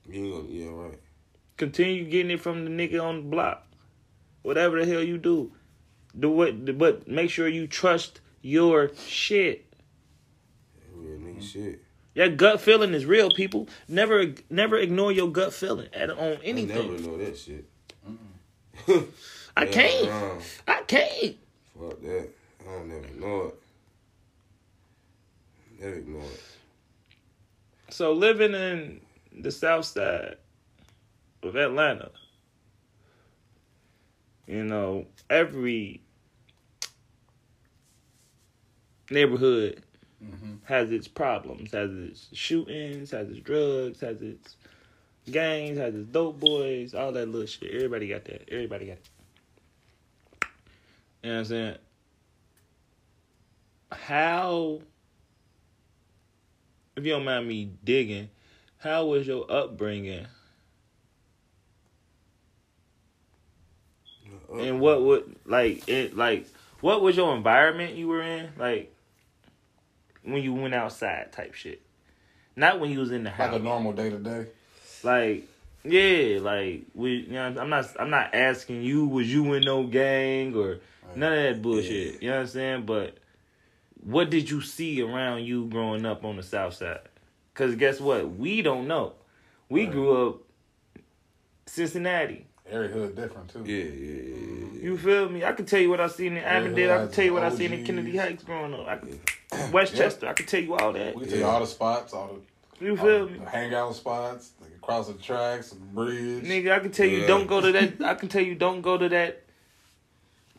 You 0.09 0.47
yeah, 0.49 0.69
right. 0.71 0.99
Continue 1.57 2.05
getting 2.05 2.31
it 2.33 2.41
from 2.41 2.65
the 2.65 2.71
nigga 2.71 3.03
on 3.03 3.17
the 3.17 3.23
block. 3.29 3.67
Whatever 4.43 4.85
the 4.85 4.91
hell 4.91 5.03
you 5.03 5.19
do. 5.19 5.53
Do 6.19 6.31
what 6.31 6.79
but 6.79 7.07
make 7.07 7.31
sure 7.31 7.47
you 7.49 7.67
trust 7.67 8.21
your 8.43 8.91
shit. 9.07 9.67
Real 10.95 11.19
nigga 11.19 11.43
shit. 11.43 11.83
Your 12.15 12.29
gut 12.29 12.61
feeling 12.61 12.93
is 12.95 13.07
real, 13.07 13.31
people. 13.31 13.69
Never 13.89 14.35
never 14.49 14.77
ignore 14.79 15.13
your 15.13 15.29
gut 15.31 15.53
feeling 15.53 15.89
at 15.93 16.11
on 16.11 16.19
I 16.19 16.23
never 16.23 16.39
anything. 16.45 17.03
know 17.07 17.17
that 17.19 17.39
shit. 17.39 17.65
I 19.57 19.65
Yeah, 19.65 19.71
can't. 19.71 20.07
nah. 20.09 20.35
I 20.67 20.83
can't. 20.83 21.37
Fuck 21.79 22.01
that. 22.03 22.29
I 22.69 22.73
don't 22.73 22.89
never 22.89 23.15
know 23.21 23.43
it. 23.47 23.55
Never 25.81 25.95
ignore 25.97 26.23
it. 26.23 26.41
So 27.91 28.13
living 28.13 28.55
in 28.55 29.01
the 29.43 29.51
south 29.51 29.87
side 29.87 30.37
of 31.43 31.57
Atlanta, 31.57 32.11
you 34.47 34.65
know, 34.65 35.07
every 35.29 36.03
neighborhood 39.11 39.83
Mhm. 40.23 40.59
has 40.65 40.91
its 40.93 41.09
problems, 41.09 41.73
has 41.73 41.91
its 41.91 42.29
shootings, 42.33 43.11
has 43.11 43.29
its 43.31 43.41
drugs, 43.41 44.01
has 44.01 44.21
its 44.21 44.57
gangs, 45.31 45.79
has 45.79 45.95
its 45.95 46.09
dope 46.09 46.39
boys, 46.39 46.95
all 46.95 47.13
that 47.13 47.27
little 47.27 47.47
shit. 47.47 47.73
Everybody 47.75 48.09
got 48.09 48.25
that. 48.27 48.49
Everybody 48.49 48.87
got 48.87 48.93
it. 48.99 49.09
You 51.23 51.31
know 51.31 51.35
what 51.35 51.39
I'm 51.39 51.45
saying? 51.47 51.79
How, 53.93 54.81
if 56.97 57.05
you 57.05 57.13
don't 57.13 57.25
mind 57.25 57.49
me 57.49 57.73
digging, 57.83 58.31
how 58.81 59.07
was 59.07 59.27
your 59.27 59.51
upbringing? 59.51 60.27
Uh, 64.53 64.57
and 64.57 64.81
what 64.81 65.03
would 65.03 65.37
like 65.45 65.89
it 65.89 66.17
like 66.17 66.47
what 66.81 67.03
was 67.03 67.17
your 67.17 67.37
environment 67.37 67.95
you 67.95 68.09
were 68.09 68.23
in? 68.23 68.51
Like 68.59 68.95
when 70.23 70.43
you 70.43 70.55
went 70.55 70.75
outside 70.75 71.33
type 71.33 71.55
shit. 71.55 71.83
Not 72.57 72.81
when 72.81 72.91
you 72.91 72.99
was 72.99 73.13
in 73.13 73.23
the 73.23 73.31
house. 73.31 73.53
Like 73.53 73.61
a 73.61 73.65
normal 73.65 73.93
day 73.93 74.11
to 74.11 74.19
day. 74.19 74.47
Like, 75.03 75.49
yeah, 75.85 76.41
like 76.41 76.83
we 76.95 77.17
you 77.17 77.33
know 77.33 77.55
I'm 77.59 77.71
not 77.71 77.87
I'm 77.99 78.11
not 78.11 78.35
asking 78.35 78.83
you 78.83 79.07
was 79.07 79.33
you 79.33 79.53
in 79.55 79.65
no 79.65 79.85
gang 79.85 80.55
or 80.55 80.81
none 81.15 81.33
of 81.33 81.43
that 81.43 81.63
bullshit. 81.63 82.23
You 82.23 82.31
know 82.31 82.37
what 82.37 82.43
I'm 82.43 82.47
saying? 82.49 82.87
But 82.87 83.19
what 84.03 84.31
did 84.31 84.51
you 84.51 84.61
see 84.61 85.01
around 85.03 85.45
you 85.45 85.67
growing 85.67 86.05
up 86.05 86.25
on 86.25 86.37
the 86.37 86.43
south 86.43 86.75
side? 86.75 87.01
Cause 87.55 87.75
guess 87.75 88.01
what? 88.01 88.37
We 88.37 88.63
don't 88.63 88.87
know. 88.87 89.13
We 89.69 89.85
Right. 89.85 89.93
grew 89.93 90.29
up 90.29 90.37
Cincinnati. 91.67 92.47
Every 92.69 92.89
hood 92.89 93.17
different 93.17 93.49
too. 93.51 93.65
Yeah, 93.65 93.85
yeah, 93.85 94.23
yeah, 94.23 94.69
yeah. 94.75 94.83
You 94.83 94.97
feel 94.99 95.29
me? 95.29 95.45
I 95.45 95.53
can 95.53 95.67
tell 95.67 95.81
you 95.81 95.91
what 95.91 96.01
I 96.01 96.07
seen 96.09 96.37
in 96.37 96.45
Avondale. 96.45 96.93
I 96.93 96.99
can 96.99 97.11
tell 97.11 97.25
you 97.25 97.33
what 97.35 97.43
I 97.43 97.51
seen 97.51 97.73
in 97.73 97.85
Kennedy 97.85 98.17
Heights 98.17 98.45
growing 98.45 98.73
up. 98.75 98.87
I 98.87 98.97
can, 98.97 99.73
Westchester. 99.73 100.29
I 100.29 100.33
can 100.35 100.47
tell 100.47 100.61
you 100.61 100.75
all 100.75 100.93
that. 100.93 101.15
We 101.15 101.23
can 101.23 101.31
tell 101.31 101.39
you 101.41 101.45
all 101.47 101.61
the 101.61 101.67
spots, 101.67 102.13
all 102.13 102.39
the, 102.79 102.85
You 102.85 102.93
all 102.93 102.97
feel 103.05 103.27
the 103.27 103.33
me? 103.33 103.41
hangout 103.51 103.95
spots, 103.97 104.53
like 104.61 104.71
across 104.77 105.09
the 105.09 105.15
tracks, 105.15 105.71
the 105.71 105.77
bridge. 105.77 106.45
Nigga, 106.45 106.73
I 106.73 106.79
can 106.79 106.93
tell 106.93 107.07
you 107.07 107.19
Yeah. 107.23 107.27
don't 107.27 107.47
go 107.49 107.61
to 107.61 107.73
that. 107.73 108.01
I 108.05 108.15
can 108.15 108.29
tell 108.29 108.43
you 108.43 108.55
don't 108.55 108.83
go 108.83 108.97
to 108.97 109.09
that 109.09 109.43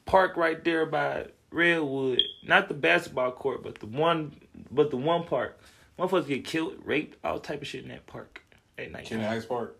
park 0.06 0.36
right 0.36 0.62
there 0.64 0.86
by 0.86 1.28
Redwood. 1.52 2.22
Not 2.44 2.68
the 2.68 2.74
basketball 2.74 3.32
court, 3.32 3.64
but 3.64 3.76
the 3.80 3.86
one, 3.88 4.34
but 4.70 4.92
the 4.92 4.98
one 4.98 5.24
park. 5.24 5.58
Motherfuckers 6.02 6.28
get 6.28 6.43
killed, 6.43 6.74
raped, 6.84 7.24
all 7.24 7.39
type 7.39 7.62
of 7.62 7.68
shit 7.68 7.84
in 7.84 7.89
that 7.89 8.08
park 8.08 8.41
at 8.78 8.91
night. 8.91 9.06
Kenny 9.06 9.24
Heights 9.24 9.45
Park. 9.45 9.78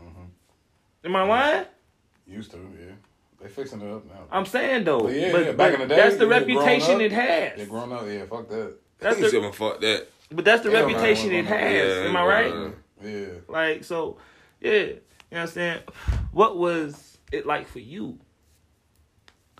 Mm-hmm. 0.00 0.24
Am 1.04 1.16
I 1.16 1.22
lying? 1.22 1.66
Used 2.26 2.50
to, 2.50 2.56
yeah. 2.56 2.94
They 3.40 3.48
fixing 3.48 3.80
it 3.80 3.92
up 3.92 4.04
now. 4.06 4.24
I'm 4.32 4.44
saying 4.44 4.84
though, 4.84 5.02
But 5.02 5.14
yeah, 5.14 5.30
but, 5.32 5.40
yeah, 5.44 5.52
back 5.52 5.56
but 5.56 5.74
in 5.74 5.80
the 5.88 5.94
day, 5.94 5.96
that's 6.02 6.16
the 6.16 6.26
reputation 6.26 6.96
up, 6.96 7.00
it 7.00 7.12
has. 7.12 7.58
Yeah, 7.58 7.64
growing 7.66 7.92
up, 7.92 8.04
yeah, 8.08 8.24
fuck 8.26 8.48
that. 8.48 8.74
That's 8.98 9.20
the, 9.20 9.30
said, 9.30 9.54
fuck 9.54 9.80
that. 9.80 10.08
but 10.32 10.44
that's 10.44 10.62
the 10.64 10.70
Yeah, 10.72 10.80
reputation 10.80 11.32
it 11.32 11.44
has. 11.46 11.62
Yeah, 11.62 12.08
Am 12.08 12.16
I 12.16 12.24
right? 12.26 12.72
Yeah. 13.02 13.26
Like 13.48 13.84
so, 13.84 14.18
yeah. 14.60 14.70
You 14.72 14.86
know 14.88 14.96
what 15.30 15.40
I'm 15.42 15.46
saying? 15.48 15.80
What 16.32 16.58
was 16.58 17.18
it 17.30 17.46
like 17.46 17.68
for 17.68 17.78
you? 17.78 18.18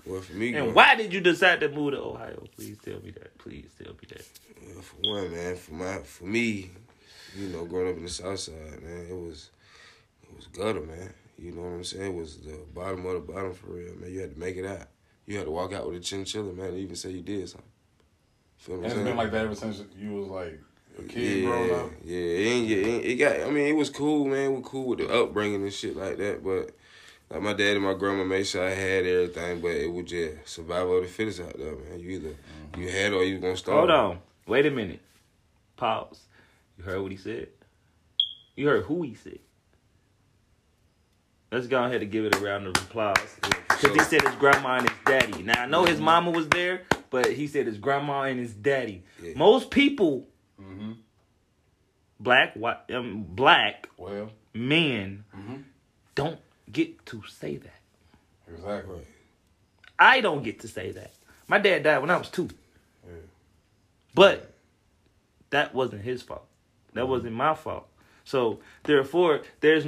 Well, 0.05 0.21
for 0.21 0.33
me, 0.33 0.49
And 0.49 0.57
growing- 0.57 0.75
why 0.75 0.97
did 0.97 1.13
you 1.13 1.21
decide 1.21 1.61
to 1.61 1.69
move 1.69 1.93
to 1.93 2.01
Ohio? 2.01 2.43
Please 2.57 2.77
tell 2.85 3.01
me 3.01 3.13
that. 3.13 3.39
Please 3.39 3.71
tell 3.83 3.93
me 3.93 4.01
that. 4.09 4.29
Well, 4.73 4.83
for 4.83 4.97
one, 4.97 5.33
man, 5.33 5.57
for 5.57 5.75
my 5.75 5.99
for 5.99 6.25
me, 6.25 6.71
you 7.37 7.49
know, 7.49 7.65
growing 7.65 7.91
up 7.91 7.97
in 7.97 8.05
the 8.05 8.11
South 8.11 8.39
Side, 8.39 8.83
man, 8.83 9.07
it 9.09 9.17
was 9.17 9.51
it 10.23 10.37
was 10.37 10.47
gutter, 10.47 10.81
man. 10.81 11.13
You 11.39 11.53
know 11.53 11.63
what 11.63 11.69
I'm 11.69 11.85
saying? 11.85 12.15
It 12.15 12.19
was 12.19 12.39
the 12.39 12.59
bottom 12.75 13.07
of 13.07 13.15
the 13.15 13.33
bottom 13.33 13.55
for 13.55 13.69
real, 13.69 13.95
man. 13.97 14.13
You 14.13 14.21
had 14.21 14.35
to 14.35 14.41
make 14.41 14.57
it 14.57 14.67
out. 14.67 14.89
You 15.27 15.37
had 15.37 15.47
to 15.47 15.51
walk 15.51 15.73
out 15.73 15.87
with 15.87 15.97
a 15.97 16.01
chinchilla, 16.01 16.53
man, 16.53 16.69
and 16.69 16.79
even 16.79 16.97
say 16.97 17.11
you 17.11 17.23
did 17.23 17.49
something. 17.49 17.69
Feel 18.59 18.75
And 18.75 18.83
what 18.83 18.91
it's 18.91 18.99
I'm 18.99 19.05
been 19.05 19.17
like 19.17 19.33
that 19.33 19.45
ever 19.47 19.55
since 19.55 19.83
you 19.99 20.13
was 20.13 20.29
like 20.29 20.61
a 20.99 21.03
kid 21.05 21.43
yeah, 21.43 21.49
growing 21.49 21.75
up. 21.75 21.91
Yeah, 22.05 22.19
it, 22.19 22.65
yeah, 22.65 22.77
it, 22.77 23.05
it 23.05 23.15
got. 23.17 23.41
I 23.41 23.51
mean, 23.51 23.69
it 23.69 23.77
was 23.77 23.89
cool, 23.89 24.27
man. 24.27 24.53
It 24.53 24.57
was 24.57 24.67
cool 24.67 24.89
with 24.89 24.99
the 24.99 25.09
upbringing 25.09 25.63
and 25.63 25.73
shit 25.73 25.97
like 25.97 26.19
that. 26.19 26.45
But 26.45 26.75
like 27.31 27.43
my 27.43 27.53
dad 27.55 27.77
and 27.77 27.85
my 27.85 27.95
grandma 27.95 28.25
made 28.25 28.47
sure 28.47 28.67
I 28.67 28.71
had 28.71 29.07
everything, 29.07 29.61
but 29.61 29.71
it 29.71 29.91
was 29.91 30.05
just 30.07 30.49
survival 30.49 30.99
of 30.99 31.05
the 31.05 31.09
fittest 31.09 31.41
out 31.41 31.57
there, 31.57 31.75
man. 31.75 32.01
You 32.01 32.11
either 32.11 32.37
you 32.77 32.89
had 32.89 33.13
or 33.13 33.25
you 33.25 33.35
was 33.35 33.43
gonna 33.43 33.57
starve. 33.57 33.79
Hold 33.79 33.91
on. 33.91 34.19
Wait 34.47 34.67
a 34.67 34.71
minute. 34.71 35.01
Pause. 35.77 36.21
You 36.79 36.85
heard 36.85 37.03
what 37.03 37.11
he 37.13 37.17
said? 37.19 37.49
You 38.57 38.69
heard 38.69 38.85
who 38.85 39.03
he 39.03 39.15
said? 39.15 39.39
Let's 41.53 41.67
go 41.67 41.83
ahead 41.83 42.03
and 42.03 42.11
give 42.11 42.25
it 42.25 42.35
a 42.37 42.39
round 42.39 42.67
of 42.67 42.77
applause. 42.77 43.19
Because 43.69 43.93
he 43.95 44.01
said 44.01 44.23
his 44.23 44.35
grandma 44.37 44.77
and 44.77 44.89
his 44.89 44.99
daddy. 45.05 45.43
Now, 45.43 45.63
I 45.63 45.67
know 45.67 45.85
his 45.85 46.01
mama 46.01 46.31
was 46.31 46.49
there, 46.49 46.83
but 47.11 47.27
he 47.33 47.47
said 47.49 47.67
his 47.67 47.79
grandma 47.79 48.23
and 48.23 48.39
his 48.39 48.53
daddy. 48.55 49.03
Yeah. 49.23 49.33
Most 49.37 49.71
people, 49.71 50.27
Mm-hmm. 50.61 50.93
black, 52.21 52.53
white, 52.55 52.77
um, 52.93 53.25
black 53.31 53.89
Well, 53.97 54.31
men, 54.55 55.25
Mhm. 55.35 55.65
don't 56.15 56.39
get 56.71 57.05
to 57.07 57.23
say 57.27 57.57
that. 57.57 57.81
exactly. 58.53 59.01
I 59.99 60.21
don't 60.21 60.43
get 60.43 60.61
to 60.61 60.69
say 60.69 60.93
that. 60.93 61.13
My 61.49 61.59
dad 61.59 61.83
died 61.83 61.99
when 61.99 62.11
I 62.11 62.17
was 62.19 62.29
two. 62.31 62.49
Yeah. 64.11 64.15
But 64.15 64.55
that 65.51 65.75
wasn't 65.75 66.03
his 66.03 66.23
fault. 66.23 66.47
That 66.95 67.09
wasn't 67.09 67.35
my 67.35 67.55
fault. 67.55 67.87
So 68.25 68.61
therefore, 68.85 69.43
there's 69.61 69.87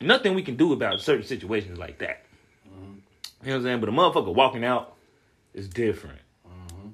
nothing 0.00 0.34
we 0.34 0.42
can 0.42 0.56
do 0.56 0.72
about 0.72 1.00
certain 1.00 1.24
situations 1.24 1.78
like 1.78 1.98
that. 1.98 2.24
Mm-hmm. 2.68 2.82
You 2.82 2.86
know 2.86 2.96
what 3.42 3.54
I'm 3.54 3.62
saying? 3.62 3.80
But 3.80 3.88
a 3.88 3.92
motherfucker 3.92 4.34
walking 4.34 4.64
out 4.64 4.94
is 5.54 5.68
different. 5.68 6.18
Mm-hmm. 6.46 6.88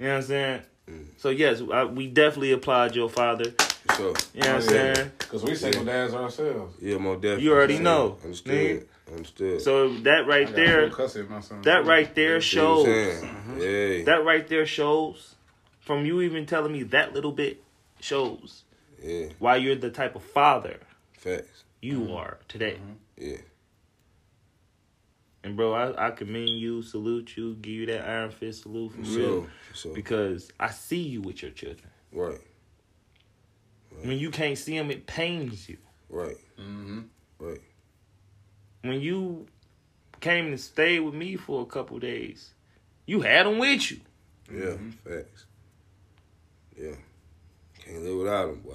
You 0.00 0.06
know 0.06 0.08
what 0.08 0.16
I'm 0.16 0.22
saying? 0.22 0.60
Mm. 0.88 1.06
So 1.16 1.30
yes, 1.30 1.62
I, 1.72 1.84
we 1.84 2.06
definitely 2.06 2.52
applaud 2.52 2.94
your 2.94 3.08
father. 3.08 3.50
For 3.50 3.94
sure. 3.94 4.14
You 4.34 4.42
know 4.42 4.46
what 4.46 4.56
I'm 4.56 4.62
saying? 4.62 5.10
Because 5.18 5.42
we 5.44 5.54
single 5.54 5.84
dads 5.84 6.14
ourselves. 6.14 6.76
Yeah, 6.80 6.98
more 6.98 7.16
definitely. 7.16 7.44
You 7.44 7.52
already 7.52 7.74
Yeah, 7.74 7.80
know, 7.80 8.18
Understood. 8.22 8.88
Understood. 9.10 9.62
So 9.62 9.94
that 9.98 10.26
right 10.26 10.52
there, 10.54 10.90
full 10.90 11.24
my 11.28 11.40
son. 11.40 11.62
that 11.62 11.86
right 11.86 12.12
there 12.14 12.40
See 12.40 12.58
what 12.58 12.80
I'm 12.80 12.84
shows. 12.84 13.24
Mm-hmm. 13.24 13.60
Yeah. 13.60 14.04
That 14.04 14.24
right 14.24 14.46
there 14.48 14.66
shows. 14.66 15.35
From 15.86 16.04
you 16.04 16.20
even 16.20 16.46
telling 16.46 16.72
me 16.72 16.82
that 16.82 17.14
little 17.14 17.30
bit 17.30 17.62
shows 18.00 18.64
yeah. 19.00 19.26
why 19.38 19.54
you're 19.54 19.76
the 19.76 19.88
type 19.88 20.16
of 20.16 20.24
father 20.24 20.80
Facts. 21.16 21.62
you 21.80 22.00
mm-hmm. 22.00 22.12
are 22.12 22.38
today. 22.48 22.78
Mm-hmm. 22.82 23.24
Yeah. 23.30 23.36
And 25.44 25.56
bro, 25.56 25.72
I, 25.74 26.08
I 26.08 26.10
commend 26.10 26.48
you, 26.48 26.82
salute 26.82 27.36
you, 27.36 27.54
give 27.54 27.72
you 27.72 27.86
that 27.86 28.04
iron 28.04 28.32
fist 28.32 28.62
salute 28.62 28.94
for 28.94 29.04
For 29.04 29.10
real. 29.10 29.16
sure. 29.16 29.46
For 29.70 29.76
sure. 29.76 29.94
Because 29.94 30.50
I 30.58 30.70
see 30.70 31.02
you 31.02 31.22
with 31.22 31.40
your 31.40 31.52
children. 31.52 31.88
Right. 32.12 32.40
When 34.02 34.18
you 34.18 34.32
can't 34.32 34.58
see 34.58 34.76
them, 34.76 34.90
it 34.90 35.06
pains 35.06 35.68
you. 35.68 35.78
Right. 36.10 36.36
Mm-hmm. 36.58 37.02
Right. 37.38 37.60
When 38.82 39.00
you 39.00 39.46
came 40.20 40.50
to 40.50 40.58
stay 40.58 40.98
with 40.98 41.14
me 41.14 41.36
for 41.36 41.62
a 41.62 41.66
couple 41.66 42.00
days, 42.00 42.54
you 43.06 43.20
had 43.20 43.46
them 43.46 43.58
with 43.58 43.88
you. 43.88 44.00
Yeah. 44.52 44.60
Mm-hmm. 44.64 44.90
Facts. 44.90 45.46
Yeah. 46.80 46.94
Can't 47.84 48.02
live 48.02 48.18
without 48.18 48.48
him, 48.50 48.60
boy. 48.60 48.74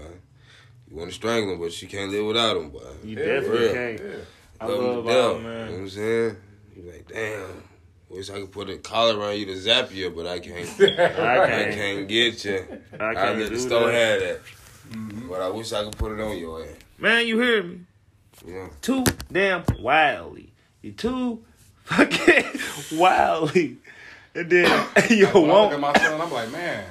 You 0.90 0.98
want 0.98 1.10
to 1.10 1.16
strangle 1.16 1.54
him, 1.54 1.60
but 1.60 1.82
you 1.82 1.88
can't 1.88 2.12
live 2.12 2.26
without 2.26 2.58
him, 2.58 2.70
boy. 2.70 2.82
You 3.04 3.18
Yeah, 3.18 3.26
definitely 3.26 3.70
can't. 3.74 4.00
Yeah. 4.00 4.24
I 4.60 4.66
Love 4.68 4.78
him 4.80 4.86
love 4.86 5.06
to 5.06 5.12
all 5.22 5.34
death. 5.34 5.38
You 5.38 5.44
know 5.44 5.50
man. 5.50 5.72
what 5.72 5.80
I'm 5.80 5.90
saying? 5.90 6.36
You 6.76 6.84
like, 6.92 7.08
damn. 7.08 7.64
Wish 8.10 8.30
I 8.30 8.34
could 8.42 8.52
put 8.52 8.70
a 8.70 8.78
collar 8.78 9.18
around 9.18 9.38
you 9.40 9.46
to 9.46 9.58
zap 9.58 9.94
you, 9.94 10.10
but 10.10 10.28
I 10.28 10.40
can't. 10.40 10.68
I 10.82 10.84
I 11.46 11.48
can't. 11.48 11.76
can't 11.76 12.08
get 12.10 12.44
you. 12.44 12.66
I 13.00 13.06
I, 13.06 13.14
can't 13.16 13.40
let 13.40 13.50
do 13.50 13.56
the 13.56 13.60
store 13.60 13.88
that. 13.92 13.94
have 13.94 14.20
that. 14.22 14.40
Mm-hmm. 14.92 15.30
But 15.30 15.42
I 15.42 15.50
wish 15.50 15.72
I 15.72 15.84
could 15.86 15.98
put 15.98 16.12
it 16.12 16.20
on 16.22 16.38
your 16.38 16.62
ass. 16.62 16.70
Man, 16.98 17.26
you 17.26 17.40
hear 17.40 17.64
me? 17.64 17.80
Yeah. 18.46 18.68
Too 18.82 19.06
damn 19.32 19.64
wildly. 19.80 20.52
You 20.82 20.92
too 20.92 21.44
fucking 21.86 22.44
wildly. 23.00 23.78
And 24.36 24.50
then 24.50 24.88
you 25.10 25.28
When 25.28 25.50
I 25.50 25.54
look 25.54 25.72
at 25.72 25.80
won't. 25.80 25.80
my 25.82 25.94
son, 25.94 26.20
I'm 26.22 26.32
like, 26.32 26.52
man, 26.52 26.86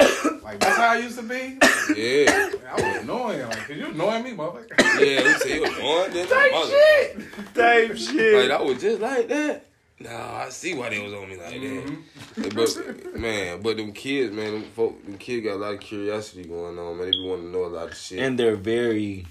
like 0.50 0.60
that's 0.60 0.76
how 0.76 0.90
I 0.90 0.98
used 0.98 1.16
to 1.18 1.22
be. 1.22 1.58
Yeah. 1.96 2.50
I 2.70 2.74
was 2.74 3.02
annoying, 3.02 3.40
like, 3.42 3.66
cause 3.66 3.76
you 3.76 3.86
annoying 3.86 4.24
me, 4.24 4.30
motherfucker. 4.32 4.78
Yeah, 4.78 5.24
we 5.24 5.32
say 5.34 5.54
you 5.56 5.62
was 5.62 5.74
born 5.78 6.12
then. 6.12 6.26
Type 6.28 6.52
mother. 6.52 6.70
shit. 6.70 7.18
Type 7.54 8.50
Like. 8.50 8.60
I 8.60 8.62
was 8.62 8.80
just 8.80 9.00
like 9.00 9.28
that. 9.28 9.66
Nah, 9.98 10.36
I 10.44 10.48
see 10.48 10.74
why 10.74 10.88
they 10.88 10.98
was 11.02 11.12
on 11.12 11.28
me 11.28 11.36
like 11.36 11.54
Mm-hmm. 11.54 12.42
that. 12.42 12.54
But 12.54 13.18
man, 13.20 13.60
but 13.60 13.76
them 13.76 13.92
kids, 13.92 14.32
man, 14.34 14.52
them 14.52 14.62
folk, 14.64 15.04
them 15.04 15.18
kids 15.18 15.44
got 15.44 15.56
a 15.56 15.56
lot 15.56 15.74
of 15.74 15.80
curiosity 15.80 16.44
going 16.44 16.78
on, 16.78 16.96
man. 16.96 17.06
They 17.06 17.16
be 17.18 17.24
wanting 17.28 17.46
to 17.46 17.50
know 17.52 17.64
a 17.66 17.66
lot 17.66 17.88
of 17.90 17.96
shit. 17.96 18.18
And 18.20 18.38
they're 18.38 18.56
very 18.56 19.26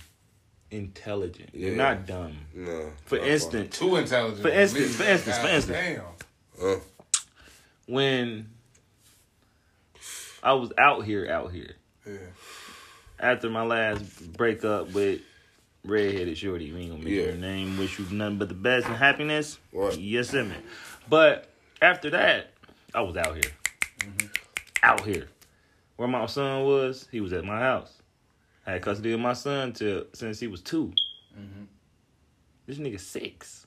intelligent. 0.70 1.50
They're 1.54 1.76
not 1.76 2.06
dumb. 2.06 2.38
no, 2.54 2.92
For 3.06 3.18
instance, 3.18 3.78
Too 3.80 3.96
intelligent. 3.96 4.42
For 4.42 4.50
instance, 4.50 4.96
for 4.96 5.04
instance, 5.04 5.38
for 5.40 5.48
instance. 5.48 5.78
Damn. 5.78 6.02
Huh? 6.62 6.80
when 7.88 8.50
I 10.42 10.54
was 10.54 10.72
out 10.78 11.06
here, 11.06 11.30
out 11.30 11.52
here, 11.52 11.76
Yeah. 12.06 12.18
after 13.20 13.50
my 13.50 13.64
last 13.64 14.34
breakup 14.34 14.92
with 14.92 15.22
redheaded 15.84 16.38
shorty, 16.38 16.72
we 16.72 16.82
ain't 16.82 16.92
gonna 16.92 17.04
mention 17.04 17.26
Yeah. 17.26 17.32
her 17.32 17.38
name. 17.38 17.78
Wish 17.78 18.00
you 18.00 18.06
nothing 18.12 18.38
but 18.38 18.50
the 18.50 18.56
best 18.56 18.88
and 18.88 18.96
happiness. 18.96 19.60
Right. 19.72 19.98
Yes, 19.98 20.30
sir, 20.30 20.44
man. 20.44 20.64
But 21.10 21.50
after 21.82 22.10
that, 22.12 22.52
I 22.94 23.02
was 23.02 23.18
out 23.18 23.34
here, 23.36 23.54
mm-hmm. 24.00 24.28
out 24.84 25.06
here, 25.06 25.28
where 25.98 26.08
my 26.08 26.26
son 26.26 26.64
was. 26.64 27.08
He 27.12 27.22
was 27.22 27.34
at 27.34 27.44
my 27.44 27.60
house. 27.60 28.02
I 28.66 28.74
had 28.74 28.82
custody 28.82 29.14
of 29.14 29.20
my 29.20 29.34
son 29.34 29.74
till 29.74 30.06
since 30.14 30.40
he 30.40 30.48
was 30.48 30.62
2 30.62 30.94
mm-hmm. 31.38 31.64
This 32.68 32.78
nigga 32.78 33.00
six. 33.00 33.66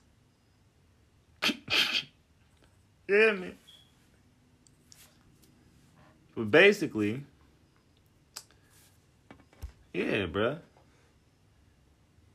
yeah, 1.43 3.33
man. 3.33 3.57
But 6.35 6.51
basically, 6.51 7.23
yeah, 9.93 10.25
bruh. 10.25 10.59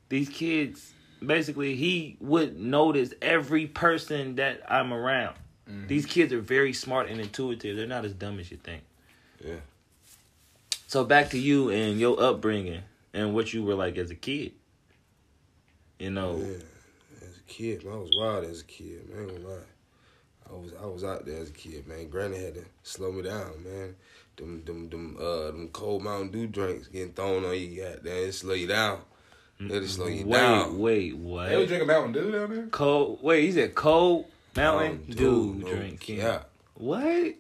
These 0.09 0.29
kids, 0.29 0.93
basically, 1.25 1.75
he 1.75 2.17
would 2.21 2.59
notice 2.59 3.13
every 3.21 3.67
person 3.67 4.37
that 4.37 4.63
I'm 4.69 4.93
around. 4.93 5.37
Mm-hmm. 5.69 5.87
These 5.87 6.07
kids 6.07 6.33
are 6.33 6.41
very 6.41 6.73
smart 6.73 7.11
and 7.11 7.21
intuitive. 7.21 7.77
They're 7.77 7.87
not 7.87 8.05
as 8.05 8.15
dumb 8.15 8.39
as 8.39 8.51
you 8.51 8.57
think. 8.57 8.83
Yeah. 9.45 9.57
So 10.87 11.05
back 11.05 11.31
to 11.31 11.39
you 11.39 11.69
and 11.69 12.01
your 12.01 12.19
upbringing 12.21 12.83
and 13.13 13.35
what 13.35 13.53
you 13.53 13.63
were 13.63 13.75
like 13.75 13.99
as 13.99 14.11
a 14.11 14.15
kid. 14.15 14.53
You 15.99 16.11
know, 16.11 16.39
Yeah. 16.39 16.57
As 17.21 17.37
a 17.37 17.43
kid, 17.49 17.85
man, 17.85 17.95
I 17.95 17.97
was 17.97 18.11
wild 18.17 18.45
as 18.45 18.61
a 18.61 18.65
kid, 18.65 19.11
man. 19.11 19.19
I 19.19 19.23
ain't 19.23 19.43
gonna 19.43 19.55
lie. 19.55 19.63
I 20.51 20.55
was 20.57 20.73
I 20.83 20.87
was 20.87 21.05
out 21.05 21.27
there 21.27 21.39
as 21.39 21.51
a 21.51 21.53
kid, 21.53 21.87
man. 21.87 22.09
Granny 22.09 22.39
had 22.39 22.55
to 22.55 22.65
slow 22.83 23.13
me 23.13 23.23
down, 23.23 23.63
man. 23.65 23.95
Them 24.37 24.63
them 24.65 24.89
them 24.89 25.17
uh 25.21 25.47
them 25.47 25.69
cold 25.73 26.03
Mountain 26.03 26.31
Dew 26.31 26.47
drinks 26.47 26.89
getting 26.89 27.13
thrown 27.13 27.45
on 27.45 27.55
you, 27.59 27.83
goddamn, 27.83 28.13
it 28.29 28.33
slow 28.33 28.55
you 28.55 28.67
down. 28.67 29.01
It'll 29.61 29.89
slow 29.89 30.07
you 30.07 30.25
down. 30.25 30.79
wait, 30.79 31.11
down. 31.11 31.19
wait, 31.25 31.49
They 31.49 31.57
was 31.57 31.67
drinking 31.67 31.89
Mountain 31.89 32.13
Dew 32.13 32.31
down 32.31 32.55
there. 32.55 32.67
Cold. 32.69 33.19
Wait, 33.23 33.45
he 33.45 33.53
said 33.53 33.75
cold 33.75 34.27
Mountain 34.57 34.99
Mountain 34.99 35.17
Dew 35.17 35.55
no 35.59 35.69
drink. 35.69 36.01
cap. 36.01 36.49
What? 36.75 37.03
Oh, 37.05 37.35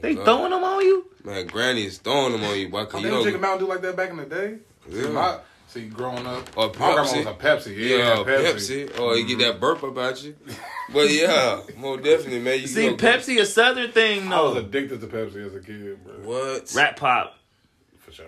They 0.00 0.14
God. 0.14 0.24
throwing 0.24 0.50
them 0.50 0.64
on 0.64 0.80
you? 0.82 1.04
Man, 1.24 1.46
Granny 1.46 1.84
is 1.84 1.98
throwing 1.98 2.32
them 2.32 2.42
on 2.44 2.58
you, 2.58 2.70
boy. 2.70 2.80
Oh, 2.80 2.86
Cause 2.86 3.02
they 3.02 3.08
you 3.08 3.14
was 3.14 3.18
know, 3.18 3.22
drinking 3.30 3.42
Mountain 3.42 3.66
Dew 3.66 3.72
like 3.72 3.82
that 3.82 3.96
back 3.96 4.10
in 4.10 4.16
the 4.16 4.24
day. 4.24 4.56
Yeah. 4.88 5.08
My, 5.08 5.38
see, 5.68 5.86
growing 5.88 6.26
up, 6.26 6.48
Or 6.56 6.66
my 6.66 6.72
grandma 6.72 7.02
was 7.02 7.12
Pepsi. 7.12 7.26
a 7.26 7.34
Pepsi. 7.34 7.76
Yeah, 7.76 7.96
yeah, 7.96 8.16
Pepsi. 8.24 8.88
Pepsi. 8.88 9.00
Or 9.00 9.16
you 9.16 9.26
get 9.26 9.38
that 9.46 9.60
burp 9.60 9.82
about 9.82 10.22
you. 10.22 10.34
But 10.92 11.10
yeah, 11.10 11.60
more 11.76 11.96
definitely, 11.98 12.40
man. 12.40 12.60
You 12.60 12.66
See, 12.66 12.88
know, 12.88 12.96
Pepsi 12.96 13.40
a 13.40 13.46
southern 13.46 13.92
thing, 13.92 14.28
though. 14.28 14.50
I 14.50 14.54
was 14.54 14.64
addicted 14.64 15.00
to 15.02 15.06
Pepsi 15.06 15.46
as 15.46 15.54
a 15.54 15.60
kid, 15.60 16.02
bro. 16.04 16.14
What? 16.24 16.72
Rat 16.74 16.96
pop. 16.96 17.38
For 17.98 18.12
sure. 18.12 18.26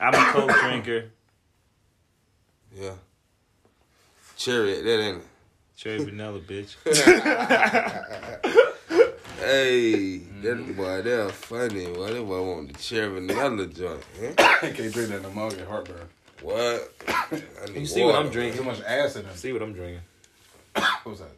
I'm 0.00 0.14
a 0.14 0.32
Coke 0.32 0.50
drinker. 0.60 1.10
Yeah. 2.74 2.92
Cherry, 4.36 4.80
that 4.82 5.00
ain't 5.00 5.16
it. 5.18 5.22
Cherry 5.76 6.04
vanilla, 6.04 6.38
bitch. 6.40 6.76
Hey, 9.38 10.20
Mm-hmm. 10.20 10.42
that 10.42 10.76
boy, 10.76 11.02
they're 11.02 11.28
funny. 11.28 11.86
Boy, 11.86 12.12
that 12.12 12.22
boy 12.24 12.42
want 12.42 12.72
the 12.72 12.78
cherry 12.78 13.08
vanilla 13.20 13.66
joint. 13.66 14.02
Huh? 14.20 14.32
I 14.62 14.70
can't 14.70 14.92
drink 14.92 15.10
that 15.10 15.22
no 15.22 15.30
more. 15.30 15.46
I 15.46 15.54
get 15.54 15.66
heartburn. 15.68 16.08
What? 16.42 16.92
I 17.08 17.66
need 17.66 17.76
You 17.80 17.86
see 17.86 18.04
what 18.04 18.14
I'm 18.14 18.30
drinking? 18.30 18.58
Too 18.58 18.64
much 18.64 18.80
acid 18.82 19.24
in 19.24 19.30
it. 19.30 19.36
See 19.36 19.52
what 19.52 19.62
I'm 19.62 19.72
drinking? 19.72 20.00
What 20.74 21.06
was 21.06 21.18
that? 21.20 21.30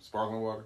Sparkling 0.00 0.40
water? 0.40 0.64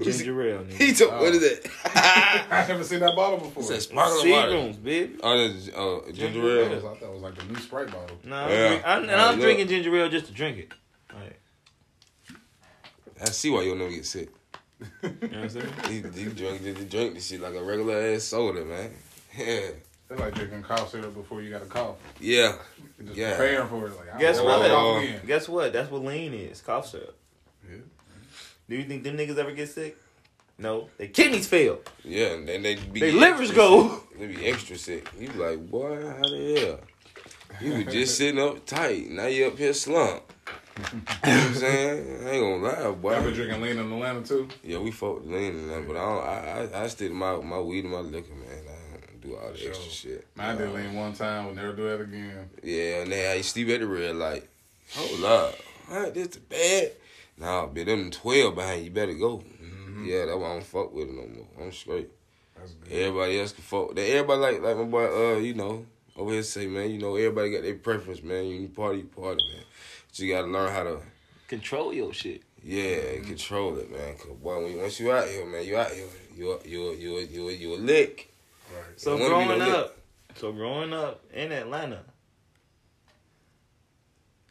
Ginger 0.00 0.42
ale, 0.42 0.58
nigga. 0.64 0.72
He 0.78 0.92
took 0.94 1.10
what 1.12 1.34
is 1.34 1.42
it? 1.42 1.66
I 1.84 2.64
haven't 2.66 2.84
seen 2.84 3.00
that 3.00 3.14
bottle 3.14 3.38
before. 3.38 3.62
It's 3.62 3.70
a 3.70 3.80
sparkling 3.80 4.30
water. 4.30 4.52
Seagrams, 4.52 4.82
baby. 4.82 5.16
Oh, 5.22 5.48
that's 5.48 5.68
uh, 5.68 6.00
ginger 6.12 6.32
Ginger 6.32 6.60
ale. 6.60 6.72
ale. 6.72 6.76
I 6.78 6.80
thought 6.80 7.02
it 7.02 7.12
was 7.12 7.22
like 7.22 7.42
a 7.42 7.44
new 7.46 7.58
Sprite 7.58 7.86
bottle. 7.90 8.16
No, 8.24 8.36
I'm, 8.36 8.50
Yeah. 8.50 8.68
drink- 8.68 8.82
I'm, 8.86 9.02
and 9.02 9.10
Hey, 9.10 9.16
I'm 9.16 9.30
look. 9.34 9.40
drinking 9.40 9.68
ginger 9.68 9.96
ale 9.96 10.08
just 10.08 10.26
to 10.26 10.32
drink 10.32 10.58
it. 10.58 10.72
Like, 11.14 11.40
I 13.20 13.24
see 13.26 13.50
why 13.50 13.62
you'll 13.62 13.76
never 13.76 13.90
get 13.90 14.06
sick. 14.06 14.28
You 15.02 15.08
know 15.10 15.28
what 15.28 15.34
I'm 15.34 15.48
saying? 15.50 15.66
He, 15.88 15.94
he 16.24 16.24
drink, 16.30 16.60
he 16.62 16.72
drink 16.84 17.14
this 17.14 17.26
shit 17.28 17.40
like 17.40 17.54
a 17.54 17.62
regular 17.62 17.98
ass 18.14 18.24
soda, 18.24 18.64
man. 18.64 18.90
Yeah, 19.38 19.70
It's 20.10 20.20
like 20.20 20.34
drinking 20.34 20.62
cough 20.62 20.90
syrup 20.90 21.14
before 21.14 21.40
you 21.40 21.48
got 21.50 21.62
a 21.62 21.66
cough. 21.66 21.96
yeah. 22.20 22.52
You're 22.98 23.06
just 23.06 23.18
Yeah. 23.18 23.30
preparing 23.36 23.68
for 23.68 23.86
it. 23.86 23.96
Like, 23.96 24.14
I 24.14 24.18
Guess 24.18 24.36
what? 24.40 24.46
wanna 24.60 24.68
cough 24.68 25.02
again. 25.02 25.20
Guess 25.26 25.48
what? 25.48 25.72
That's 25.72 25.90
what 25.90 26.04
lean 26.04 26.34
is. 26.34 26.60
Cough 26.60 26.86
syrup. 26.88 27.16
Yeah. 27.68 27.76
Do 28.68 28.76
you 28.76 28.84
think 28.84 29.04
them 29.04 29.16
niggas 29.16 29.38
ever 29.38 29.52
get 29.52 29.70
sick? 29.70 29.96
No. 30.58 30.90
Their 30.98 31.08
kidneys 31.08 31.48
fail. 31.48 31.78
Yeah, 32.04 32.26
and 32.34 32.46
then 32.46 32.62
they 32.62 32.74
be 32.76 33.00
Their 33.00 33.08
extra 33.08 33.20
livers 33.30 33.48
sick. 33.48 33.56
go. 33.56 34.00
They 34.18 34.26
be 34.26 34.46
extra 34.46 34.76
sick. 34.76 35.08
You 35.18 35.28
be 35.28 35.38
like, 35.38 35.70
boy, 35.70 35.96
how 36.06 36.22
the 36.28 36.60
hell? 36.60 36.80
You 37.60 37.84
was 37.84 37.92
just 37.94 38.16
sitting 38.18 38.40
up 38.40 38.64
tight. 38.66 39.08
Now 39.10 39.26
you 39.26 39.46
up 39.46 39.56
here 39.58 39.72
slump. 39.72 40.31
You 40.78 40.84
know 40.84 41.00
what 41.04 41.24
I'm 41.24 41.54
saying? 41.54 42.26
I 42.26 42.30
ain't 42.30 42.62
gonna 42.62 42.88
lie, 42.88 42.90
boy. 42.92 43.14
I've 43.14 43.24
been 43.24 43.34
drinking 43.34 43.62
lean 43.62 43.78
in 43.78 43.92
Atlanta 43.92 44.22
too. 44.22 44.48
Yeah, 44.64 44.78
we 44.78 44.90
fuck 44.90 45.24
lean 45.24 45.54
and 45.54 45.70
that, 45.70 45.86
but 45.86 45.96
I 45.96 46.00
don't, 46.00 46.24
I, 46.24 46.78
I 46.78 46.84
I 46.84 46.86
stick 46.88 47.08
to 47.08 47.14
my 47.14 47.36
my 47.36 47.60
weed 47.60 47.84
and 47.84 47.92
my 47.92 48.00
liquor, 48.00 48.34
man. 48.34 48.48
I 48.48 49.06
don't 49.06 49.20
do 49.20 49.36
all 49.36 49.52
the 49.52 49.68
extra 49.68 49.90
shit. 49.90 50.26
Man, 50.36 50.56
I 50.56 50.58
did 50.58 50.72
lean 50.72 50.94
one 50.94 51.12
time. 51.12 51.46
Will 51.46 51.54
never 51.54 51.72
do 51.72 51.88
that 51.88 52.00
again. 52.00 52.50
Yeah, 52.62 53.02
and 53.02 53.12
then 53.12 53.36
you 53.36 53.42
sleep 53.42 53.68
at 53.68 53.80
the 53.80 53.86
red 53.86 54.16
light. 54.16 54.48
Hold 54.94 55.24
up, 55.24 55.54
what? 55.88 56.14
This 56.14 56.28
the 56.28 56.40
bad? 56.40 56.92
Nah, 57.38 57.66
bitch, 57.66 57.86
them 57.86 58.10
twelve 58.10 58.54
behind 58.54 58.84
you 58.84 58.90
better 58.90 59.14
go. 59.14 59.42
Yeah, 60.04 60.26
that's 60.26 60.36
why 60.38 60.46
I 60.46 60.52
don't 60.54 60.64
fuck 60.64 60.92
with 60.92 61.08
it 61.08 61.14
no 61.14 61.26
more. 61.28 61.46
I'm 61.60 61.72
straight. 61.72 62.10
Everybody 62.90 63.40
else 63.40 63.52
can 63.52 63.62
fuck. 63.62 63.96
Everybody 63.98 64.40
like 64.40 64.62
like 64.62 64.76
my 64.76 64.84
boy, 64.84 65.34
uh, 65.34 65.38
you 65.38 65.54
know, 65.54 65.86
over 66.16 66.32
here 66.32 66.42
say, 66.42 66.66
man, 66.66 66.90
you 66.90 66.98
know, 66.98 67.16
everybody 67.16 67.50
got 67.50 67.62
their 67.62 67.74
preference, 67.74 68.22
man. 68.22 68.46
You 68.46 68.68
party, 68.68 68.98
you 68.98 69.04
party, 69.04 69.42
man. 69.52 69.64
But 70.12 70.18
you 70.20 70.32
gotta 70.34 70.46
learn 70.46 70.70
how 70.72 70.82
to, 70.84 70.98
Control 71.48 71.92
your 71.92 72.12
shit. 72.12 72.42
Yeah, 72.64 73.18
control 73.24 73.76
it, 73.78 73.90
man. 73.90 74.14
Cause 74.16 74.28
boy, 74.42 74.62
when 74.62 74.72
you, 74.72 74.78
once 74.78 75.00
you 75.00 75.10
out 75.12 75.26
here, 75.28 75.44
man, 75.44 75.64
you 75.66 75.76
out 75.76 75.90
here. 75.90 76.06
You 76.36 76.58
you 76.64 76.90
you 76.92 77.18
you 77.18 77.48
you 77.50 77.74
a 77.74 77.76
lick. 77.76 78.32
Right. 78.74 78.84
So 78.96 79.18
Don't 79.18 79.30
wanna 79.32 79.38
be 79.38 79.44
growing 79.46 79.58
no 79.58 79.66
lick. 79.66 79.74
up, 79.76 79.96
so 80.36 80.52
growing 80.52 80.92
up 80.94 81.20
in 81.34 81.52
Atlanta, 81.52 82.00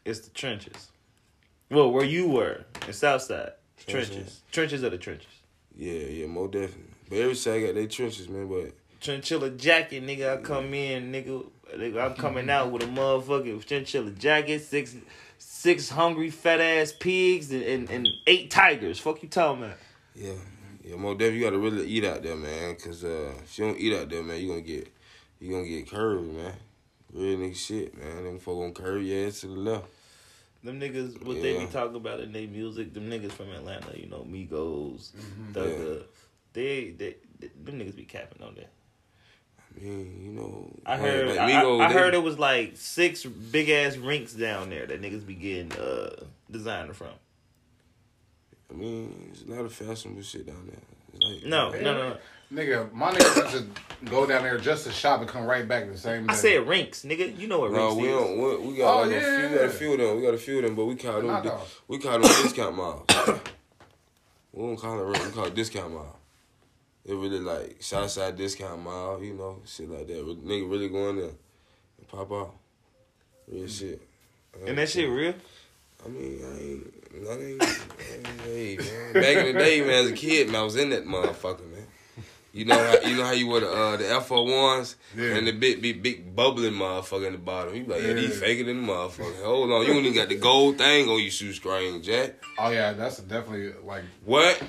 it's 0.04 0.20
the 0.20 0.30
trenches. 0.30 0.88
Well, 1.70 1.90
where 1.90 2.04
you 2.04 2.28
were 2.28 2.64
in 2.86 2.92
Southside, 2.92 3.52
trenches, 3.86 4.10
Trenches. 4.14 4.40
trenches 4.52 4.84
are 4.84 4.90
the 4.90 4.98
trenches. 4.98 5.26
Yeah, 5.76 5.92
yeah, 5.92 6.26
more 6.26 6.48
definitely. 6.48 6.84
But 7.08 7.18
every 7.18 7.34
side 7.34 7.64
got 7.64 7.74
their 7.74 7.86
trenches, 7.86 8.28
man. 8.28 8.46
But 8.48 8.72
Chinchilla 9.02 9.50
jacket, 9.50 10.06
nigga. 10.06 10.38
I 10.38 10.40
come 10.40 10.72
in, 10.72 11.10
nigga. 11.10 11.44
nigga, 11.74 12.04
I'm 12.04 12.14
coming 12.16 12.48
out 12.48 12.70
with 12.70 12.82
a 12.84 12.86
motherfucking 12.86 13.66
chinchilla 13.66 14.12
jacket, 14.12 14.60
six, 14.60 14.94
six 15.38 15.90
hungry 15.90 16.30
fat 16.30 16.60
ass 16.60 16.92
pigs, 16.92 17.50
and, 17.50 17.64
and, 17.64 17.90
and 17.90 18.08
eight 18.28 18.50
tigers. 18.50 19.00
Fuck 19.00 19.22
you 19.22 19.28
talking 19.28 19.64
about? 19.64 19.76
yeah, 20.14 20.32
yeah, 20.84 20.96
more 20.96 21.14
definitely. 21.14 21.38
You 21.38 21.44
gotta 21.44 21.58
really 21.58 21.86
eat 21.86 22.04
out 22.04 22.22
there, 22.22 22.36
man. 22.36 22.76
Cause 22.76 23.02
uh, 23.02 23.32
if 23.42 23.58
you 23.58 23.64
don't 23.66 23.78
eat 23.78 23.98
out 23.98 24.08
there, 24.08 24.22
man, 24.22 24.40
you 24.40 24.48
gonna 24.48 24.60
get 24.60 24.92
you 25.40 25.50
gonna 25.50 25.66
get 25.66 25.90
curved, 25.90 26.32
man. 26.32 26.54
Real 27.12 27.38
nigga 27.38 27.56
shit, 27.56 27.98
man. 27.98 28.24
Them 28.24 28.38
folk 28.38 28.60
gonna 28.60 28.88
curve 28.88 29.02
your 29.02 29.26
ass 29.26 29.40
to 29.40 29.48
the 29.48 29.54
left. 29.54 29.86
Them 30.62 30.78
niggas, 30.78 31.24
what 31.26 31.42
they 31.42 31.58
be 31.58 31.66
talking 31.66 31.96
about 31.96 32.20
in 32.20 32.32
their 32.32 32.46
music, 32.46 32.94
them 32.94 33.10
niggas 33.10 33.32
from 33.32 33.50
Atlanta, 33.50 33.98
you 33.98 34.08
know, 34.08 34.24
Migos, 34.24 35.10
Mm-hmm. 35.10 35.52
Thugger, 35.52 36.04
they, 36.52 36.90
they, 36.90 37.16
they, 37.40 37.50
them 37.64 37.80
niggas 37.80 37.96
be 37.96 38.04
capping 38.04 38.46
on 38.46 38.54
that. 38.54 38.70
I 39.76 39.84
you 39.84 40.32
know. 40.32 40.70
I 40.86 40.96
heard, 40.96 41.28
like 41.28 41.38
I, 41.38 41.50
Migos, 41.50 41.80
I 41.80 41.88
they- 41.88 41.94
heard 41.94 42.14
it 42.14 42.22
was 42.22 42.38
like 42.38 42.72
six 42.76 43.24
big 43.24 43.68
ass 43.70 43.96
rinks 43.96 44.32
down 44.32 44.70
there 44.70 44.86
that 44.86 45.00
niggas 45.02 45.26
be 45.26 45.34
getting 45.34 45.72
uh, 45.72 46.24
designer 46.50 46.92
from. 46.94 47.08
I 48.70 48.74
mean, 48.74 49.12
there's 49.32 49.42
a 49.48 49.50
lot 49.52 49.64
of 49.64 49.72
fashionable 49.72 50.22
shit 50.22 50.46
down 50.46 50.66
there. 50.66 50.80
It's 51.14 51.42
like, 51.42 51.50
No, 51.50 51.70
no, 51.70 51.80
no, 51.80 52.08
no. 52.10 52.16
Nigga, 52.52 52.92
my 52.92 53.10
nigga 53.12 53.50
just 53.50 53.64
go 54.10 54.26
down 54.26 54.42
there 54.42 54.58
just 54.58 54.84
to 54.84 54.92
shop 54.92 55.20
and 55.20 55.28
come 55.28 55.44
right 55.44 55.66
back 55.66 55.88
the 55.90 55.96
same 55.96 56.26
day. 56.26 56.32
I 56.32 56.36
said 56.36 56.66
rinks, 56.68 57.02
nigga. 57.02 57.38
You 57.38 57.48
know 57.48 57.60
what 57.60 57.72
No, 57.72 57.88
rinks 57.88 58.02
we 58.02 58.08
is. 58.08 58.14
don't. 58.14 58.38
We, 58.38 58.68
we 58.72 58.76
got 58.78 58.94
Oh, 58.94 59.02
like 59.08 59.16
a 59.16 59.20
few, 59.20 59.48
we 59.48 59.54
got 59.56 59.64
a 59.64 59.70
few 59.70 59.92
of 59.92 59.98
them. 59.98 60.16
We 60.16 60.22
got 60.22 60.34
a 60.34 60.38
few 60.38 60.56
of 60.58 60.64
them, 60.64 60.74
but 60.74 60.84
we 60.84 60.94
call 60.96 61.14
them. 61.16 61.26
Knock 61.28 61.44
di- 61.44 61.60
we 61.88 61.98
call 61.98 62.12
them 62.12 62.22
discount 62.22 62.76
miles. 62.76 63.04
we 64.52 64.62
don't 64.66 64.76
call 64.76 65.00
it 65.00 65.04
rent. 65.04 65.26
We 65.26 65.32
call 65.32 65.46
it 65.46 65.54
discount 65.54 65.94
mile. 65.94 66.18
It 67.04 67.14
really 67.14 67.40
like 67.40 67.76
Southside 67.82 68.36
discount 68.36 68.82
mile, 68.82 69.20
you 69.22 69.34
know, 69.34 69.60
shit 69.66 69.90
like 69.90 70.06
that. 70.06 70.24
Nigga 70.24 70.70
really 70.70 70.88
going 70.88 71.16
there 71.16 71.30
and 71.98 72.08
pop 72.08 72.30
out. 72.32 72.54
Real 73.48 73.66
shit. 73.66 74.00
And 74.66 74.78
that 74.78 74.88
shit 74.88 75.08
real? 75.08 75.34
I 76.04 76.08
mean, 76.08 76.40
I 76.44 76.60
ain't, 76.60 77.24
that 77.24 77.40
ain't, 77.40 77.62
ain't 77.62 78.40
hey, 78.42 78.76
man. 78.76 79.12
Back 79.14 79.36
in 79.46 79.46
the 79.54 79.58
day, 79.58 79.80
man, 79.80 80.04
as 80.04 80.10
a 80.10 80.14
kid, 80.14 80.48
man, 80.48 80.60
I 80.60 80.64
was 80.64 80.76
in 80.76 80.90
that 80.90 81.04
motherfucker, 81.04 81.68
man. 81.70 81.86
You 82.52 82.66
know 82.66 82.76
how 82.76 83.08
you 83.08 83.16
know 83.16 83.24
how 83.24 83.32
you 83.32 83.46
were 83.46 83.60
the 83.60 83.70
uh, 83.72 83.96
the 83.96 84.12
F 84.12 84.30
ones 84.30 84.96
Yeah. 85.16 85.36
and 85.36 85.46
the 85.46 85.52
big 85.52 85.80
big 85.80 86.02
big 86.02 86.36
bubbling 86.36 86.74
motherfucker 86.74 87.26
in 87.28 87.32
the 87.32 87.38
bottom. 87.38 87.74
You 87.74 87.84
like, 87.84 88.02
yeah, 88.02 88.12
these 88.12 88.38
faker 88.38 88.64
than 88.64 88.84
the 88.86 88.92
motherfucker. 88.92 89.42
Hold 89.42 89.72
on, 89.72 89.86
you 89.86 89.92
ain't 89.94 90.00
even 90.04 90.14
got 90.14 90.28
the 90.28 90.34
gold 90.36 90.76
thing 90.76 91.08
on 91.08 91.18
your 91.18 91.30
shoe 91.30 91.54
screen, 91.54 92.02
Jack. 92.02 92.34
Oh 92.58 92.68
yeah, 92.68 92.92
that's 92.92 93.20
definitely 93.20 93.72
like 93.82 94.04
What? 94.26 94.62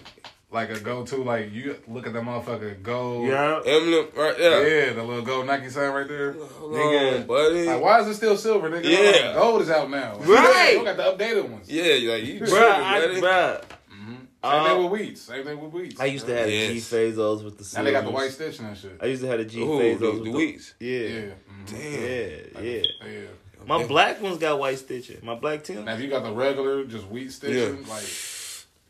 Like 0.53 0.69
a 0.69 0.79
go 0.79 1.03
to. 1.05 1.17
Like 1.17 1.51
you 1.51 1.75
look 1.87 2.07
at 2.07 2.13
that 2.13 2.23
motherfucker 2.23 2.81
gold. 2.81 3.27
Yeah. 3.27 3.59
Emblem 3.65 4.07
right 4.15 4.37
there. 4.37 4.87
Yeah, 4.87 4.93
the 4.93 5.03
little 5.03 5.23
gold 5.23 5.47
Nike 5.47 5.69
sign 5.69 5.91
right 5.91 6.07
there. 6.07 6.33
Hold 6.33 6.73
Nigga. 6.73 7.21
on, 7.21 7.27
buddy. 7.27 7.65
Like, 7.65 7.81
why 7.81 7.99
is 8.01 8.07
it 8.07 8.15
still 8.15 8.37
silver, 8.37 8.69
nigga? 8.69 8.83
Yeah. 8.85 9.33
gold 9.33 9.61
is 9.61 9.69
out 9.69 9.89
now. 9.89 10.15
Right. 10.19 10.75
You 10.77 10.83
got 10.85 10.97
the 10.97 11.03
updated 11.25 11.49
ones. 11.49 11.69
Yeah, 11.69 11.83
like 12.13 12.23
you 12.25 12.39
Bruh, 12.39 12.47
tripping, 12.47 12.63
I, 12.63 12.99
buddy. 12.99 13.21
bruh, 13.21 13.61
Same 13.63 14.27
Uh, 14.43 14.65
thing 14.65 14.83
with 14.83 14.91
weeds. 14.91 15.21
Same 15.21 15.43
thing 15.45 15.61
with 15.61 15.71
Wheats. 15.71 16.01
I 16.01 16.05
used 16.05 16.25
to 16.25 16.35
have 16.35 16.49
Yes. 16.51 16.67
the 16.67 16.73
G 16.73 17.13
Fazos 17.15 17.43
with 17.45 17.57
the 17.57 17.77
now 17.77 17.83
they 17.85 17.91
got 17.93 18.03
the 18.03 18.11
white 18.11 18.29
stitch 18.31 18.59
and 18.59 18.77
shit. 18.77 18.97
I 19.01 19.05
used 19.05 19.21
to 19.21 19.27
have 19.29 19.39
the 19.39 19.45
G 19.45 19.61
Ooh, 19.61 19.67
Fazos 19.79 19.99
the, 19.99 20.11
with 20.11 20.23
the 20.25 20.31
the 20.31 20.37
weeks. 20.37 20.73
Yeah. 20.81 20.99
Yeah. 20.99 21.21
Damn. 21.65 21.79
Yeah, 21.81 22.61
yeah. 22.61 22.81
Yeah. 23.05 23.19
My 23.65 23.85
black 23.85 24.21
ones 24.21 24.39
got 24.39 24.59
white 24.59 24.77
stitching. 24.79 25.19
My 25.23 25.35
black 25.35 25.63
Tim. 25.63 25.85
Now 25.85 25.93
if 25.93 26.01
you 26.01 26.09
got 26.09 26.23
the 26.23 26.33
regular 26.33 26.83
just 26.83 27.07
wheat 27.07 27.31
stitching, 27.31 27.77
Yeah. 27.85 27.89
like 27.93 28.03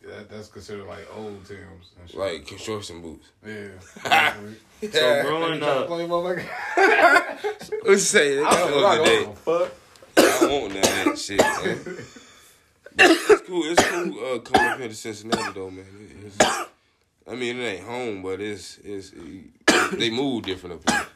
that, 0.03 0.29
that's 0.29 0.47
considered 0.49 0.85
like 0.87 1.05
old 1.15 1.45
Tims 1.45 1.91
and 1.99 2.09
shit. 2.09 2.19
Like 2.19 2.45
construction 2.47 3.01
boots. 3.01 3.27
yeah. 3.45 4.33
So 4.83 4.89
growing 5.23 5.59
Trying 5.59 5.63
up, 5.63 5.87
play 5.87 6.05
motherfucker. 6.05 7.87
Let's 7.87 8.03
say 8.03 8.35
that 8.35 8.45
I 8.45 8.65
was 8.65 8.97
the 8.97 9.03
day. 9.05 9.23
don't 9.23 9.37
fuck. 9.37 9.73
I 10.17 10.45
want 10.47 10.73
that 10.73 11.17
shit, 11.17 11.39
man. 11.39 11.79
But 12.95 13.05
it's 13.11 13.41
cool. 13.47 13.63
It's 13.65 13.81
cool 13.81 14.35
uh, 14.35 14.39
coming 14.39 14.67
up 14.71 14.79
here 14.79 14.89
to 14.89 14.93
Cincinnati 14.95 15.53
though, 15.53 15.69
man. 15.71 15.85
It- 15.85 16.25
It's, 16.27 16.37
I 17.25 17.35
mean, 17.35 17.57
it 17.61 17.63
ain't 17.63 17.85
home, 17.85 18.21
but 18.21 18.41
it's 18.41 18.77
it's 18.83 19.13
they 19.93 20.09
move 20.09 20.43
different 20.43 20.75
up 20.85 20.89
here. 20.89 21.07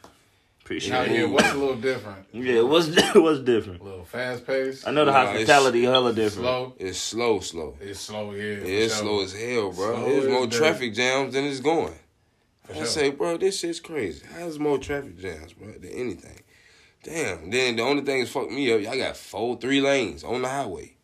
Appreciate 0.68 0.92
Now 0.92 1.02
it. 1.02 1.10
here, 1.10 1.28
what's 1.28 1.50
a 1.50 1.56
little 1.56 1.76
different? 1.76 2.26
Yeah, 2.32 2.60
what's 2.60 2.88
what's 3.14 3.40
different? 3.40 3.80
A 3.80 3.84
little 3.84 4.04
fast 4.04 4.46
paced. 4.46 4.86
I 4.86 4.90
know 4.90 5.06
the 5.06 5.12
Nah, 5.12 5.26
hospitality 5.26 5.82
hella 5.84 6.12
different. 6.12 6.44
Slow. 6.44 6.74
It's 6.78 6.98
slow, 6.98 7.40
slow. 7.40 7.76
It's 7.80 8.00
slow, 8.00 8.32
yeah. 8.32 8.42
Yeah, 8.42 8.58
for 8.60 8.66
it's 8.66 8.94
sure. 8.94 9.02
slow 9.04 9.22
as 9.22 9.32
hell, 9.32 9.72
bro. 9.72 9.94
Slow 9.96 10.04
There's 10.08 10.24
as 10.26 10.30
more 10.30 10.46
dirt. 10.46 10.58
traffic 10.58 10.94
jams 10.94 11.32
than 11.32 11.44
it's 11.44 11.60
going. 11.60 11.94
For 12.64 12.72
I 12.74 12.76
sure. 12.76 12.86
say, 12.86 13.10
bro, 13.10 13.38
this 13.38 13.58
shit's 13.60 13.80
crazy. 13.80 14.26
How's 14.36 14.58
more 14.58 14.76
traffic 14.78 15.18
jams, 15.18 15.54
bro, 15.54 15.68
than 15.72 15.90
anything? 15.90 16.40
Damn. 17.02 17.48
Then 17.50 17.76
the 17.76 17.82
only 17.82 18.02
thing 18.02 18.18
that's 18.18 18.30
fucked 18.30 18.50
me 18.50 18.70
up, 18.72 18.82
y'all 18.82 18.96
got 18.98 19.16
four, 19.16 19.56
three 19.58 19.80
lanes 19.80 20.22
on 20.22 20.42
the 20.42 20.48
highway. 20.48 20.94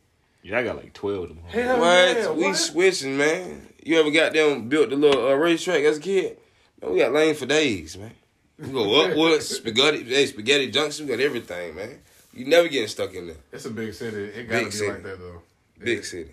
Yeah, 0.43 0.59
I 0.59 0.63
got 0.63 0.77
like 0.77 0.93
twelve 0.93 1.23
of 1.23 1.29
them. 1.31 1.39
Hell 1.49 1.79
What? 1.81 2.17
yeah, 2.17 2.31
we 2.33 2.43
what? 2.49 2.57
switching, 2.57 3.17
man. 3.17 3.67
You 3.83 3.99
ever 3.99 4.11
got 4.11 4.35
them 4.35 4.69
built 4.69 4.91
the 4.91 4.97
little 4.97 5.27
uh, 5.27 5.33
racetrack 5.35 5.81
as 5.85 5.97
a 5.97 6.01
kid? 6.01 6.37
Man, 6.83 6.93
we 6.93 6.99
got 6.99 7.13
lanes 7.15 7.39
for 7.39 7.47
days, 7.47 7.97
man. 7.97 8.13
We 8.59 8.69
go 8.71 9.05
upwards, 9.05 9.49
spaghetti, 9.49 10.05
hey, 10.05 10.27
spaghetti 10.27 10.71
junction. 10.71 11.07
We 11.07 11.13
got 11.17 11.21
everything, 11.23 11.75
man. 11.75 11.99
You 12.33 12.47
never 12.47 12.69
getting 12.69 12.89
stuck 12.89 13.15
in 13.15 13.29
there. 13.29 13.37
It's 13.53 13.65
a 13.65 13.71
big 13.71 13.93
city. 13.95 14.17
It 14.25 14.49
gotta 14.49 14.65
Big 14.65 14.73
be 14.73 14.77
city. 14.77 14.93
like 14.93 15.03
that 15.03 15.19
though. 15.19 15.43
Big 15.79 15.99
Yeah. 15.99 16.05
city. 16.05 16.31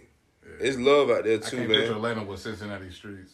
It's 0.59 0.77
love 0.77 1.09
out 1.09 1.23
there 1.23 1.37
too, 1.39 1.45
I 1.45 1.49
too, 1.49 1.57
can't 1.57 1.69
picture 1.69 1.85
man. 1.87 1.95
Atlanta 1.95 2.23
with 2.23 2.39
Cincinnati 2.39 2.91
streets. 2.91 3.33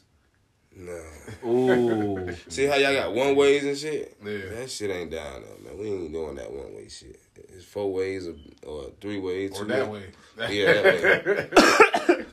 Nah. 0.76 1.48
Ooh, 1.50 2.36
See 2.50 2.66
how 2.66 2.76
y'all 2.76 2.94
got 2.94 3.14
one 3.14 3.36
ways 3.36 3.64
and 3.66 3.78
shit? 3.78 4.16
Yeah. 4.24 4.38
That 4.56 4.70
shit 4.70 4.92
ain't 4.92 5.12
down 5.12 5.42
there, 5.42 5.72
man. 5.74 5.80
We 5.82 5.88
ain't 5.92 6.14
doing 6.14 6.36
that 6.36 6.52
one 6.52 6.76
way 6.76 6.88
shit. 6.88 7.20
It's 7.56 7.66
four 7.66 7.92
ways 7.92 8.28
or, 8.28 8.36
or 8.66 8.92
three 9.02 9.20
ways. 9.20 9.52
Or 9.52 9.64
two 9.64 9.66
that 9.72 9.90
ways. 9.90 10.04
way. 10.38 10.56
Yeah, 10.56 10.74
that 10.82 11.48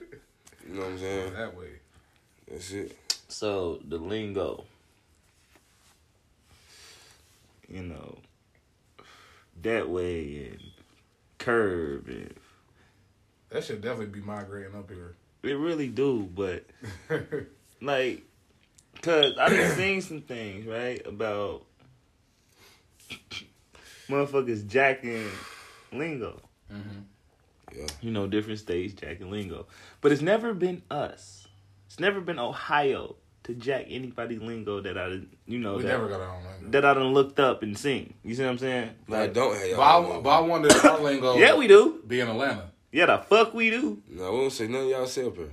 You 0.68 0.74
know 0.74 0.80
what 0.80 0.90
I'm 0.90 0.98
saying? 0.98 1.32
that 1.34 1.56
way. 1.56 1.68
That's 2.50 2.70
it. 2.72 2.96
so 3.28 3.80
the 3.88 3.96
lingo, 3.96 4.64
you 7.74 7.82
know, 7.82 8.18
that 9.62 9.90
way 9.90 10.46
and 10.46 10.60
curve 11.38 12.06
and 12.06 12.34
That 13.50 13.64
should 13.64 13.82
definitely 13.82 14.06
be 14.06 14.20
migrating 14.20 14.76
up 14.76 14.88
here. 14.88 15.16
it 15.42 15.54
really 15.54 15.88
do, 15.88 16.22
but 16.22 16.64
like, 17.82 18.22
cause 19.02 19.34
I 19.38 19.48
done 19.48 19.76
seen 19.76 20.00
some 20.00 20.20
things 20.20 20.66
right 20.66 21.04
about 21.04 21.64
motherfuckers 24.08 24.66
jacking 24.68 25.28
lingo. 25.92 26.40
Mm-hmm. 26.72 27.00
Yeah. 27.76 27.86
You 28.00 28.12
know, 28.12 28.28
different 28.28 28.60
states 28.60 28.94
jacking 28.94 29.32
lingo, 29.32 29.66
but 30.00 30.12
it's 30.12 30.22
never 30.22 30.54
been 30.54 30.82
us. 30.92 31.48
It's 31.88 31.98
never 31.98 32.20
been 32.20 32.38
Ohio 32.38 33.16
to 33.44 33.54
jack 33.54 33.86
anybody's 33.88 34.40
lingo 34.40 34.80
that 34.80 34.96
I, 34.98 35.20
you 35.46 35.58
know, 35.58 35.76
We 35.76 35.82
that, 35.82 35.88
never 35.88 36.08
got 36.08 36.20
our 36.20 36.34
own 36.36 36.42
lingo. 36.44 36.70
that 36.70 36.84
I 36.84 36.94
done 36.94 37.12
looked 37.14 37.38
up 37.38 37.62
and 37.62 37.76
seen. 37.78 38.14
You 38.24 38.34
see 38.34 38.42
what 38.42 38.50
I'm 38.50 38.58
saying? 38.58 38.90
I 39.12 39.26
don't 39.28 39.54
have 39.56 39.66
y'all. 39.68 39.76
But 39.76 39.82
I, 39.82 39.98
lingo. 39.98 40.20
but 40.22 40.30
I 40.30 40.40
wonder 40.40 40.68
if 40.68 40.84
our 40.84 41.00
lingo 41.00 41.34
Yeah, 41.38 41.54
we 41.56 41.66
do. 41.68 42.02
be 42.06 42.20
in 42.20 42.28
Atlanta. 42.28 42.70
Yeah, 42.90 43.06
the 43.06 43.18
fuck 43.18 43.52
we 43.54 43.70
do. 43.70 44.02
No, 44.08 44.32
we 44.32 44.38
don't 44.40 44.50
say 44.50 44.66
none 44.68 44.82
of 44.84 44.88
y'all 44.88 45.06
say 45.06 45.26
up 45.26 45.36
here. 45.36 45.50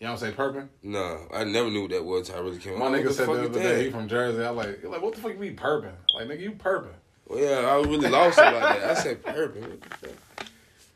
You 0.00 0.08
don't 0.08 0.18
say 0.18 0.32
perping? 0.32 0.68
No, 0.82 1.26
I 1.32 1.44
never 1.44 1.70
knew 1.70 1.82
what 1.82 1.90
that 1.92 2.04
was 2.04 2.28
until 2.28 2.42
I 2.42 2.44
really 2.44 2.58
came 2.58 2.78
My 2.78 2.86
out. 2.86 2.92
nigga 2.92 3.12
said 3.12 3.26
fuck 3.26 3.36
the 3.36 3.44
other 3.44 3.60
day 3.62 3.84
he 3.84 3.90
from 3.90 4.08
Jersey. 4.08 4.42
I 4.44 4.50
like, 4.50 4.82
like, 4.84 5.00
what 5.00 5.14
the 5.14 5.20
fuck 5.20 5.32
you 5.32 5.38
mean 5.38 5.56
perping? 5.56 5.92
Like, 6.14 6.26
nigga, 6.28 6.40
you 6.40 6.50
perping. 6.52 6.88
Well, 7.28 7.38
yeah, 7.38 7.68
I 7.68 7.76
was 7.76 7.86
really 7.86 8.08
lost 8.10 8.38
about 8.38 8.60
that. 8.80 8.90
I 8.90 8.94
said 8.94 9.22
purple. 9.24 9.60
What 9.62 9.80
the 9.80 9.88
fuck? 10.08 10.46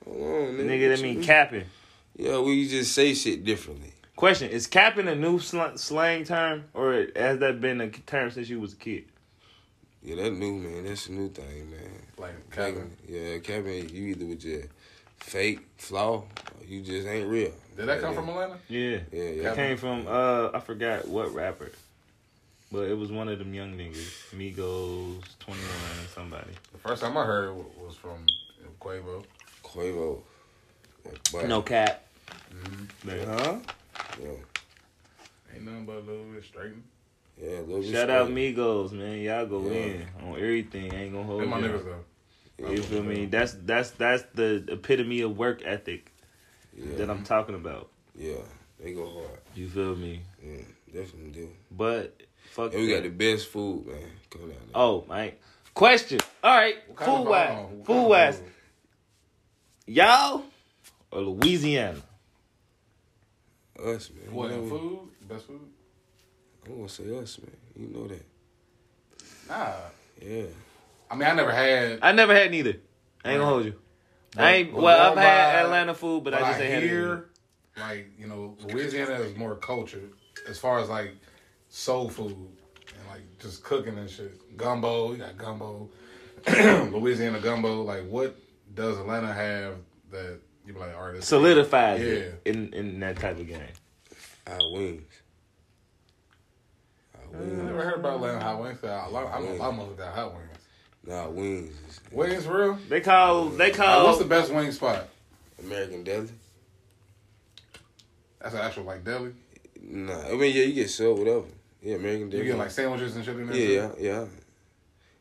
Hold 0.04 0.16
on, 0.20 0.54
nigga. 0.56 0.64
Nigga, 0.66 0.96
that 0.96 1.02
mean 1.02 1.22
capping. 1.22 1.64
Yeah, 2.16 2.40
we 2.40 2.68
just 2.68 2.92
say 2.92 3.14
shit 3.14 3.44
differently. 3.44 3.92
Question: 4.18 4.50
Is 4.50 4.66
capping 4.66 5.06
a 5.06 5.14
new 5.14 5.38
sl- 5.38 5.76
slang 5.76 6.24
term, 6.24 6.64
or 6.74 7.06
has 7.14 7.38
that 7.38 7.60
been 7.60 7.80
a 7.80 7.88
term 7.88 8.32
since 8.32 8.48
you 8.48 8.58
was 8.58 8.72
a 8.72 8.76
kid? 8.76 9.04
Yeah, 10.02 10.16
that 10.16 10.32
new 10.32 10.54
man. 10.54 10.86
That's 10.86 11.06
a 11.06 11.12
new 11.12 11.28
thing, 11.28 11.70
man. 11.70 12.02
Like, 12.16 12.50
Kevin. 12.50 12.90
Yeah, 13.08 13.38
Kevin, 13.38 13.88
you 13.90 14.08
either 14.08 14.26
with 14.26 14.44
your 14.44 14.62
fake 15.20 15.60
flaw, 15.76 16.24
or 16.24 16.66
you 16.66 16.80
just 16.80 17.06
ain't 17.06 17.28
real. 17.28 17.52
Did 17.76 17.86
that 17.86 18.00
come 18.00 18.12
from 18.12 18.28
Atlanta? 18.28 18.58
Yeah, 18.68 18.98
Yeah, 19.12 19.22
yeah. 19.22 19.52
it 19.52 19.54
came 19.54 19.76
from 19.76 20.04
uh, 20.08 20.50
I 20.52 20.58
forgot 20.58 21.06
what 21.06 21.32
rapper, 21.32 21.70
but 22.72 22.88
it 22.88 22.98
was 22.98 23.12
one 23.12 23.28
of 23.28 23.38
them 23.38 23.54
young 23.54 23.74
niggas, 23.74 24.34
Migos, 24.34 25.22
Twenty 25.38 25.60
One, 25.60 26.08
somebody. 26.12 26.50
The 26.72 26.78
first 26.78 27.02
time 27.02 27.16
I 27.16 27.24
heard 27.24 27.50
it 27.50 27.64
was 27.80 27.94
from 27.94 28.26
Quavo. 28.80 29.24
Quavo. 29.62 30.22
But 31.32 31.46
No 31.46 31.62
cap. 31.62 32.04
Man. 33.04 33.24
Huh? 33.28 33.56
Yeah. 34.20 34.28
Ain't 35.54 35.64
nothing 35.64 35.86
but 35.86 35.96
a 35.96 36.00
little 36.00 36.24
bit 36.32 36.44
straighten. 36.44 36.82
Yeah, 37.40 37.48
a 37.50 37.60
little 37.60 37.80
bit 37.82 37.92
Shout 37.92 38.10
out 38.10 38.28
straight. 38.28 38.56
Migos, 38.56 38.92
man. 38.92 39.20
Y'all 39.20 39.46
go 39.46 39.62
Yeah. 39.70 39.76
in 39.76 40.06
on 40.22 40.34
everything. 40.36 40.92
Ain't 40.94 41.12
gonna 41.12 41.24
hold 41.24 41.42
They 41.42 41.46
my 41.46 41.58
you. 41.60 41.68
niggas 41.68 41.84
though. 41.84 42.70
You 42.70 42.82
feel 42.82 43.02
me? 43.04 43.26
That's 43.26 43.52
that's 43.64 43.90
that's 43.92 44.24
the 44.34 44.64
epitome 44.68 45.20
of 45.20 45.36
work 45.36 45.62
ethic 45.64 46.10
Yeah. 46.76 46.96
that 46.96 47.10
I'm 47.10 47.22
talking 47.24 47.54
about. 47.54 47.88
Yeah. 48.16 48.34
They 48.80 48.92
go 48.92 49.06
hard. 49.10 49.38
You 49.54 49.68
feel 49.68 49.94
me? 49.96 50.22
Yeah, 50.44 50.62
definitely 50.92 51.30
do. 51.30 51.50
But 51.70 52.20
fuck. 52.50 52.72
And 52.72 52.82
we 52.82 52.88
got 52.88 53.02
the 53.04 53.08
best 53.10 53.46
food, 53.48 53.86
man. 53.86 53.98
Come 54.30 54.42
down 54.42 54.50
there. 54.50 54.58
Oh, 54.74 55.04
man. 55.08 55.32
Question. 55.74 56.18
All 56.42 56.56
right. 56.56 56.76
What 56.88 56.96
kind 56.96 57.12
Food 57.18 57.28
wise. 57.28 57.48
hold 57.48 57.58
on, 57.58 57.64
what 57.64 57.70
kind 57.70 57.86
Food 57.86 58.02
of 58.04 58.08
wise. 58.08 58.42
Y'all 59.86 60.42
or 61.12 61.20
Louisiana? 61.22 62.02
Us, 63.78 64.10
man. 64.10 64.34
What 64.34 64.50
You 64.50 64.56
know, 64.56 64.68
food? 64.68 64.98
Best 65.28 65.46
food? 65.46 65.60
I'm 66.66 66.76
gonna 66.76 66.88
say 66.88 67.16
us, 67.16 67.38
man. 67.38 67.56
You 67.76 67.88
know 67.96 68.06
that. 68.08 68.24
Nah. 69.48 69.72
Yeah. 70.20 70.44
I 71.10 71.14
mean, 71.14 71.28
I 71.28 71.32
never 71.34 71.52
had. 71.52 72.00
I 72.02 72.12
never 72.12 72.34
had 72.34 72.50
neither. 72.50 72.76
I 73.24 73.30
ain't 73.32 73.38
gonna 73.40 73.44
hold 73.50 73.64
you. 73.64 73.74
I 74.36 74.52
ain't. 74.52 74.72
But- 74.72 74.82
Well, 74.82 75.12
I've 75.12 75.18
had 75.18 75.52
by- 75.54 75.60
Atlanta 75.62 75.94
food, 75.94 76.24
but 76.24 76.34
I 76.34 76.40
just 76.40 76.60
ain't 76.60 76.74
had 76.74 76.82
here, 76.82 77.30
like 77.78 78.08
you 78.18 78.26
know, 78.26 78.56
Louisiana 78.68 79.14
is 79.14 79.36
more 79.36 79.54
culture 79.56 80.02
as 80.48 80.58
far 80.58 80.80
as 80.80 80.88
like 80.88 81.14
soul 81.68 82.08
food 82.08 82.32
and 82.34 83.08
like 83.08 83.22
just 83.40 83.62
cooking 83.62 83.96
and 83.96 84.10
shit. 84.10 84.56
Gumbo, 84.56 85.12
you 85.12 85.18
got 85.18 85.36
gumbo, 85.38 85.88
Louisiana 86.92 87.40
gumbo. 87.40 87.82
Like, 87.82 88.06
what 88.08 88.36
does 88.74 88.98
Atlanta 88.98 89.32
have 89.32 89.76
that 90.10 90.40
you 90.68 90.74
be 90.74 90.80
like, 90.80 90.94
all 90.96 91.06
right, 91.06 91.14
this 91.14 91.26
Solidified 91.26 92.00
Yeah. 92.00 92.06
it 92.06 92.42
in 92.44 92.72
in 92.74 93.00
that 93.00 93.16
type 93.18 93.38
of 93.38 93.46
game. 93.46 93.60
Our 94.46 94.72
wings. 94.72 95.02
Our 97.14 97.40
I 97.40 97.42
uh, 97.42 97.62
never 97.64 97.82
heard 97.82 97.98
about 98.00 98.16
Atlanta 98.16 98.40
hot 98.40 98.62
wings. 98.62 98.78
I, 98.84 98.88
I, 98.88 99.36
I'm 99.36 99.44
a 99.44 99.54
lot 99.56 99.90
of 99.90 99.96
that 99.96 100.14
hot 100.14 100.34
wings. 100.34 100.44
Nah, 101.06 101.28
wings. 101.28 102.00
Wings 102.12 102.46
real? 102.46 102.78
They 102.88 103.00
call 103.00 103.46
they 103.48 103.68
Like, 103.68 103.74
call 103.76 104.06
what's 104.06 104.18
the 104.18 104.24
best 104.26 104.52
wing 104.52 104.70
spot? 104.72 105.08
American 105.64 106.04
deli. 106.04 106.28
That's 108.40 108.54
an 108.54 108.60
actual 108.60 108.84
like 108.84 109.04
deli. 109.04 109.32
Nah, 109.80 110.26
I 110.26 110.32
mean 110.32 110.54
yeah, 110.54 110.64
you 110.64 110.74
get 110.74 110.90
sold 110.90 111.18
whatever. 111.18 111.44
Yeah, 111.82 111.94
American 111.96 112.28
Deli. 112.28 112.44
You 112.44 112.50
get 112.52 112.58
like 112.58 112.70
sandwiches 112.72 113.14
and 113.16 113.24
shit 113.24 113.36
in 113.36 113.46
there. 113.46 113.56
Yeah, 113.56 113.88
too? 113.88 113.94
yeah, 114.00 114.26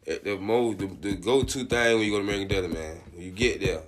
yeah. 0.07 0.13
At 0.13 0.23
the 0.23 0.37
mo 0.37 0.73
the, 0.73 0.87
the 0.87 1.15
go 1.15 1.43
to 1.43 1.65
thing 1.65 1.97
when 1.97 2.05
you 2.05 2.11
go 2.11 2.17
to 2.17 2.23
American 2.23 2.47
Deli, 2.47 2.67
man. 2.67 3.01
When 3.13 3.23
you 3.23 3.31
get 3.31 3.61
there, 3.61 3.81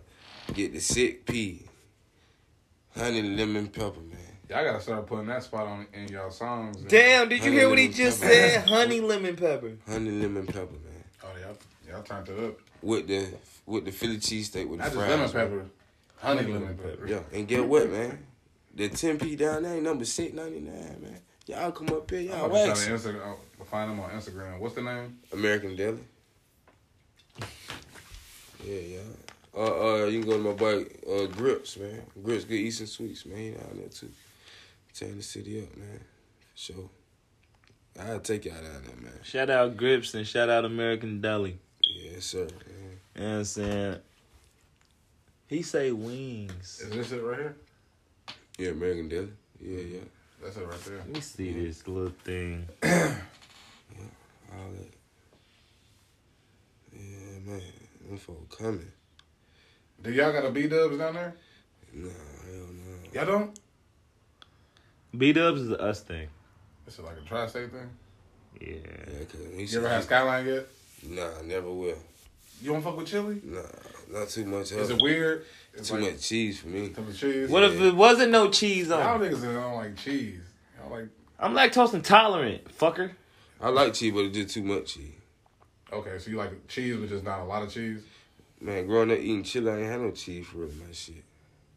get 0.60 0.74
the 0.74 0.80
sick 0.82 1.26
pea, 1.26 1.64
honey 2.95 3.22
lemon 3.22 3.68
pepper, 3.68 3.99
man. 4.01 4.18
Y'all 4.49 4.64
gotta 4.64 4.82
start 4.82 5.05
putting 5.05 5.28
that 5.28 5.43
spot 5.43 5.68
on 5.68 5.86
in 5.93 6.07
y'all 6.07 6.32
songs. 6.32 6.78
Damn, 6.88 7.30
did 7.30 7.38
you 7.38 7.43
Honey 7.43 7.55
hear 7.57 7.70
what 7.70 7.78
he 7.78 7.88
just 7.88 8.20
pepper. 8.22 8.34
said? 8.34 8.68
Honey 8.68 8.99
lemon 8.99 9.36
pepper. 9.36 9.74
Honey 9.88 10.12
lemon 10.12 10.47
pepper, 10.47 10.74
man. 10.74 11.03
Oh, 11.24 11.28
y'all, 11.39 11.57
y'all 11.88 12.03
turned 12.03 12.28
it 12.30 12.39
up. 12.43 12.60
With 12.82 13.07
the 13.07 13.28
with 13.66 13.86
the 13.86 13.91
Philly 13.91 14.18
cheesesteak 14.18 14.68
with 14.68 14.80
the 14.80 14.86
Not 14.86 14.93
just 14.93 14.95
fries. 14.95 15.10
lemon 15.10 15.32
pepper, 15.32 15.66
honey 16.18 16.51
lemon 16.51 16.78
pepper. 16.78 17.07
Yeah, 17.07 17.20
and 17.32 17.47
get 17.47 17.66
what, 17.68 17.89
man? 17.91 18.26
The 18.74 18.89
ten 18.89 19.18
p 19.20 19.36
down 19.36 19.64
there 19.64 19.76
ain't 19.76 19.84
number 19.84 20.05
six 20.05 20.34
ninety 20.34 20.60
nine, 20.60 20.97
man. 21.01 21.20
Y'all 21.45 21.72
come 21.72 21.89
up 21.89 22.10
here, 22.12 22.22
y'all 22.22 22.45
I'm 22.45 22.49
trying 22.51 22.68
wax. 22.70 22.86
to 22.86 22.91
Instagram, 22.91 23.36
uh, 23.62 23.64
find 23.66 23.91
them 23.91 23.99
on 23.99 24.10
Instagram. 24.12 24.60
What's 24.60 24.76
the 24.76 24.82
name? 24.82 25.20
American 25.34 25.76
Deli. 25.76 25.99
Yeah, 28.66 28.76
yeah. 28.80 28.99
Uh, 29.55 30.03
uh, 30.03 30.05
you 30.05 30.21
can 30.21 30.29
go 30.29 30.37
to 30.37 30.43
my 30.43 30.53
boy 30.53 30.85
uh, 31.11 31.25
Grips, 31.27 31.77
man. 31.77 32.03
Grips 32.23 32.45
Good 32.45 32.55
Eats 32.55 32.79
and 32.79 32.89
Sweets, 32.89 33.25
man. 33.25 33.37
He 33.37 33.49
down 33.51 33.77
there 33.77 33.89
too. 33.89 34.11
Tearing 34.93 35.17
the 35.17 35.23
city 35.23 35.61
up, 35.61 35.75
man. 35.75 35.99
For 36.53 36.57
sure. 36.57 36.89
I'll 37.99 38.19
take 38.19 38.45
y'all 38.45 38.55
down 38.55 38.83
there, 38.85 38.95
man. 39.01 39.19
Shout 39.23 39.49
out 39.49 39.75
Grips 39.75 40.13
and 40.13 40.25
shout 40.25 40.49
out 40.49 40.65
American 40.65 41.19
Deli. 41.19 41.57
Yes, 41.81 42.25
sir. 42.25 42.39
Man. 42.39 42.49
You 43.15 43.21
know 43.21 43.29
what 43.29 43.37
I'm 43.37 43.43
saying? 43.45 43.95
He 45.47 45.61
say 45.63 45.91
wings. 45.91 46.79
Is 46.81 46.89
this 46.91 47.11
it 47.11 47.23
right 47.23 47.39
here? 47.39 47.55
Yeah, 48.59 48.69
American 48.69 49.09
Deli. 49.09 49.29
Yeah, 49.59 49.81
yeah. 49.81 49.99
That's 50.43 50.57
it 50.57 50.67
right 50.67 50.85
there. 50.85 50.97
Let 50.97 51.09
me 51.09 51.21
see 51.21 51.51
this 51.51 51.87
little 51.87 52.13
thing. 52.23 52.67
Yeah, 53.97 54.05
all 54.53 54.69
that. 54.71 54.93
Yeah, 56.93 57.39
man. 57.45 57.61
Them 58.07 58.17
folk 58.17 58.57
coming. 58.57 58.91
Do 60.03 60.11
y'all 60.11 60.31
got 60.31 60.45
a 60.45 60.51
B 60.51 60.67
Dubs 60.67 60.97
down 60.97 61.13
there? 61.15 61.35
Nah, 61.93 62.09
hell 62.45 62.65
no. 62.71 63.11
Y'all 63.13 63.25
don't. 63.25 63.59
B 65.17 65.33
Dubs 65.33 65.61
is 65.61 65.71
a 65.71 65.81
us 65.81 66.01
thing. 66.01 66.27
This 66.85 66.97
is 66.99 67.05
like 67.05 67.17
a 67.17 67.27
tri-state 67.27 67.71
thing. 67.71 67.89
Yeah. 68.61 68.67
Yeah, 68.75 69.25
cause 69.25 69.41
when 69.41 69.59
he 69.59 69.65
You 69.65 69.77
ever 69.79 69.87
said- 69.87 69.91
had 69.91 70.03
Skyline 70.03 70.45
yet? 70.47 70.67
Nah, 71.07 71.41
never 71.43 71.71
will. 71.71 71.97
You 72.61 72.73
don't 72.73 72.81
fuck 72.81 72.97
with 72.97 73.07
chili? 73.07 73.41
Nah, 73.43 73.61
not 74.11 74.27
too 74.29 74.45
much. 74.45 74.71
Is 74.71 74.89
it 74.89 75.01
weird? 75.01 75.45
It's 75.73 75.87
Too 75.89 75.95
like 75.97 76.13
much 76.13 76.21
cheese 76.21 76.59
for 76.59 76.67
me. 76.67 76.89
Too 76.89 77.01
much 77.01 77.17
cheese. 77.19 77.49
What 77.49 77.63
if 77.63 77.79
it 77.79 77.95
wasn't 77.95 78.31
no 78.31 78.49
cheese 78.49 78.89
Y'all 78.89 79.01
on? 79.01 79.23
it? 79.23 79.31
niggas 79.31 79.41
don't 79.41 79.75
like 79.75 79.95
cheese. 79.95 80.41
Y'all 80.77 80.91
like 80.91 81.07
I'm 81.39 81.53
lactose 81.53 81.93
intolerant, 81.93 82.65
fucker. 82.77 83.11
I 83.61 83.69
like 83.69 83.93
cheese, 83.93 84.13
but 84.13 84.25
it's 84.25 84.35
just 84.35 84.53
too 84.53 84.63
much 84.63 84.93
cheese. 84.95 85.13
okay, 85.93 86.17
so 86.19 86.29
you 86.31 86.37
like 86.37 86.67
cheese, 86.67 86.97
but 86.97 87.07
just 87.07 87.23
not 87.23 87.39
a 87.39 87.45
lot 87.45 87.63
of 87.63 87.71
cheese. 87.71 88.01
Man, 88.62 88.88
growing 88.88 89.12
up 89.12 89.20
eating 89.20 89.43
chili, 89.43 89.72
I 89.72 89.78
ain't 89.78 89.86
had 89.86 90.01
no 90.01 90.12
cheese 90.12 90.45
for 90.45 90.57
real, 90.57 90.72
my 90.86 90.91
shit. 90.91 91.24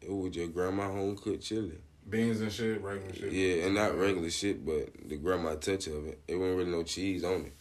It 0.01 0.11
was 0.11 0.35
your 0.35 0.47
grandma 0.47 0.87
home 0.87 1.15
cooked 1.15 1.43
chili. 1.43 1.77
Beans 2.09 2.41
and 2.41 2.51
shit, 2.51 2.81
regular 2.81 3.13
shit. 3.13 3.31
Yeah, 3.31 3.65
and 3.65 3.75
not 3.75 3.97
regular 3.97 4.29
shit, 4.29 4.65
but 4.65 4.89
the 5.07 5.15
grandma 5.15 5.55
touch 5.55 5.87
of 5.87 6.07
it. 6.07 6.19
It 6.27 6.35
wasn't 6.35 6.57
really 6.57 6.71
no 6.71 6.83
cheese 6.83 7.23
on 7.23 7.45
it. 7.45 7.53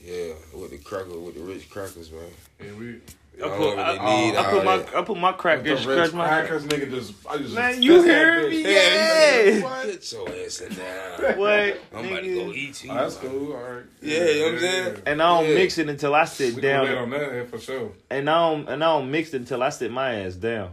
Yeah, 0.00 0.34
with 0.58 0.72
the 0.72 0.78
cracker, 0.78 1.18
with 1.18 1.34
the 1.34 1.40
Ritz 1.40 1.64
crackers, 1.66 2.10
man. 2.10 2.22
Yeah, 2.60 2.72
we. 2.72 3.00
I 3.44 3.48
put, 3.48 3.78
I, 3.78 3.92
what 3.92 3.98
they 3.98 4.04
need, 4.30 4.36
I 4.36 4.50
put 4.50 4.64
my 4.64 4.76
that. 4.78 4.96
I 4.96 5.02
put 5.02 5.16
my 5.18 5.30
With 5.30 5.38
crackers 5.38 5.84
the 5.84 5.88
Ritz 5.96 6.12
my 6.14 6.26
crackers, 6.26 6.64
nigga, 6.64 6.90
just 6.90 7.12
I 7.28 7.36
just 7.36 7.54
Man, 7.54 7.82
you 7.82 8.02
hear 8.02 8.48
me? 8.48 8.62
Yeah. 8.64 9.42
Yeah. 9.42 9.62
What? 9.62 9.86
Get 9.86 10.12
your 10.12 10.28
ass 10.28 10.60
in 10.62 10.72
there. 10.74 11.36
What? 11.36 11.80
I'm 11.98 12.06
about 12.06 12.22
to 12.22 12.34
go 12.34 12.52
eat 12.52 12.82
you. 12.84 12.90
Oh, 12.90 12.94
that's 12.94 13.16
cool. 13.16 13.52
All 13.52 13.62
right. 13.62 13.82
Yeah, 14.00 14.24
you 14.24 14.38
know 14.40 14.44
what 14.46 14.54
I'm 14.54 14.60
saying? 14.60 15.02
And 15.06 15.22
I 15.22 15.28
don't 15.40 15.48
Yeah. 15.50 15.54
mix 15.54 15.78
it 15.78 15.88
until 15.88 16.14
I 16.14 16.24
sit 16.24 16.54
We 16.54 16.60
can 16.62 16.80
relate 16.80 16.94
down. 16.94 17.02
on 17.04 17.10
that 17.10 17.32
yeah, 17.34 17.44
for 17.44 17.58
sure. 17.58 17.92
And 18.10 18.30
I 18.30 18.34
don't 18.50 18.68
and 18.68 18.82
I 18.82 18.86
don't 18.86 19.10
mix 19.10 19.34
it 19.34 19.36
until 19.42 19.62
I 19.62 19.68
sit 19.68 19.90
my 19.90 20.14
ass 20.20 20.34
down. 20.34 20.70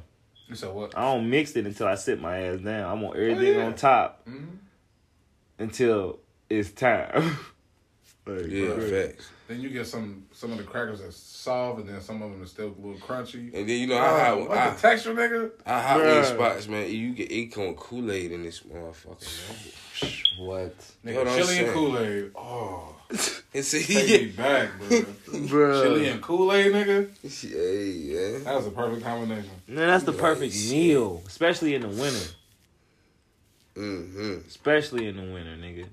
You 0.47 0.55
said 0.55 0.73
what? 0.73 0.97
I 0.97 1.01
don't 1.01 1.29
mix 1.29 1.55
it 1.55 1.65
until 1.65 1.87
I 1.87 1.95
sit 1.95 2.21
my 2.21 2.37
ass 2.39 2.59
down. 2.61 2.89
I 2.89 2.93
want 2.93 3.17
everything 3.17 3.55
yeah. 3.57 3.65
on 3.65 3.73
top 3.75 4.25
Mhm. 4.25 4.57
until 5.59 6.19
it's 6.49 6.71
time. 6.71 7.37
like, 8.25 8.47
Yeah, 8.47 8.67
bro. 8.73 8.89
facts. 8.89 9.29
Then 9.47 9.59
you 9.61 9.69
get 9.69 9.85
some 9.87 10.25
some 10.31 10.51
of 10.53 10.57
the 10.57 10.63
crackers 10.63 11.01
that's 11.01 11.17
soft, 11.17 11.79
and 11.81 11.89
then 11.89 11.99
some 12.01 12.21
of 12.21 12.31
them 12.31 12.41
are 12.41 12.45
still 12.45 12.67
a 12.67 12.81
little 12.81 12.99
crunchy. 13.05 13.53
And 13.53 13.67
then 13.69 13.79
you 13.79 13.87
know 13.87 13.97
I 13.97 14.09
Oh, 14.09 14.17
have 14.17 14.37
what 14.49 14.57
I, 14.57 14.69
the 14.71 14.79
texture, 14.81 15.13
nigga? 15.13 15.51
I 15.65 15.81
hot 15.81 15.99
Bruh. 15.99 16.15
wing 16.15 16.33
spots, 16.33 16.67
man. 16.69 16.89
You 16.89 17.11
get 17.13 17.29
it 17.31 17.47
come 17.53 17.73
Kool 17.75 18.11
Aid 18.11 18.31
in 18.31 18.43
this 18.43 18.61
motherfucker. 18.61 20.39
What? 20.39 20.75
Nigga, 21.05 21.15
What 21.17 21.27
I'm 21.27 21.37
chili 21.37 21.57
and. 21.59 21.73
Kool 21.73 21.99
Aid. 21.99 22.31
Oh, 22.35 22.95
And 23.55 23.63
see, 23.63 23.83
take 23.83 24.21
me 24.23 24.27
back, 24.31 24.69
bro. 24.79 25.05
Bro. 25.47 25.83
chili 25.83 26.07
and 26.07 26.21
Kool 26.21 26.51
Aid, 26.53 26.71
nigga. 26.71 27.09
hey, 27.51 27.85
yeah. 27.85 28.39
That 28.45 28.55
was 28.55 28.65
a 28.67 28.71
perfect 28.71 29.03
combination. 29.03 29.51
Man, 29.67 29.87
that's 29.87 30.05
the 30.05 30.13
perfect 30.13 30.53
shit. 30.55 30.71
meal, 30.71 31.21
especially 31.27 31.75
in 31.75 31.81
the 31.81 31.89
winter. 31.89 32.29
Mm-hmm. 33.75 34.47
Especially 34.47 35.07
in 35.07 35.17
the 35.17 35.23
winter, 35.33 35.55
nigga. 35.57 35.87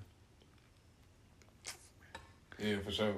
Yeah, 2.62 2.78
for 2.84 2.90
sure. 2.90 3.14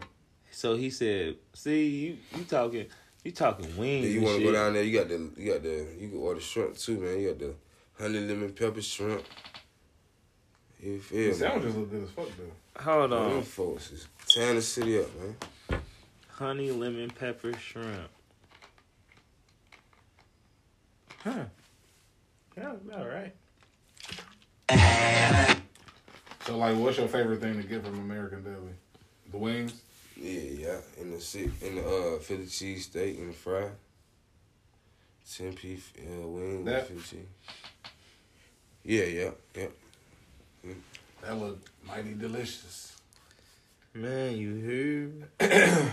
So 0.50 0.76
he 0.76 0.90
said, 0.90 1.36
"See, 1.54 1.88
you 1.88 2.16
you 2.36 2.44
talking 2.44 2.86
you 3.24 3.32
talking 3.32 3.76
wings? 3.76 4.08
you 4.12 4.20
want 4.22 4.38
to 4.38 4.44
go 4.44 4.52
down 4.52 4.74
there? 4.74 4.82
You 4.82 4.98
got 4.98 5.08
the, 5.08 5.30
you 5.36 5.52
got 5.52 5.62
the, 5.62 5.86
you 5.98 6.08
can 6.10 6.18
order 6.18 6.40
shrimp 6.40 6.76
too, 6.76 6.98
man. 6.98 7.20
You 7.20 7.28
got 7.28 7.38
the 7.38 7.54
honey 8.00 8.20
lemon 8.20 8.52
pepper 8.52 8.82
shrimp. 8.82 9.22
You 10.80 10.98
The 10.98 11.02
feel 11.02 11.28
me? 11.28 11.34
sandwiches 11.34 11.76
look 11.76 11.90
good 11.90 12.02
as 12.04 12.10
fuck, 12.10 12.28
though. 12.36 12.82
Hold 12.82 13.10
Man, 13.10 13.18
on, 13.20 13.30
them 13.30 13.42
folks 13.42 13.92
is 13.92 14.08
tearing 14.28 14.56
the 14.56 14.62
city 14.62 14.98
up, 15.00 15.06
man. 15.20 15.36
honey 16.30 16.70
lemon 16.72 17.10
pepper 17.10 17.52
shrimp. 17.58 18.08
Huh? 21.22 21.44
Yeah, 22.56 22.72
all 22.94 23.06
right. 23.06 23.34
So, 26.44 26.56
like, 26.58 26.76
what's 26.76 26.98
your 26.98 27.06
favorite 27.06 27.40
thing 27.40 27.56
to 27.62 27.62
get 27.62 27.84
from 27.84 28.00
American 28.00 28.42
Deli? 28.42 28.72
The 29.32 29.38
wings? 29.38 29.82
Yeah, 30.16 30.40
yeah. 30.40 30.76
In 31.00 31.10
the 31.12 31.20
sick, 31.20 31.48
in 31.62 31.76
the 31.76 31.82
uh 31.86 32.18
Philly 32.20 32.46
cheese 32.46 32.84
steak 32.84 33.18
and 33.18 33.30
the 33.30 33.32
fry. 33.34 33.68
Ten 35.36 35.52
piece 35.54 35.90
uh, 35.98 36.26
wing 36.26 36.64
That- 36.64 36.86
Philly 36.86 37.00
cheese. 37.00 37.26
Yeah, 38.84 39.04
yeah, 39.04 39.30
yeah. 39.56 40.72
That 41.22 41.38
looked 41.38 41.68
mighty 41.86 42.14
delicious. 42.14 42.96
Man, 43.94 44.36
you 44.36 45.28
heard? 45.38 45.92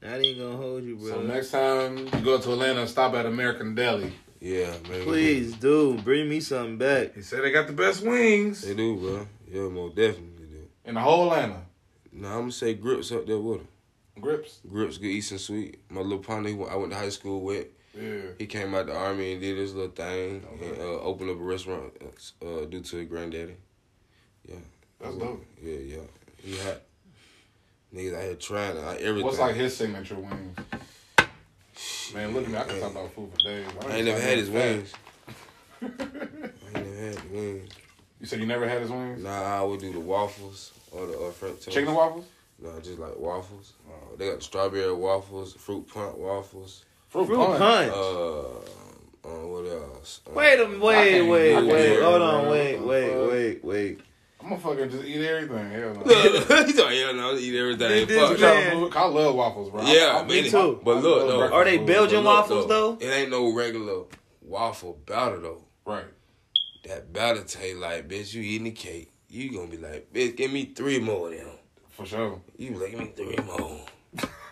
That 0.00 0.24
ain't 0.24 0.38
gonna 0.38 0.56
hold 0.56 0.82
you, 0.84 0.96
bro. 0.96 1.08
So 1.10 1.20
next 1.22 1.50
time 1.50 1.98
you 1.98 2.20
go 2.24 2.38
to 2.38 2.52
Atlanta, 2.52 2.86
stop 2.86 3.12
at 3.14 3.26
American 3.26 3.74
Deli. 3.74 4.10
Yeah, 4.40 4.70
man. 4.88 5.02
Please, 5.02 5.52
do 5.56 5.98
bring 6.02 6.26
me 6.26 6.40
something 6.40 6.78
back. 6.78 7.14
He 7.14 7.20
said 7.20 7.42
they 7.44 7.52
got 7.52 7.66
the 7.66 7.74
best 7.74 8.02
wings 8.02 8.62
They 8.62 8.72
do, 8.74 8.96
bro. 8.96 9.26
Yeah, 9.52 9.68
most 9.68 9.96
definitely 9.96 10.46
do. 10.46 10.68
in 10.86 10.94
the 10.94 11.00
whole 11.02 11.30
Atlanta. 11.30 11.60
Nah, 12.12 12.34
I'm 12.34 12.40
gonna 12.40 12.52
say 12.52 12.74
grips 12.74 13.12
up 13.12 13.26
there 13.26 13.38
with 13.38 13.58
them. 13.58 13.68
Grips. 14.20 14.60
Grips 14.70 14.98
good 14.98 15.06
east 15.06 15.30
and 15.30 15.40
sweet. 15.40 15.80
My 15.88 16.00
little 16.00 16.18
partner, 16.18 16.50
I 16.70 16.76
went 16.76 16.92
to 16.92 16.98
high 16.98 17.08
school 17.08 17.40
with. 17.42 17.66
Yeah. 17.98 18.20
He 18.38 18.46
came 18.46 18.74
out 18.74 18.86
the 18.86 18.94
army 18.96 19.32
and 19.32 19.40
did 19.40 19.56
his 19.58 19.74
little 19.74 19.90
thing 19.90 20.44
Okay. 20.54 20.68
and 20.68 20.78
uh, 20.80 21.00
opened 21.00 21.30
up 21.30 21.36
a 21.38 21.42
restaurant 21.42 21.92
uh, 22.40 22.64
due 22.66 22.80
to 22.82 22.96
his 22.96 23.08
granddaddy. 23.08 23.56
Yeah, 24.48 24.56
That's 25.00 25.16
dope. 25.16 25.44
Yeah, 25.62 25.74
yeah. 25.78 25.96
He 26.42 26.56
had 26.56 26.80
niggas 27.94 28.14
out 28.16 28.22
here 28.22 28.34
trying 28.36 28.76
uh, 28.78 28.96
everything. 29.00 29.24
What's 29.24 29.38
like 29.38 29.56
his 29.56 29.76
signature 29.76 30.14
wings? 30.16 30.56
Man, 32.14 32.34
look 32.34 32.44
at 32.44 32.50
me. 32.50 32.58
I 32.58 32.64
can 32.64 32.80
talk 32.80 32.90
about 32.92 33.12
food 33.12 33.30
for 33.32 33.38
days. 33.38 33.66
I 33.88 33.96
ain't 33.96 34.04
never 34.06 34.20
had 34.20 34.38
his 34.38 34.50
wings. 34.50 34.92
I 35.82 35.86
ain't 35.86 36.74
never 36.74 36.96
had 36.96 37.14
the 37.16 37.28
wings. 37.32 37.70
You 38.20 38.26
said 38.26 38.40
you 38.40 38.46
never 38.46 38.68
had 38.68 38.82
his 38.82 38.90
wings? 38.90 39.22
Nah, 39.22 39.60
I 39.60 39.62
would 39.62 39.80
do 39.80 39.92
the 39.92 40.00
waffles 40.00 40.72
or 40.92 41.06
the 41.06 41.18
uh, 41.18 41.30
French 41.30 41.56
toast. 41.56 41.70
Chicken 41.72 41.88
and 41.88 41.96
waffles? 41.96 42.26
No, 42.62 42.78
just 42.80 42.98
like 42.98 43.16
waffles. 43.18 43.72
Uh, 43.88 44.16
they 44.18 44.28
got 44.28 44.36
the 44.38 44.44
strawberry 44.44 44.92
waffles, 44.92 45.54
fruit 45.54 45.88
punch 45.88 46.16
waffles. 46.16 46.84
Fruit, 47.08 47.26
Fruit 47.26 47.36
punch. 47.38 47.58
punch. 47.58 47.92
Uh, 47.92 48.40
uh, 49.22 49.46
what 49.46 49.66
else? 49.66 50.20
Uh, 50.26 50.32
Wait 50.34 50.60
a 50.60 50.64
wait, 50.78 50.94
can't- 51.10 51.28
wait, 51.28 51.54
I 51.56 51.62
wait. 51.62 52.00
Hold 52.02 52.22
on, 52.22 52.42
bro. 52.42 52.50
wait, 52.52 52.80
wait, 52.80 53.10
fuck? 53.12 53.30
wait, 53.30 53.64
wait. 53.64 54.00
I'm 54.42 54.48
gonna 54.48 54.60
fucking 54.60 54.90
just 54.90 55.04
eat 55.04 55.22
everything. 55.26 55.70
Hell 55.70 55.94
no. 55.94 56.02
He's 56.64 56.78
like, 56.78 56.94
yeah, 56.96 57.12
no, 57.12 57.32
I 57.32 57.36
eat 57.38 57.58
everything. 57.58 58.06
Fuck. 58.08 58.40
man- 58.40 58.90
I 58.96 59.04
love 59.06 59.34
waffles, 59.34 59.70
bro. 59.70 59.82
Yeah, 59.82 60.12
I, 60.14 60.18
I, 60.18 60.18
man. 60.20 60.28
me 60.28 60.50
too. 60.50 60.80
But 60.82 61.02
look, 61.02 61.28
though. 61.28 61.52
Are 61.54 61.64
they 61.64 61.76
food, 61.78 61.86
Belgian 61.86 62.24
but 62.24 62.30
Look, 62.30 62.38
waffles, 62.50 62.66
though? 62.68 62.98
It 63.00 63.06
ain't 63.10 63.30
no 63.30 63.52
regular 63.52 64.04
waffle 64.42 64.98
batter 65.06 65.38
though. 65.38 65.62
Right. 65.84 66.04
That 66.84 67.12
batter 67.12 67.42
taste 67.44 67.78
like, 67.78 68.08
bitch, 68.08 68.32
you 68.34 68.42
eating 68.42 68.64
the 68.64 68.70
cake. 68.70 69.12
You 69.28 69.52
gonna 69.52 69.68
be 69.70 69.76
like, 69.76 70.12
bitch, 70.12 70.36
give 70.36 70.52
me 70.52 70.66
three 70.74 70.98
more 70.98 71.30
of 71.30 71.36
them. 71.38 71.48
For 71.90 72.06
sure. 72.06 72.40
You 72.56 72.70
be 72.70 72.76
like, 72.78 72.90
give 72.90 73.00
me 73.00 73.12
three 73.14 73.36
more. 73.44 73.80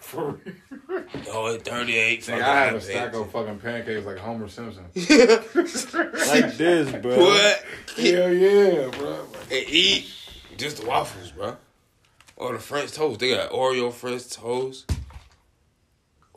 For 0.03 0.39
real. 0.45 1.05
Oh, 1.31 1.47
it's 1.55 1.69
38. 1.69 2.21
Nigga, 2.23 2.43
I 2.43 2.65
had 2.65 2.75
a 2.75 2.81
stack 2.81 3.13
of 3.15 3.31
fucking 3.31 3.59
pancakes 3.59 4.07
like 4.07 4.19
Homer 4.19 4.49
Simpson. 4.49 4.85
Like 4.95 6.57
this, 6.57 6.91
bro. 7.03 7.19
What? 7.19 7.65
Hell 7.97 8.33
yeah, 8.33 8.89
bro. 8.91 9.27
and 9.51 9.65
eat 9.69 10.07
just 10.57 10.81
the 10.81 10.87
waffles, 10.87 11.31
bro. 11.33 11.57
Or 12.37 12.53
the 12.53 12.59
French 12.59 12.93
toast. 12.93 13.21
They 13.21 13.35
got 13.35 13.51
Oreo 13.51 13.93
French 13.93 14.31
toast. 14.31 14.91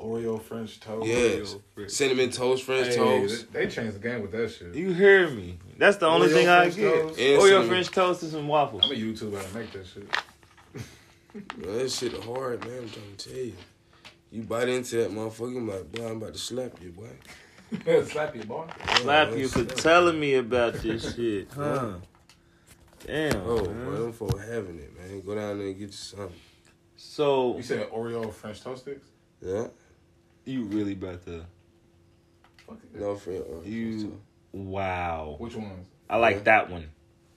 Oreo 0.01 0.41
French 0.41 0.79
toast. 0.79 1.07
Yes. 1.07 1.55
Cinnamon 1.87 2.29
toast 2.31 2.63
French 2.63 2.87
Hey, 2.87 2.95
toast. 2.95 3.51
they, 3.53 3.65
they 3.65 3.71
changed 3.71 3.95
the 3.95 3.99
game 3.99 4.21
with 4.21 4.31
that 4.31 4.49
shit. 4.51 4.73
You 4.75 4.93
hear 4.93 5.29
me? 5.29 5.57
That's 5.77 5.97
the 5.97 6.07
only 6.07 6.27
Oreo 6.27 6.33
thing 6.33 6.47
I 6.49 6.59
French 6.69 6.75
get. 6.75 7.01
toast. 7.01 7.19
Oreo 7.19 7.41
cinnamon. 7.41 7.67
French 7.69 7.91
toast 7.91 8.23
and 8.23 8.31
some 8.31 8.47
waffles. 8.47 8.83
I'm 8.85 8.91
a 8.91 8.95
YouTuber. 8.95 9.35
how 9.37 9.41
to 9.47 9.53
make 9.57 9.71
that 9.71 9.85
shit. 9.87 10.07
Man, 11.57 11.77
that 11.77 11.89
shit 11.91 12.23
hard, 12.23 12.65
man. 12.65 12.79
I'm 12.79 12.89
trying 12.89 13.15
to 13.15 13.29
tell 13.29 13.37
you. 13.39 13.53
You 14.31 14.41
bite 14.43 14.69
into 14.69 14.95
that 14.97 15.11
motherfucker, 15.11 15.57
I'm 15.57 15.67
like, 15.69 15.91
boy, 15.91 16.05
I'm 16.05 16.17
about 16.17 16.33
to 16.33 16.39
slap 16.39 16.81
you, 16.81 16.89
boy. 16.91 17.07
Slap 18.05 18.35
you, 18.35 18.43
boy. 18.43 18.65
Slap 18.97 19.29
Yeah, 19.29 19.35
you 19.35 19.47
for 19.47 19.59
slap 19.59 19.75
telling 19.77 20.19
me 20.19 20.35
about 20.35 20.73
this 20.73 21.15
shit, 21.15 21.47
huh? 21.55 21.93
Damn. 23.07 23.41
Oh, 23.45 23.63
man. 23.65 23.85
boy, 23.85 23.91
them 23.91 24.11
folk 24.13 24.39
having 24.39 24.77
it, 24.79 24.91
man. 24.97 25.21
Go 25.21 25.35
down 25.35 25.57
there 25.59 25.67
and 25.67 25.77
get 25.79 25.87
you 25.87 25.91
something. 25.93 26.35
So 26.97 27.55
You 27.57 27.63
said 27.63 27.89
Oreo 27.91 28.31
French 28.33 28.61
toast 28.61 28.81
sticks? 28.81 29.07
Yeah? 29.41 29.67
You 30.45 30.63
really 30.65 30.93
about 30.93 31.23
to? 31.25 31.39
It. 31.39 31.45
No, 32.95 33.15
for 33.15 33.31
uh, 33.31 33.61
You 33.65 34.19
wow. 34.53 35.35
Which 35.39 35.55
ones? 35.55 35.87
I 36.09 36.17
like 36.17 36.37
Yeah. 36.37 36.43
that 36.43 36.69
one. 36.69 36.89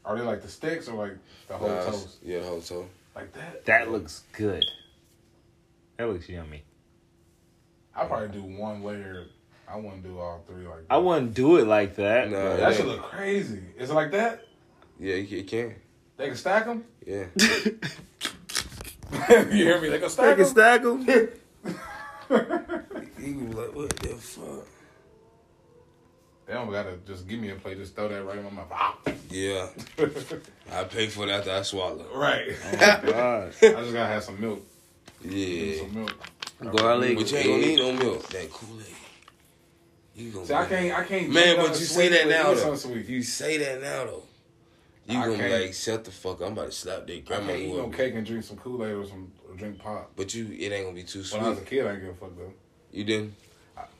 Are 0.04 0.16
they 0.16 0.22
like 0.24 0.42
the 0.42 0.48
sticks 0.48 0.88
or 0.88 0.94
like 0.94 1.16
the 1.48 1.54
whole 1.54 1.68
Nah, 1.68 1.84
toast? 1.86 2.18
Yeah, 2.22 2.40
the 2.40 2.46
whole 2.46 2.60
toast. 2.60 2.88
Like 3.16 3.32
that? 3.32 3.64
That 3.64 3.90
looks 3.90 4.22
good. 4.32 4.64
That 5.96 6.08
looks 6.08 6.28
yummy. 6.28 6.62
I 7.94 8.04
probably 8.06 8.28
do 8.28 8.42
one 8.42 8.82
layer. 8.82 9.26
I 9.68 9.76
wouldn't 9.76 10.02
do 10.02 10.18
all 10.18 10.42
three 10.46 10.66
like 10.66 10.88
that. 10.88 10.94
I 10.94 10.98
wouldn't 10.98 11.34
do 11.34 11.56
it 11.56 11.66
like 11.66 11.96
that. 11.96 12.30
Nah, 12.30 12.56
That 12.56 12.74
should 12.74 12.86
look 12.86 13.02
crazy. 13.02 13.62
Is 13.78 13.90
it 13.90 13.94
like 13.94 14.10
that? 14.12 14.44
Yeah, 14.98 15.14
you 15.14 15.26
can. 15.26 15.36
You 15.38 15.44
can. 15.44 15.74
They 16.16 16.26
can 16.28 16.36
stack 16.36 16.66
them? 16.66 16.84
Yeah. 17.06 17.24
you 19.30 19.64
hear 19.64 19.80
me? 19.80 19.88
They 19.88 19.98
can 19.98 20.10
stack 20.10 20.36
them? 20.36 20.46
stack 20.46 20.82
them. 20.82 21.06
You 23.24 23.34
can 23.34 23.46
be 23.46 23.54
like, 23.54 23.74
what 23.74 23.88
the 23.90 24.08
fuck? 24.08 24.66
They 26.46 26.52
don't 26.52 26.70
gotta 26.70 26.98
just 27.06 27.26
give 27.26 27.40
me 27.40 27.50
a 27.50 27.54
plate. 27.54 27.78
Just 27.78 27.96
throw 27.96 28.08
that 28.08 28.22
right 28.22 28.36
in 28.36 28.44
my 28.44 28.50
mouth. 28.50 28.68
Ah. 28.70 28.98
Yeah. 29.30 29.68
I 30.72 30.84
pay 30.84 31.06
for 31.06 31.24
that 31.26 31.38
after 31.40 31.52
I 31.52 31.62
swallow. 31.62 32.06
right. 32.14 32.48
God. 32.72 33.48
I 33.48 33.50
just 33.50 33.62
gotta 33.92 34.06
have 34.12 34.24
some 34.24 34.38
milk. 34.40 34.60
Give 35.22 35.32
me 35.32 35.74
Yeah. 35.76 35.82
Some 35.82 35.94
milk. 35.94 36.12
Garlic. 36.76 37.16
But 37.18 37.32
you 37.32 37.38
ain't 37.38 37.46
gonna 37.48 37.58
need 37.66 37.78
no 37.78 37.92
milk. 37.94 38.28
That 38.28 38.50
Kool-Aid. 38.52 38.86
You 40.16 40.30
gonna 40.32 40.46
See, 40.46 40.54
I 40.54 40.66
can't. 40.66 40.98
I 40.98 41.04
can't. 41.04 41.30
Man, 41.30 41.56
but 41.56 41.68
you 41.70 41.86
say 41.86 42.08
that 42.08 42.28
now 42.28 42.50
you 42.50 42.56
though. 42.56 42.74
something. 42.76 43.04
You 43.06 43.22
say 43.22 43.56
that 43.58 43.80
now 43.80 44.04
though. 44.04 44.22
You 45.08 45.18
I 45.18 45.22
gonna 45.24 45.32
be 45.32 45.38
can't. 45.38 45.62
like, 45.62 45.74
shut 45.74 46.04
the 46.04 46.10
fuck 46.10 46.40
up. 46.42 46.46
I'm 46.46 46.52
about 46.52 46.66
to 46.66 46.72
slap 46.72 47.06
that 47.06 47.12
I 47.16 47.20
grandma. 47.20 47.46
can't 47.46 47.58
eat 47.60 47.68
no 47.68 47.74
whoever. 47.84 47.96
cake 47.96 48.14
and 48.14 48.26
drink 48.26 48.44
some 48.44 48.56
Kool 48.58 48.84
Aid 48.84 48.92
or 48.94 49.06
some 49.06 49.32
or 49.48 49.54
drink 49.56 49.78
pop. 49.78 50.12
But 50.14 50.34
you, 50.34 50.46
it 50.56 50.72
ain't 50.72 50.84
gonna 50.84 50.94
be 50.94 51.02
too 51.04 51.24
sweet. 51.24 51.38
When 51.38 51.46
I 51.46 51.50
was 51.50 51.58
a 51.58 51.62
kid, 51.62 51.86
I 51.86 51.92
didn't 51.92 52.00
give 52.04 52.10
a 52.10 52.14
fuck 52.16 52.36
though. 52.36 52.52
You 52.94 53.04
didn't? 53.04 53.34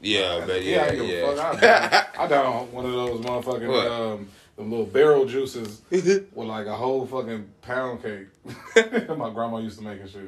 Yeah, 0.01 0.21
As 0.21 0.41
I 0.41 0.45
a 0.45 0.47
bet. 0.47 0.63
kid, 0.63 0.65
Yeah, 0.67 0.83
I 0.85 0.91
didn't 0.91 1.07
yeah. 1.09 1.35
fuck. 1.35 1.39
I 1.45 1.61
down, 1.61 2.05
I 2.19 2.27
down 2.29 2.73
one 2.73 2.85
of 2.87 2.93
those 2.93 3.21
motherfucking 3.21 3.69
What? 3.69 3.87
um, 3.87 4.29
them 4.57 4.71
little 4.71 4.87
barrel 4.87 5.25
juices 5.27 5.83
with 5.91 6.29
like 6.35 6.67
a 6.67 6.75
whole 6.75 7.05
fucking 7.07 7.49
pound 7.63 8.03
cake. 8.03 8.29
My 9.17 9.31
grandma 9.31 9.59
used 9.59 9.79
to 9.79 9.85
make 9.85 10.01
and 10.01 10.09
shit. 10.11 10.23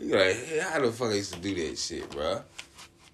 You 0.00 0.16
like, 0.16 0.34
hey, 0.36 0.58
how 0.60 0.80
the 0.80 0.92
fuck 0.92 1.10
I 1.10 1.14
used 1.14 1.32
to 1.34 1.40
do 1.40 1.54
that 1.54 1.78
shit, 1.78 2.10
bro? 2.10 2.42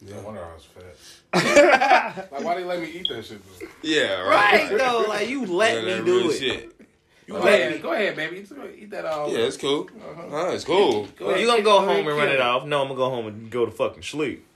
Yeah. 0.03 0.17
No 0.17 0.23
wonder 0.23 0.45
I 0.45 0.55
was 0.55 0.65
fat. 0.65 2.29
like, 2.33 2.45
why 2.45 2.55
they 2.57 2.65
let 2.65 2.81
me 2.81 2.91
eat 2.91 3.09
that 3.09 3.25
shit? 3.25 3.41
Though? 3.61 3.67
Yeah, 3.83 4.21
Right 4.23 4.71
right. 4.71 4.79
though, 4.79 5.05
like 5.09 5.29
you 5.29 5.47
let 5.47 5.85
Yeah, 5.85 5.99
me 6.01 6.05
do 6.05 6.31
it. 6.31 6.39
Shit. 6.39 6.73
You 7.27 7.35
Go 7.35 7.41
go 7.41 7.47
ahead. 7.49 7.61
ahead, 7.73 7.83
go 7.83 7.93
ahead, 7.93 8.17
baby. 8.17 8.37
Eat, 8.39 8.53
eat 8.79 8.91
that 8.91 9.05
all. 9.05 9.31
Yeah, 9.33 9.39
it's 9.41 9.57
cool. 9.57 9.89
Uh-huh. 9.99 10.23
Huh, 10.31 10.51
it's 10.53 10.65
cool. 10.65 11.07
Go 11.19 11.27
Well, 11.29 11.39
you 11.41 11.47
gonna 11.47 11.63
go 11.63 11.81
home 11.81 12.07
and 12.07 12.17
run 12.17 12.29
it 12.29 12.41
off? 12.41 12.65
No, 12.67 12.83
I'm 12.83 12.89
gonna 12.89 12.97
go 12.99 13.11
home 13.11 13.27
and 13.27 13.51
go 13.51 13.65
to 13.67 13.73
fucking 13.73 14.03
sleep. 14.05 14.47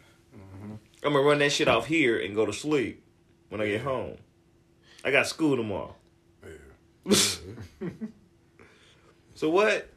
I'm 1.03 1.13
gonna 1.13 1.25
run 1.25 1.39
that 1.39 1.53
shit 1.53 1.69
off 1.69 1.87
here 1.87 2.19
and 2.19 2.35
go 2.35 2.45
to 2.47 2.53
sleep 2.53 3.03
when 3.49 3.61
I 3.61 3.67
get 3.67 3.81
home. 3.81 4.17
I 5.05 5.11
got 5.11 5.27
school 5.27 5.57
tomorrow. 5.57 5.95
Yeah. 7.07 7.89
So 9.41 9.49
what? 9.49 9.89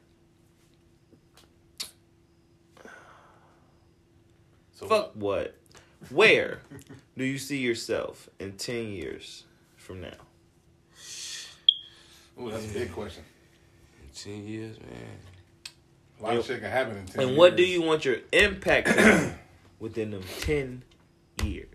So 4.71 4.87
Fuck 4.87 5.11
what? 5.15 5.57
Where 6.09 6.61
do 7.17 7.25
you 7.25 7.37
see 7.37 7.57
yourself 7.57 8.29
in 8.39 8.53
ten 8.53 8.87
years 8.87 9.43
from 9.75 9.99
now? 9.99 10.13
Ooh, 12.39 12.49
that's 12.49 12.71
a 12.71 12.73
big 12.73 12.93
question. 12.93 13.25
Ten 14.15 14.47
years, 14.47 14.77
man. 14.79 15.17
A 16.21 16.23
lot 16.23 16.37
of 16.37 16.45
shit 16.45 16.61
can 16.61 16.71
happen 16.71 16.95
in 16.95 17.05
ten 17.05 17.27
And 17.27 17.37
what 17.37 17.57
do 17.57 17.65
you 17.65 17.81
want 17.81 18.05
your 18.05 18.19
impact 18.31 18.87
to 18.87 18.95
be 18.95 19.37
within 19.79 20.11
them 20.11 20.23
ten 20.39 20.83
years? 21.43 21.67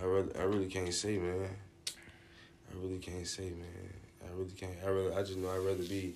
I 0.00 0.04
really, 0.04 0.34
I 0.36 0.42
really 0.42 0.68
can't 0.68 0.92
say, 0.92 1.18
man. 1.18 1.48
I 1.88 2.82
really 2.82 2.98
can't 2.98 3.26
say, 3.26 3.50
man. 3.50 3.90
I 4.24 4.32
really 4.38 4.50
can't. 4.52 4.72
I 4.84 4.88
really, 4.88 5.14
I 5.14 5.22
just 5.22 5.36
know 5.38 5.50
I'd 5.50 5.58
rather 5.58 5.82
be 5.82 6.14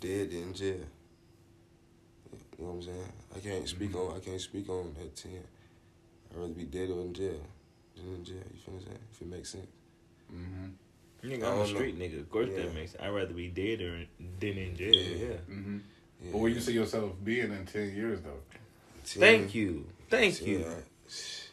dead 0.00 0.30
than 0.30 0.42
in 0.42 0.54
jail. 0.54 0.76
You 2.58 2.64
know 2.64 2.70
what 2.70 2.74
I'm 2.76 2.82
saying? 2.82 3.12
I 3.36 3.38
can't 3.40 3.68
speak 3.68 3.94
on. 3.94 4.16
I 4.16 4.20
can't 4.20 4.40
speak 4.40 4.68
on 4.68 4.94
that 4.98 5.16
ten. 5.16 5.42
I'd 6.30 6.36
rather 6.38 6.52
be 6.52 6.64
dead 6.64 6.90
or 6.90 7.00
in 7.02 7.12
jail 7.12 7.40
than 7.96 8.14
in 8.14 8.24
jail. 8.24 8.36
You 8.36 8.60
feel 8.64 8.74
what 8.74 8.80
I'm 8.80 8.86
saying? 8.86 8.98
If 9.12 9.20
it 9.22 9.28
makes 9.28 9.50
sense. 9.50 9.66
Mm-hmm. 10.32 11.28
Nigga, 11.28 11.44
I 11.44 11.48
I'm 11.48 11.54
a 11.54 11.56
don't 11.58 11.66
street 11.68 11.98
nigga. 11.98 12.20
Of 12.20 12.30
course 12.30 12.48
Yeah. 12.50 12.62
that 12.62 12.74
makes. 12.74 12.96
I'd 13.00 13.08
rather 13.10 13.34
be 13.34 13.48
dead 13.48 13.80
or 13.80 14.04
than 14.40 14.58
in 14.58 14.76
jail. 14.76 14.94
Yeah. 14.94 15.16
Yeah. 15.26 15.34
Mm-hmm. 15.50 15.78
Yeah. 16.22 16.32
But 16.32 16.38
where 16.38 16.50
you 16.50 16.60
see 16.60 16.72
yourself 16.72 17.12
being 17.22 17.52
in 17.52 17.66
ten 17.66 17.94
years 17.94 18.20
though? 18.20 18.40
10, 19.04 19.20
Thank 19.20 19.54
you. 19.54 19.86
Thank 20.08 20.38
10, 20.38 20.48
you. 20.48 20.64
I- 20.66 20.82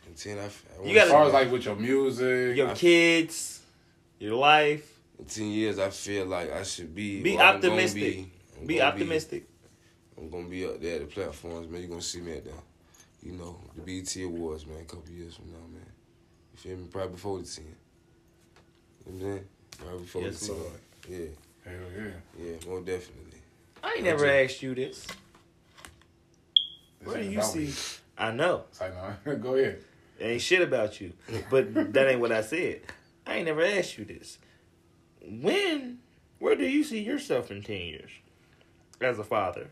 In 0.07 0.13
ten, 0.15 0.37
I, 0.39 0.45
f- 0.45 0.63
I 0.71 0.73
You 0.75 0.81
wanna 0.81 0.93
gotta- 0.93 1.05
As 1.07 1.11
far 1.11 1.27
as 1.27 1.33
like 1.33 1.51
with 1.51 1.65
your 1.65 1.75
music, 1.75 2.55
Your 2.57 2.73
kids, 2.75 3.61
your 4.19 4.35
life. 4.35 4.99
In 5.19 5.25
ten 5.25 5.47
years, 5.47 5.77
I 5.79 5.89
feel 5.89 6.25
like 6.25 6.51
I 6.51 6.63
should 6.63 6.93
be. 6.95 7.21
Be 7.21 7.35
or 7.37 7.41
I'm 7.41 7.59
gonna 7.61 7.73
optimistic. 7.73 8.01
Be, 8.01 8.31
I'm 8.59 8.65
Be 8.67 8.77
gonna 8.77 8.89
optimistic. 8.89 9.49
I'm 10.17 10.29
gonna 10.29 10.47
be 10.47 10.65
up 10.65 10.81
there 10.81 10.95
at 10.95 11.01
the 11.01 11.07
platforms, 11.13 11.67
man. 11.69 11.81
You're 11.81 11.89
gonna 11.89 12.01
see 12.01 12.21
me 12.21 12.33
at 12.33 12.45
the, 12.45 12.51
you 13.23 13.33
know, 13.33 13.59
the 13.75 13.81
BET 13.81 14.15
Awards, 14.23 14.65
man. 14.65 14.81
A 14.81 14.85
couple 14.85 15.11
years 15.13 15.35
from 15.35 15.51
now, 15.51 15.59
man. 15.71 15.85
You 16.53 16.57
feel 16.57 16.77
me? 16.77 16.87
Probably 16.91 17.11
before 17.13 17.39
the 17.39 17.45
ten. 17.45 17.65
You 17.65 17.71
know 17.71 17.75
what 19.05 19.13
I'm 19.13 19.19
saying? 19.37 19.47
Probably 19.77 19.99
before 20.01 20.21
Yes, 20.23 20.39
the 20.39 20.47
ten. 20.47 20.55
Lord. 20.57 20.71
Yeah, 21.09 21.17
hell 21.65 21.73
yeah. 21.97 22.45
yeah, 22.45 22.55
more 22.67 22.79
definitely. 22.81 23.39
I 23.83 23.93
ain't 23.95 24.03
never 24.03 24.25
asked 24.29 24.61
you 24.61 24.75
this. 24.75 25.05
This 26.99 27.07
Where 27.07 27.17
do 27.23 27.29
you 27.29 27.37
about 27.39 27.45
see? 27.51 27.73
I 28.19 28.31
know. 28.31 28.65
It's 28.69 28.81
like, 28.81 28.93
no, 29.25 29.35
go 29.37 29.55
ahead. 29.55 29.83
Ain't 30.19 30.41
shit 30.41 30.61
about 30.61 30.99
you. 30.99 31.13
But 31.49 31.73
that 31.93 32.07
ain't 32.09 32.19
what 32.19 32.31
I 32.31 32.41
said. 32.41 32.81
I 33.25 33.35
ain't 33.37 33.45
never 33.45 33.63
asked 33.63 33.97
you 33.97 34.05
this. 34.05 34.37
When, 35.25 35.99
where 36.39 36.55
do 36.55 36.65
you 36.65 36.83
see 36.83 37.01
yourself 37.01 37.51
in 37.51 37.63
10 37.63 37.77
years? 37.81 38.11
As 39.01 39.17
a 39.17 39.23
father 39.23 39.69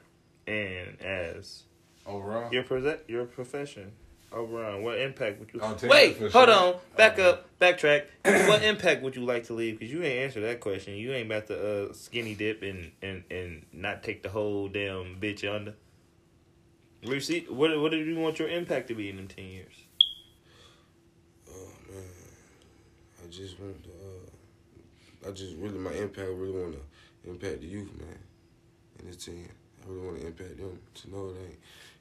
and 0.48 1.02
as 1.02 1.64
Overall, 2.06 2.50
your, 2.54 2.64
your 3.10 3.26
profession 3.26 3.91
overall, 4.32 4.82
what 4.82 5.00
impact 5.00 5.39
would 5.39 5.54
you... 5.54 5.60
10 5.60 5.89
Wait, 5.89 6.18
hold 6.18 6.32
sure. 6.32 6.50
on. 6.52 6.76
Back 6.95 7.20
Uh, 7.20 7.24
up. 7.24 7.50
Backtrack. 7.60 8.06
what 8.48 8.64
impact 8.64 9.04
would 9.04 9.16
you 9.18 9.26
like 9.26 9.45
to 9.48 9.54
leave? 9.54 9.80
Because 9.80 9.91
you 9.91 10.02
ain't 10.04 10.20
answer 10.20 10.39
that 10.41 10.62
question. 10.62 10.93
You 10.95 11.12
ain't 11.14 11.26
about 11.30 11.48
to 11.48 11.89
uh, 11.89 11.93
skinny 11.93 12.36
dip 12.36 12.62
and, 12.64 12.91
and, 13.02 13.24
and 13.30 13.66
not 13.74 14.04
take 14.04 14.24
the 14.24 14.30
whole 14.30 14.70
damn 14.70 15.18
bitch 15.20 15.43
under. 15.43 15.74
Where 17.04 17.16
you 17.16 17.22
see, 17.22 17.41
what, 17.50 17.80
what 17.80 17.91
do 17.91 17.98
you 17.98 18.20
want 18.20 18.39
your 18.39 18.50
impact 18.50 18.88
to 18.89 18.95
be 18.95 19.10
in 19.10 19.18
them 19.18 19.28
10 19.28 19.45
years? 19.45 19.74
Oh 21.50 21.70
man, 21.89 22.04
I 23.24 23.30
just 23.30 23.60
want 23.60 23.84
to. 23.84 23.89
Uh, 23.89 25.30
I 25.30 25.32
just 25.32 25.56
really 25.58 25.78
my 25.78 25.91
impact. 25.91 26.28
I 26.28 26.32
really 26.32 26.60
want 26.60 26.76
to 26.76 27.30
impact 27.30 27.62
the 27.62 27.68
youth, 27.68 27.89
man, 28.00 28.18
in 29.00 29.08
this 29.08 29.18
team. 29.18 29.48
I 29.84 29.89
really 29.89 30.06
want 30.06 30.20
to 30.20 30.28
impact 30.28 30.58
them 30.58 30.80
to 30.95 31.12
know 31.12 31.34
that 31.34 31.58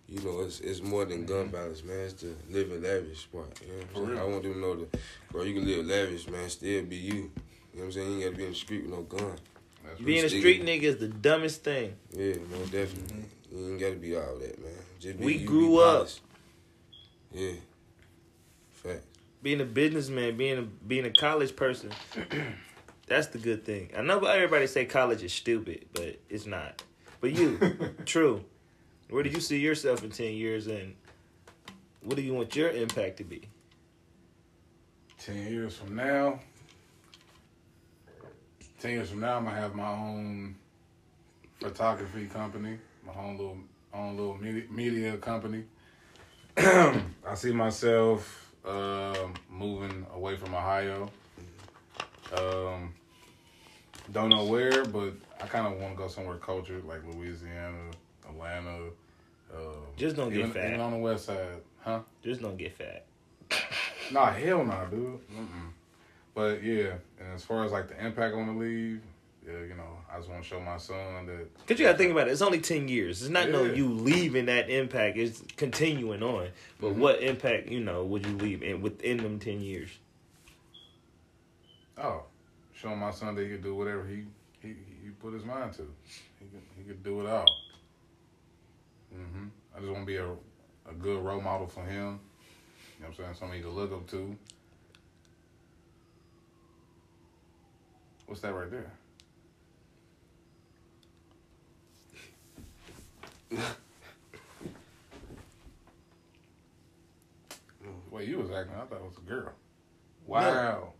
you 0.09 0.20
know 0.20 0.40
it's 0.40 0.61
it's 0.61 0.82
more 0.82 1.05
than 1.05 1.26
gun 1.26 1.49
violence, 1.51 1.84
man. 1.84 1.99
It's 2.01 2.22
the 2.22 2.34
living 2.51 2.82
lavish 2.82 3.28
part. 3.30 3.61
You 3.61 3.72
know 3.72 3.78
what 3.78 3.86
I'm 3.88 3.94
saying? 3.94 4.09
real. 4.09 4.18
I 4.18 4.24
want 4.24 4.42
them 4.42 4.53
to 4.55 4.59
know 4.59 4.76
that, 4.76 5.01
bro. 5.30 5.42
You 5.42 5.55
can 5.55 5.66
live 5.66 5.86
lavish, 5.86 6.28
man. 6.28 6.49
Still 6.49 6.84
be 6.84 6.97
you. 6.97 7.14
You 7.14 7.22
know 7.22 7.30
what 7.74 7.84
I'm 7.84 7.92
saying? 7.92 8.09
You 8.09 8.14
ain't 8.14 8.24
got 8.24 8.30
to 8.30 8.36
be 8.36 8.44
in 8.44 8.51
the 8.51 8.57
street 8.57 8.82
with 8.82 8.92
no 8.92 9.03
gun. 9.03 9.36
that's 9.84 10.01
Being 10.01 10.24
a 10.24 10.28
street 10.28 10.64
nigga 10.64 10.82
is 10.82 10.97
the 10.97 11.09
dumbest 11.09 11.62
thing. 11.64 11.94
Yeah, 12.12 12.36
man, 12.51 12.62
definitely. 12.70 13.24
You 13.57 13.70
ain't 13.70 13.80
got 13.80 13.90
to 13.90 13.96
be 13.96 14.14
all 14.14 14.36
that, 14.38 14.62
man. 14.62 14.72
Just 15.00 15.18
be 15.18 15.24
We 15.24 15.32
you, 15.34 15.38
be 15.40 15.44
grew 15.46 15.78
up. 15.78 16.00
honest. 16.00 16.20
Yeah. 17.32 17.52
Fact. 18.72 19.02
Being 19.42 19.61
a 19.61 19.64
businessman, 19.64 20.36
being 20.36 20.59
a 20.59 20.62
being 20.62 21.04
a 21.07 21.11
college 21.11 21.57
person, 21.57 21.90
that's 23.07 23.28
the 23.28 23.38
good 23.38 23.64
thing. 23.64 23.90
I 23.96 24.02
know 24.02 24.18
everybody 24.24 24.66
say 24.66 24.84
college 24.84 25.22
is 25.22 25.32
stupid, 25.32 25.86
but 25.92 26.18
it's 26.28 26.46
not. 26.46 26.82
But 27.20 27.32
you, 27.32 27.59
true. 28.04 28.44
Where 29.09 29.22
do 29.22 29.30
you 29.30 29.40
see 29.40 29.59
yourself 29.59 30.02
in 30.04 30.11
ten 30.11 30.34
years, 30.34 30.66
and 30.66 30.94
what 32.02 32.16
do 32.16 32.22
you 32.22 32.34
want 32.34 32.54
your 32.57 32.70
impact 32.70 33.18
to 33.18 33.24
be? 33.24 33.42
ten 35.18 35.36
years 35.46 35.76
from 35.76 35.94
now. 35.96 36.40
Ten 38.80 38.92
years 38.92 39.11
from 39.11 39.20
now, 39.20 39.38
I'm 39.38 39.44
gonna 39.44 39.57
have 39.57 39.74
my 39.74 39.88
own 39.90 40.57
photography 41.61 42.26
company, 42.26 42.78
my 43.07 43.22
own 43.22 43.36
little 43.36 43.59
own 43.94 44.16
little 44.16 44.36
media, 44.36 44.64
media 44.70 45.16
company. 45.16 45.64
I 46.57 47.34
see 47.34 47.52
myself 47.52 48.52
um 48.64 49.34
moving 49.48 50.07
away 50.14 50.36
from 50.36 50.54
Ohio. 50.54 51.11
Um, 52.36 52.92
don't 54.12 54.30
know 54.30 54.44
where, 54.44 54.84
but 54.84 55.12
I 55.40 55.46
kind 55.46 55.66
of 55.66 55.80
want 55.80 55.94
to 55.94 55.98
go 55.98 56.09
somewhere 56.09 56.36
cultured 56.36 56.84
like 56.84 57.00
Louisiana, 57.07 57.90
Atlanta. 58.28 58.88
Um, 59.54 59.86
Just 59.96 60.16
don't 60.16 60.30
get 60.30 60.40
even, 60.40 60.52
fat. 60.52 60.66
Even 60.68 60.80
on 60.80 60.92
the 60.92 60.98
west 60.98 61.26
side, 61.26 61.61
huh? 61.80 62.00
Just 62.22 62.42
don't 62.42 62.57
get 62.57 62.76
fat. 62.76 63.04
Nah, 64.12 64.30
hell 64.32 64.64
nah, 64.64 64.84
dude. 64.84 65.18
Mm-mm. 65.30 65.70
But 66.34 66.62
yeah, 66.62 66.94
and 67.18 67.32
as 67.34 67.44
far 67.44 67.64
as 67.64 67.72
like 67.72 67.88
the 67.88 68.04
impact 68.04 68.34
on 68.34 68.46
the 68.46 68.52
league, 68.52 69.00
yeah, 69.47 69.61
you 69.61 69.74
know, 69.76 69.99
I 70.12 70.16
just 70.18 70.28
want 70.28 70.42
to 70.42 70.49
show 70.49 70.61
my 70.61 70.76
son 70.76 71.26
that 71.26 71.66
Cause 71.66 71.78
you 71.78 71.86
gotta 71.86 71.97
think 71.99 72.11
about 72.12 72.28
it. 72.28 72.32
It's 72.32 72.42
only 72.42 72.61
ten 72.61 72.88
years. 72.88 73.22
It's 73.22 73.30
not 73.30 73.49
no 73.51 73.64
you 73.64 73.88
leaving 73.88 74.47
that 74.47 74.68
impact. 74.68 75.16
It's 75.16 75.42
continuing 75.57 76.22
on. 76.22 76.49
But 76.80 76.92
Mhm. 76.92 76.97
what 76.97 77.22
impact 77.22 77.68
you 77.68 77.80
know 77.80 78.05
would 78.05 78.26
you 78.26 78.36
leave 78.36 78.62
in 78.62 78.82
within 78.82 79.18
them 79.18 79.38
ten 79.38 79.61
years? 79.61 79.90
oh, 81.99 82.22
show 82.74 82.94
my 82.94 83.11
son 83.11 83.34
that 83.34 83.42
he 83.42 83.49
could 83.51 83.62
do 83.62 83.74
whatever 83.74 84.07
he 84.07 84.24
he, 84.61 84.74
he 85.03 85.11
put 85.20 85.32
his 85.32 85.44
mind 85.44 85.72
to. 85.74 85.82
He 86.38 86.47
could 86.47 86.62
he 86.76 86.82
could 86.82 87.03
do 87.03 87.20
it 87.20 87.26
all. 87.26 87.62
hmm 89.12 89.47
I 89.74 89.78
just 89.80 89.90
want 89.92 90.03
to 90.03 90.07
be 90.07 90.16
a 90.16 90.28
a 90.90 90.94
good 90.94 91.22
role 91.24 91.40
model 91.40 91.66
for 91.66 91.82
him. 91.84 92.20
You 92.99 93.05
know 93.05 93.09
what 93.09 93.09
I'm 93.09 93.14
saying? 93.14 93.34
Somebody 93.34 93.62
to 93.62 93.68
look 93.70 93.92
up 93.92 94.07
to. 94.11 94.36
What's 98.26 98.40
that 98.42 98.53
right 98.55 98.70
there? 98.70 98.92
Wait, 108.11 108.28
you 108.28 108.38
was 108.38 108.51
acting. 108.51 108.74
I 108.74 108.84
thought 108.84 108.97
it 108.97 109.03
was 109.03 109.18
a 109.18 109.28
girl. 109.28 109.53
Wow. 110.26 110.94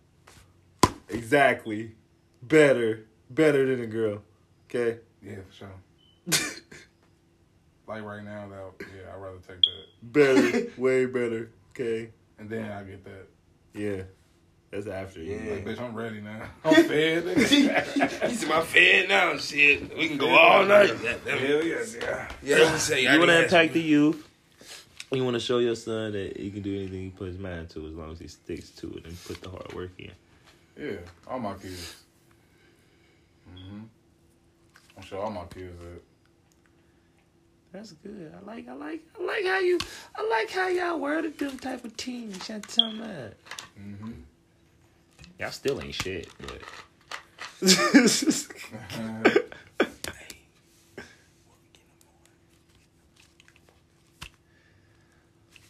Exactly. 1.09 1.95
Better. 2.43 3.07
Better 3.31 3.67
than 3.67 3.85
a 3.85 3.87
girl. 3.87 4.23
Okay. 4.69 4.99
Yeah, 5.23 5.37
for 5.49 5.53
sure. 5.53 5.73
like 7.87 8.03
right 8.03 8.23
now, 8.23 8.49
though, 8.49 8.75
yeah, 8.81 9.13
I'd 9.15 9.21
rather 9.21 9.39
take 9.39 9.63
that. 9.63 9.87
Better. 10.03 10.67
way 10.81 11.07
better. 11.07 11.51
Okay. 11.71 12.11
And 12.39 12.51
then 12.51 12.71
I 12.71 12.83
get 12.85 13.05
that. 13.05 13.27
Yeah. 13.75 14.03
That's 14.77 14.89
after. 14.89 15.23
you. 15.23 15.33
Yeah. 15.43 15.53
Like, 15.55 15.65
bitch, 15.65 15.81
I'm 15.81 15.95
ready 15.95 16.21
now. 16.21 16.43
I'm 16.65 16.75
fed. 16.75 17.25
nigga. 17.25 18.29
He's 18.29 18.47
my 18.47 18.61
fed 18.61 19.09
now, 19.09 19.35
shit. 19.39 19.97
We 19.97 20.09
can 20.09 20.19
go 20.19 20.29
all 20.29 20.67
night. 20.67 20.91
Hell 20.91 21.65
yes, 21.65 21.97
yeah. 21.99 22.29
Yeah, 22.43 22.57
let 22.57 22.73
me 22.75 22.79
say, 22.79 23.03
You 23.03 23.19
want 23.19 23.31
to 23.31 23.45
impact 23.45 23.73
the 23.73 23.81
youth. 23.81 24.29
You 25.11 25.25
want 25.25 25.33
to 25.33 25.41
show 25.41 25.59
your 25.59 25.77
son 25.77 26.13
that 26.13 26.37
he 26.37 26.51
can 26.51 26.61
do 26.61 26.77
anything 26.77 27.05
he 27.05 27.09
puts 27.11 27.29
his 27.33 27.39
mind 27.39 27.71
to 27.71 27.87
as 27.87 27.95
long 27.95 28.13
as 28.13 28.19
he 28.19 28.29
sticks 28.29 28.69
to 28.71 28.93
it 28.97 29.07
and 29.07 29.25
put 29.25 29.41
the 29.41 29.49
hard 29.49 29.73
work 29.73 29.93
in. 29.99 30.11
Yeah, 30.79 30.97
all 31.27 31.39
my 31.39 31.55
kids. 31.55 31.97
Mm-hmm. 33.51 33.81
I'm 34.97 35.03
sure 35.03 35.23
all 35.23 35.31
my 35.31 35.45
kids 35.45 35.73
that. 35.79 36.03
That's 37.73 37.93
good. 37.93 38.31
I 38.37 38.45
like. 38.45 38.69
I 38.69 38.75
like. 38.75 39.01
I 39.19 39.25
like 39.25 39.47
how 39.47 39.59
you. 39.61 39.79
I 40.17 40.29
like 40.29 40.51
how 40.51 40.69
y'all 40.69 40.99
worded 40.99 41.39
them 41.39 41.59
type 41.59 41.85
of 41.85 41.97
teams. 41.97 42.47
Y'all 42.49 42.61
talking 42.61 43.01
about. 43.01 43.33
hmm 43.79 44.11
Y'all 45.39 45.51
still 45.51 45.83
ain't 45.83 45.95
shit, 45.95 46.29
but. 46.39 46.63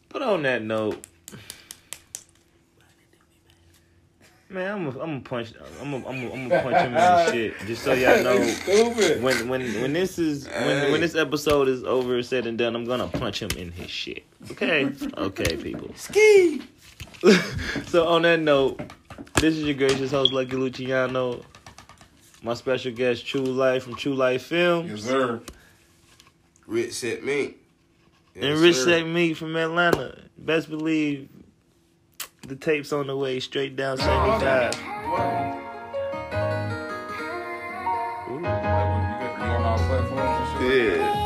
but 0.09 0.23
on 0.23 0.43
that 0.43 0.62
note, 0.62 1.05
man, 4.49 4.73
I'm 4.73 4.91
gonna 4.91 5.01
I'm 5.01 5.21
punch. 5.23 5.53
I'm 5.81 5.91
gonna 5.91 6.09
I'm 6.09 6.29
gonna 6.29 6.33
I'm 6.33 6.49
gonna 6.49 6.62
punch 6.62 6.77
him 6.77 6.87
in 6.89 6.95
the 6.95 7.31
shit 7.33 7.59
just 7.67 7.83
so 7.83 7.93
y'all 7.93 8.23
know. 8.23 8.39
When 9.21 9.49
when 9.49 9.81
when 9.81 9.93
this 9.93 10.19
is 10.19 10.47
when 10.49 10.93
when 10.93 11.01
this 11.01 11.14
episode 11.14 11.69
is 11.69 11.85
over 11.85 12.23
said 12.23 12.47
and 12.47 12.57
done, 12.57 12.75
I'm 12.77 12.85
gonna 12.85 13.09
punch 13.09 13.43
him 13.43 13.51
in 13.57 13.73
his 13.73 13.91
shit. 13.91 14.25
Okay, 14.51 14.91
okay, 15.17 15.57
people. 15.57 15.91
ski. 15.95 16.62
So 17.87 18.07
on 18.07 18.23
that 18.23 18.41
note, 18.41 18.81
this 19.35 19.57
is 19.57 19.62
your 19.64 19.75
gracious 19.75 20.11
host 20.11 20.33
Lucky 20.33 20.57
Luciano. 20.57 21.43
My 22.43 22.55
special 22.55 22.93
guest, 22.93 23.25
Trulyfe 23.27 23.83
from 23.83 23.95
Trulyfe 23.95 24.41
Film, 24.41 24.89
Yes, 24.89 25.03
sir. 25.03 25.41
Rich 26.67 26.93
set 26.93 27.25
me. 27.25 27.55
and 28.35 28.59
Rich 28.61 28.77
Sack 28.77 29.07
Me 29.07 29.35
from 29.35 29.57
Atlanta. 29.57 30.19
Best 30.37 30.69
believe 30.69 31.29
the 32.47 32.55
tape's 32.57 32.93
on 32.93 33.07
the 33.07 33.17
way 33.17 33.41
straight 33.41 33.75
down 33.77 33.97
75. 33.99 34.75
Ooh. 38.29 38.41
You 38.41 38.47
on 38.47 39.62
all 39.62 39.79
platforms 39.79 40.61
and 40.61 40.71
shit? 40.71 40.99
Yeah. 41.01 41.23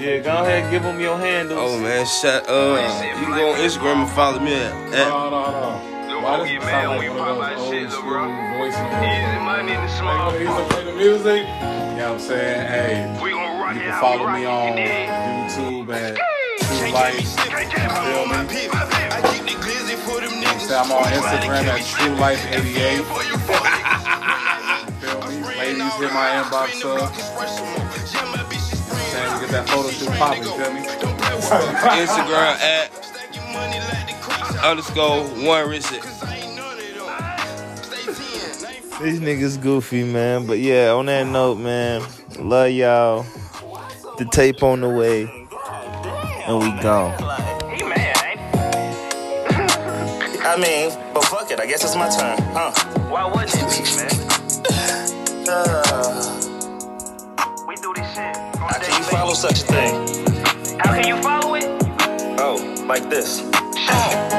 Yeah, 0.00 0.18
go 0.18 0.30
ahead 0.42 0.70
give 0.72 0.82
them 0.82 0.98
your 0.98 1.16
handles. 1.16 1.60
Oh 1.62 1.78
man, 1.80 2.04
shut 2.06 2.48
uh 2.48 2.74
you 3.04 3.24
can 3.24 3.30
go 3.36 3.50
on 3.52 3.58
Instagram 3.60 4.02
and 4.02 4.10
follow 4.10 4.40
me 4.40 4.52
at, 4.54 4.72
at 4.72 5.08
No, 5.08 5.30
no, 5.30 5.30
no. 5.30 5.41
Why 6.22 6.36
does 6.38 6.46
it 6.50 6.62
sound 6.62 6.98
like 6.98 7.10
one 7.10 7.28
of 7.28 7.36
those 7.36 7.58
old 7.58 7.90
school 7.90 8.14
voicemails? 8.14 9.02
Easy 9.02 9.38
money 9.42 9.72
in 9.74 9.80
the 9.82 9.88
small 9.88 10.14
Like 10.14 10.26
when 10.32 10.38
they 10.38 10.44
used 10.46 10.58
to 10.58 10.64
play 10.74 10.84
the 10.84 10.92
music. 10.94 11.42
You 11.42 11.98
know 11.98 12.14
what 12.14 12.20
I'm 12.20 12.20
saying? 12.20 12.66
Hey, 12.70 12.94
We 13.22 13.30
gon' 13.30 13.58
rock 13.60 13.74
you 13.74 13.80
can 13.82 13.98
follow 14.00 14.26
me 14.30 14.44
on 14.46 14.78
it, 14.78 14.78
you 14.78 14.86
dig? 14.86 15.08
YouTube 15.10 15.90
at 15.90 16.14
Trulyfe. 16.62 17.26
Feel 18.06 18.26
me? 18.30 18.38
Say 20.62 20.78
I'm 20.78 20.92
on 20.92 21.02
Instagram 21.10 21.66
at 21.66 21.82
Trulyfe 21.82 22.46
88. 22.54 23.02
Feel 25.02 25.18
me? 25.26 25.42
Ladies, 25.58 25.90
hit 25.98 26.12
my 26.14 26.38
inbox 26.38 26.70
up. 26.86 27.10
Saying 29.10 29.30
we 29.34 29.38
get 29.40 29.50
that 29.50 29.66
photo 29.68 29.90
shoot 29.90 30.08
popping, 30.10 30.44
feel 30.44 30.72
me? 30.72 30.82
Instagram 31.98 32.54
at 32.62 32.92
underscore 34.62 35.24
one 35.44 35.68
Rich 35.68 35.82
Set. 35.82 36.02
These 39.02 39.20
niggas 39.20 39.60
goofy, 39.60 40.04
man. 40.04 40.46
But 40.46 40.58
yeah, 40.60 40.90
on 40.92 41.06
that 41.06 41.26
note, 41.26 41.58
man, 41.58 42.02
love 42.38 42.70
y'all. 42.70 43.24
The 44.18 44.24
tape 44.30 44.62
on 44.62 44.80
the 44.80 44.88
way. 44.88 45.22
And 46.46 46.58
we 46.58 46.70
gone. 46.82 47.12
He 47.74 47.82
mad, 47.82 48.16
ain't 48.24 48.40
he? 48.40 50.38
I 50.44 50.56
mean, 50.56 50.90
but 51.14 51.24
fuck 51.24 51.50
it, 51.50 51.58
I 51.60 51.66
guess 51.66 51.82
it's 51.84 51.96
my 51.96 52.08
turn, 52.08 52.38
huh? 52.52 52.72
Why 53.08 53.24
wouldn't 53.26 53.54
it 53.54 53.68
be, 53.70 53.82
man? 53.96 54.10
Uh, 55.48 56.48
We 57.68 57.76
do 57.76 57.92
this 57.96 58.06
shit. 58.14 58.36
how 58.56 58.78
can 58.78 58.96
you 58.98 59.04
follow 59.08 59.34
such 59.34 59.62
a 59.62 59.64
thing? 59.66 59.94
How 60.80 60.94
can 60.94 61.06
you 61.08 61.16
follow 61.22 61.54
it? 61.54 61.64
Oh, 62.40 62.84
like 62.88 63.08
this. 63.10 63.40
Get 63.40 64.12
it. 64.12 64.31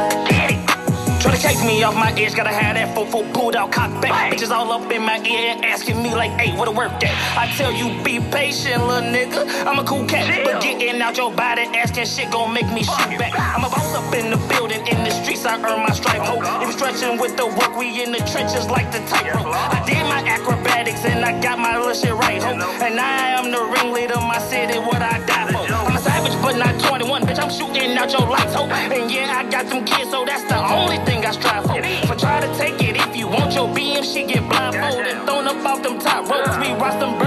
Try 1.23 1.31
to 1.31 1.41
take 1.41 1.63
me 1.63 1.81
off 1.83 1.95
my 1.95 2.11
edge, 2.19 2.35
gotta 2.35 2.51
have 2.51 2.75
that 2.75 2.93
4-4 2.97 3.31
bulldog 3.31 3.71
cock 3.71 4.01
back. 4.01 4.33
Bitches 4.33 4.51
all 4.51 4.69
up 4.73 4.91
in 4.91 5.03
my 5.03 5.23
ear 5.23 5.55
asking 5.63 6.03
me 6.03 6.13
like, 6.13 6.31
hey, 6.31 6.51
what 6.57 6.65
the 6.65 6.75
work 6.75 6.91
at? 6.99 7.15
I 7.39 7.47
tell 7.55 7.71
you, 7.71 7.95
be 8.03 8.19
patient, 8.19 8.85
little 8.85 9.07
nigga. 9.07 9.47
I'm 9.65 9.79
a 9.79 9.85
cool 9.85 10.03
cat, 10.03 10.27
but 10.43 10.61
getting 10.61 11.01
out 11.01 11.15
your 11.15 11.31
body 11.31 11.61
asking 11.61 12.07
shit 12.07 12.29
gon' 12.29 12.53
make 12.53 12.67
me 12.73 12.83
shoot 12.83 13.15
back. 13.15 13.31
I'm 13.39 13.63
a 13.63 13.69
boss 13.69 13.95
up 13.95 14.13
in 14.13 14.31
the 14.31 14.37
building, 14.51 14.85
in 14.85 14.99
the 15.05 15.11
streets, 15.11 15.45
I 15.45 15.55
earn 15.63 15.87
my 15.87 15.93
stripe. 15.95 16.19
Ho, 16.27 16.43
if 16.59 16.67
you 16.67 16.73
stretching 16.73 17.17
with 17.17 17.37
the 17.37 17.47
work, 17.47 17.71
we 17.77 18.03
in 18.03 18.11
the 18.11 18.19
trenches 18.27 18.67
like 18.67 18.91
the 18.91 18.99
tightrope. 19.07 19.47
I 19.47 19.79
did 19.87 20.03
my 20.03 20.19
acrobatics 20.27 21.05
and 21.05 21.23
I 21.23 21.39
got 21.39 21.57
my 21.57 21.79
little 21.79 21.95
shit 21.95 22.11
right, 22.11 22.43
ho. 22.43 22.51
And 22.51 22.99
I 22.99 23.39
am 23.39 23.49
the 23.49 23.63
ringleader, 23.63 24.19
my 24.19 24.39
city, 24.39 24.77
what 24.77 25.01
I 25.01 25.23
die 25.25 25.53
for. 25.55 26.12
I'm 26.23 26.29
a 26.29 26.31
savage, 26.31 26.41
but 26.41 26.57
not 26.57 26.79
21, 26.79 27.23
bitch. 27.23 27.39
I'm 27.39 27.49
shooting 27.49 27.97
out 27.97 28.11
your 28.11 28.27
lights. 28.27 28.55
And 28.55 29.11
yeah, 29.11 29.37
I 29.37 29.49
got 29.49 29.67
some 29.67 29.83
kids, 29.83 30.09
so 30.09 30.25
that's 30.25 30.43
the 30.43 30.57
only 30.57 30.97
thing 31.05 31.25
I 31.25 31.31
strive 31.31 31.63
for. 31.63 31.83
So 32.07 32.15
try 32.15 32.39
to 32.39 32.57
take 32.57 32.81
it 32.81 32.95
if 32.95 33.15
you 33.15 33.27
want 33.27 33.53
your 33.53 33.67
BM, 33.67 34.03
she 34.03 34.25
get 34.25 34.47
blindfolded, 34.49 35.25
thrown 35.25 35.47
up 35.47 35.65
off 35.65 35.83
them 35.83 35.99
top 35.99 36.29
ropes. 36.29 36.57
We 36.57 36.73
watch 36.75 36.99
them 36.99 37.19